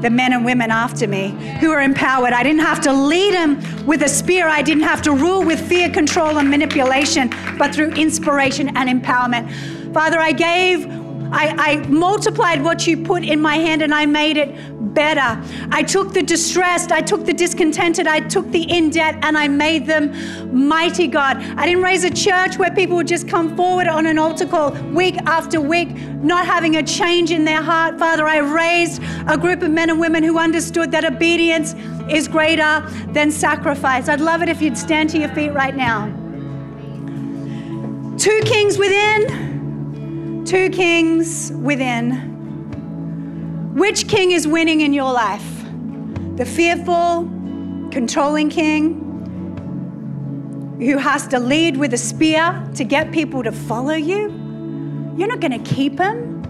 the 0.00 0.10
men 0.10 0.32
and 0.32 0.44
women 0.44 0.70
after 0.70 1.06
me 1.06 1.28
who 1.60 1.70
are 1.72 1.82
empowered. 1.82 2.32
I 2.32 2.42
didn't 2.42 2.62
have 2.62 2.80
to 2.82 2.92
lead 2.92 3.34
them 3.34 3.86
with 3.86 4.02
a 4.02 4.08
spear. 4.08 4.48
I 4.48 4.62
didn't 4.62 4.84
have 4.84 5.02
to 5.02 5.12
rule 5.12 5.44
with 5.44 5.60
fear, 5.68 5.90
control, 5.90 6.38
and 6.38 6.48
manipulation, 6.48 7.30
but 7.58 7.74
through 7.74 7.90
inspiration 7.90 8.74
and 8.76 8.88
empowerment. 8.88 9.92
Father, 9.92 10.18
I 10.18 10.32
gave, 10.32 10.86
I, 11.32 11.54
I 11.58 11.76
multiplied 11.88 12.62
what 12.64 12.86
you 12.86 13.02
put 13.04 13.24
in 13.24 13.40
my 13.40 13.56
hand 13.56 13.82
and 13.82 13.92
I 13.92 14.06
made 14.06 14.38
it 14.38 14.54
better. 14.94 15.40
I 15.70 15.82
took 15.82 16.12
the 16.12 16.22
distressed, 16.22 16.92
I 16.92 17.00
took 17.00 17.24
the 17.24 17.32
discontented, 17.32 18.06
I 18.06 18.20
took 18.20 18.50
the 18.50 18.62
in 18.62 18.90
debt, 18.90 19.18
and 19.22 19.36
I 19.36 19.48
made 19.48 19.86
them 19.86 20.68
mighty, 20.68 21.06
God. 21.06 21.36
I 21.56 21.66
didn't 21.66 21.82
raise 21.82 22.04
a 22.04 22.10
church 22.10 22.58
where 22.58 22.70
people 22.70 22.96
would 22.96 23.08
just 23.08 23.28
come 23.28 23.56
forward 23.56 23.86
on 23.86 24.06
an 24.06 24.18
altar 24.18 24.46
call 24.46 24.72
week 24.92 25.16
after 25.26 25.60
week, 25.60 25.94
not 26.22 26.46
having 26.46 26.76
a 26.76 26.82
change 26.82 27.30
in 27.30 27.44
their 27.44 27.62
heart. 27.62 27.98
Father, 27.98 28.26
I 28.26 28.38
raised 28.38 29.02
a 29.26 29.36
group 29.38 29.62
of 29.62 29.70
men 29.70 29.90
and 29.90 30.00
women 30.00 30.22
who 30.22 30.38
understood 30.38 30.90
that 30.92 31.04
obedience 31.04 31.74
is 32.10 32.28
greater 32.28 32.84
than 33.12 33.30
sacrifice. 33.30 34.08
I'd 34.08 34.20
love 34.20 34.42
it 34.42 34.48
if 34.48 34.60
you'd 34.60 34.76
stand 34.78 35.10
to 35.10 35.18
your 35.18 35.28
feet 35.34 35.50
right 35.50 35.76
now. 35.76 36.06
Two 38.18 38.40
kings 38.44 38.76
within, 38.76 40.44
two 40.44 40.68
kings 40.70 41.52
within. 41.52 42.29
Which 43.80 44.08
king 44.08 44.32
is 44.32 44.46
winning 44.46 44.82
in 44.82 44.92
your 44.92 45.10
life? 45.10 45.64
The 46.36 46.44
fearful, 46.44 47.22
controlling 47.90 48.50
king 48.50 49.06
who 50.78 50.98
has 50.98 51.26
to 51.28 51.38
lead 51.38 51.78
with 51.78 51.94
a 51.94 51.96
spear 51.96 52.62
to 52.74 52.84
get 52.84 53.10
people 53.10 53.42
to 53.42 53.50
follow 53.50 53.94
you? 53.94 54.28
You're 55.16 55.28
not 55.28 55.40
going 55.40 55.58
to 55.58 55.74
keep 55.74 55.98
him. 55.98 56.42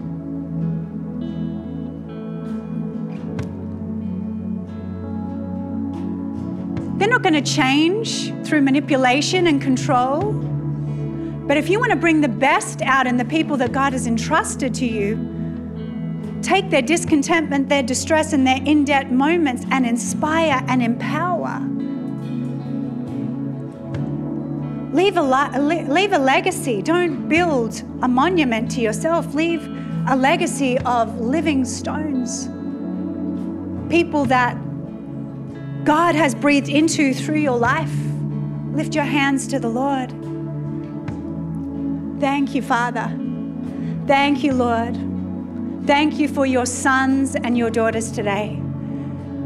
They're 6.97 7.07
not 7.07 7.21
going 7.21 7.41
to 7.41 7.41
change 7.41 8.33
through 8.45 8.59
manipulation 8.59 9.47
and 9.47 9.61
control. 9.61 10.33
But 11.47 11.55
if 11.55 11.69
you 11.69 11.79
want 11.79 11.91
to 11.91 11.97
bring 11.97 12.19
the 12.19 12.27
best 12.27 12.81
out 12.81 13.07
in 13.07 13.15
the 13.15 13.23
people 13.23 13.55
that 13.55 13.71
God 13.71 13.93
has 13.93 14.05
entrusted 14.05 14.73
to 14.73 14.85
you, 14.85 15.40
take 16.41 16.69
their 16.69 16.81
discontentment, 16.81 17.69
their 17.69 17.83
distress, 17.83 18.33
and 18.33 18.45
their 18.45 18.61
in 18.65 18.85
debt 18.85 19.11
moments 19.11 19.65
and 19.71 19.85
inspire 19.85 20.63
and 20.67 20.81
empower. 20.81 21.59
Leave 24.93 25.15
a, 25.15 25.21
leave 25.59 26.11
a 26.11 26.17
legacy. 26.17 26.81
Don't 26.81 27.29
build 27.29 27.81
a 28.01 28.07
monument 28.07 28.69
to 28.71 28.81
yourself. 28.81 29.33
Leave 29.33 29.65
a 30.09 30.15
legacy 30.15 30.77
of 30.79 31.19
living 31.19 31.63
stones. 31.63 32.49
People 33.89 34.25
that 34.25 34.55
God 35.85 36.15
has 36.15 36.35
breathed 36.35 36.69
into 36.69 37.13
through 37.13 37.39
your 37.39 37.57
life. 37.57 37.93
Lift 38.73 38.93
your 38.93 39.05
hands 39.05 39.47
to 39.47 39.59
the 39.59 39.69
Lord. 39.69 40.11
Thank 42.19 42.53
you, 42.53 42.61
Father. 42.61 43.17
Thank 44.07 44.43
you, 44.43 44.53
Lord. 44.53 45.10
Thank 45.91 46.19
you 46.19 46.29
for 46.29 46.45
your 46.45 46.65
sons 46.65 47.35
and 47.35 47.57
your 47.57 47.69
daughters 47.69 48.13
today. 48.13 48.57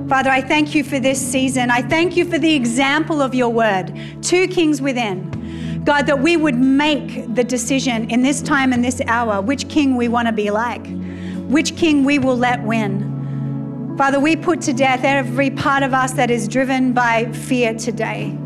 Father, 0.08 0.30
I 0.30 0.41
thank 0.41 0.76
you 0.76 0.84
for 0.84 1.00
this 1.00 1.20
season. 1.20 1.72
I 1.72 1.82
thank 1.82 2.16
you 2.16 2.24
for 2.24 2.38
the 2.38 2.54
example 2.54 3.20
of 3.20 3.34
your 3.34 3.50
word, 3.50 3.91
two 4.22 4.48
kings 4.48 4.80
within. 4.80 5.82
God, 5.84 6.06
that 6.06 6.20
we 6.20 6.38
would 6.38 6.54
make 6.54 7.34
the 7.34 7.43
decision 7.43 8.12
in 8.12 8.22
this 8.22 8.43
time 8.43 8.74
and 8.74 8.86
this 8.86 9.02
hour 9.08 9.41
which 9.41 9.68
king 9.70 9.96
we 9.98 10.08
want 10.08 10.28
to 10.28 10.32
be 10.32 10.52
like, 10.52 10.86
which 11.48 11.76
king 11.76 12.04
we 12.06 12.20
will 12.20 12.38
let 12.38 12.62
win. 12.62 13.96
Father, 13.98 14.20
we 14.20 14.36
put 14.36 14.62
to 14.62 14.74
death 14.74 15.04
every 15.04 15.50
part 15.50 15.82
of 15.82 15.96
us 15.96 16.12
that 16.12 16.30
is 16.30 16.48
driven 16.48 16.93
by 16.93 17.26
fear 17.32 17.74
today. 17.74 18.38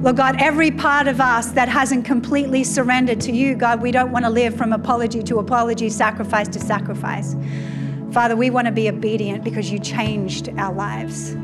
Lord 0.00 0.16
God, 0.16 0.36
every 0.38 0.70
part 0.70 1.08
of 1.08 1.20
us 1.20 1.50
that 1.52 1.68
hasn't 1.68 2.04
completely 2.04 2.62
surrendered 2.62 3.20
to 3.22 3.32
you, 3.32 3.56
God, 3.56 3.82
we 3.82 3.90
don't 3.90 4.12
want 4.12 4.24
to 4.24 4.30
live 4.30 4.56
from 4.56 4.72
apology 4.72 5.24
to 5.24 5.38
apology, 5.40 5.90
sacrifice 5.90 6.46
to 6.48 6.60
sacrifice. 6.60 7.34
Father, 8.12 8.36
we 8.36 8.48
want 8.48 8.66
to 8.66 8.72
be 8.72 8.88
obedient 8.88 9.42
because 9.42 9.72
you 9.72 9.80
changed 9.80 10.50
our 10.56 10.72
lives. 10.72 11.36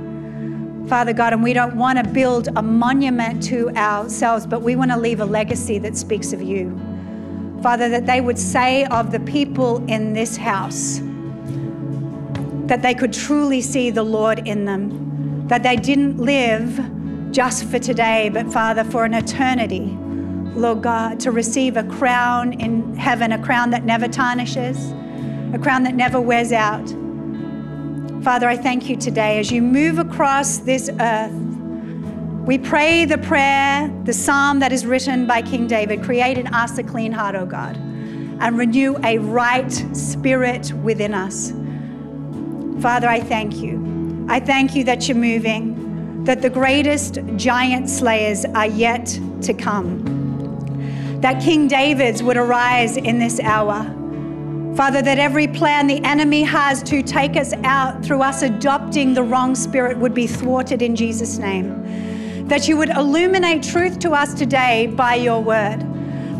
Father 0.89 1.13
God, 1.13 1.33
and 1.33 1.43
we 1.43 1.53
don't 1.53 1.75
want 1.75 1.99
to 1.99 2.05
build 2.05 2.49
a 2.55 2.63
monument 2.63 3.43
to 3.45 3.71
ourselves, 3.71 4.47
but 4.47 4.63
we 4.63 4.77
want 4.77 4.93
to 4.93 4.99
leave 4.99 5.19
a 5.19 5.25
legacy 5.25 5.79
that 5.79 5.97
speaks 5.97 6.33
of 6.33 6.41
you. 6.41 6.81
Father, 7.61 7.89
that 7.89 8.07
they 8.07 8.21
would 8.21 8.39
say 8.39 8.85
of 8.85 9.11
the 9.11 9.21
people 9.21 9.85
in 9.89 10.13
this 10.13 10.37
house 10.37 11.01
that 12.67 12.83
they 12.83 12.95
could 12.95 13.13
truly 13.13 13.61
see 13.61 13.91
the 13.91 14.05
Lord 14.05 14.47
in 14.47 14.65
them, 14.65 15.49
that 15.49 15.65
they 15.65 15.75
didn't 15.75 16.19
live 16.19 16.79
just 17.35 17.65
for 17.65 17.81
today, 17.81 18.31
but 18.33 18.51
Father, 18.53 18.85
for 18.85 19.05
an 19.05 19.13
eternity. 19.13 19.99
Lord 20.55 20.83
God, 20.83 21.19
to 21.21 21.33
receive 21.33 21.77
a 21.77 21.83
crown 21.83 22.53
in 22.61 22.95
heaven, 22.95 23.33
a 23.33 23.43
crown 23.43 23.71
that 23.71 23.83
never 23.83 24.07
tarnishes, 24.07 24.93
a 25.53 25.59
crown 25.61 25.83
that 25.83 25.97
never 25.97 26.21
wears 26.21 26.53
out. 26.53 26.89
Father, 28.23 28.47
I 28.47 28.57
thank 28.57 28.89
you 28.89 28.97
today 28.97 29.41
as 29.41 29.51
you 29.51 29.63
move 29.63 29.99
across 29.99 30.59
this 30.59 30.89
earth. 31.01 31.33
We 32.47 32.57
pray 32.57 33.05
the 33.05 33.19
prayer, 33.19 33.93
the 34.05 34.13
psalm 34.13 34.61
that 34.61 34.73
is 34.73 34.87
written 34.87 35.27
by 35.27 35.43
King 35.43 35.67
David 35.67 36.05
create 36.05 36.39
in 36.39 36.47
us 36.55 36.79
a 36.79 36.85
clean 36.85 37.11
heart, 37.11 37.35
O 37.35 37.45
God, 37.45 37.77
and 37.77 38.57
renew 38.57 38.97
a 39.03 39.19
right 39.19 39.73
spirit 39.93 40.73
within 40.85 41.15
us. 41.15 41.53
Father, 42.81 43.09
I 43.09 43.19
thank 43.19 43.57
you. 43.57 44.27
I 44.29 44.39
thank 44.39 44.77
you 44.77 44.85
that 44.85 45.09
you're 45.09 45.17
moving 45.17 45.74
that 46.25 46.41
the 46.41 46.49
greatest 46.49 47.19
giant 47.37 47.89
slayers 47.89 48.47
are 48.47 48.67
yet 48.67 49.07
to 49.43 49.53
come. 49.53 50.03
That 51.21 51.43
King 51.43 51.69
David's 51.69 52.23
would 52.23 52.39
arise 52.39 52.97
in 52.97 53.19
this 53.19 53.41
hour. 53.41 53.85
Father, 54.75 55.03
that 55.03 55.19
every 55.19 55.47
plan 55.47 55.87
the 55.87 56.03
enemy 56.03 56.43
has 56.43 56.83
to 56.85 57.03
take 57.03 57.37
us 57.37 57.53
out 57.63 58.03
through 58.03 58.23
us 58.23 58.43
adopting 58.43 59.13
the 59.13 59.23
wrong 59.23 59.55
spirit 59.55 59.99
would 59.99 60.15
be 60.15 60.27
thwarted 60.27 60.81
in 60.81 60.97
Jesus' 60.97 61.37
name. 61.37 62.49
That 62.49 62.69
you 62.69 62.77
would 62.79 62.89
illuminate 62.89 63.63
truth 63.63 63.99
to 64.01 64.13
us 64.13 64.33
today 64.33 64.87
by 64.87 65.15
your 65.17 65.43
word. 65.43 65.87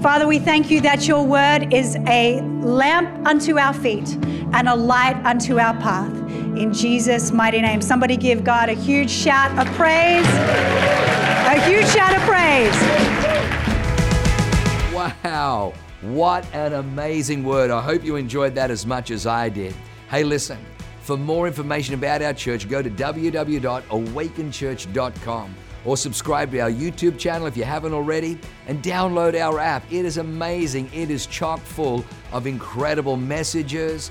Father, 0.03 0.27
we 0.27 0.39
thank 0.39 0.71
you 0.71 0.81
that 0.81 1.07
your 1.07 1.25
word 1.25 1.73
is 1.73 1.97
a 2.09 2.41
lamp 2.63 3.27
unto 3.27 3.59
our 3.59 3.75
feet 3.75 4.17
and 4.53 4.69
a 4.69 4.75
light 4.75 5.17
unto 5.25 5.59
our 5.59 5.75
path 5.75 6.24
in 6.57 6.73
Jesus' 6.73 7.33
mighty 7.33 7.61
name. 7.61 7.83
Somebody 7.83 8.17
give 8.17 8.45
God 8.45 8.69
a 8.69 8.75
huge 8.75 9.11
shout 9.11 9.51
of 9.59 9.67
praise. 9.75 10.25
A 10.27 11.61
huge 11.67 11.87
shout 11.87 12.15
of 12.15 12.23
praise. 12.23 12.73
Wow. 14.95 15.73
What 16.03 16.47
an 16.55 16.75
amazing 16.75 17.43
word. 17.45 17.71
I 17.71 17.81
hope 17.81 18.05
you 18.05 18.17
enjoyed 18.17 18.55
that 18.57 18.71
as 18.71 18.85
much 18.85 19.11
as 19.11 19.27
I 19.27 19.49
did. 19.49 19.75
Hey, 20.11 20.23
listen, 20.23 20.59
for 21.01 21.17
more 21.17 21.47
information 21.47 21.95
about 21.95 22.21
our 22.23 22.35
church, 22.35 22.69
go 22.69 22.83
to 22.83 22.91
www.awakenchurch.com 22.91 25.55
or 25.85 25.97
subscribe 25.97 26.51
to 26.51 26.61
our 26.61 26.71
YouTube 26.71 27.19
channel 27.19 27.47
if 27.47 27.57
you 27.57 27.65
haven't 27.65 27.93
already, 27.93 28.39
and 28.67 28.83
download 28.83 29.39
our 29.39 29.59
app. 29.59 29.85
It 29.93 30.05
is 30.05 30.19
amazing. 30.19 30.91
It 30.95 31.11
is 31.11 31.27
chock 31.27 31.61
full 31.61 32.05
of 32.33 32.47
incredible 32.47 33.17
messages, 33.17 34.11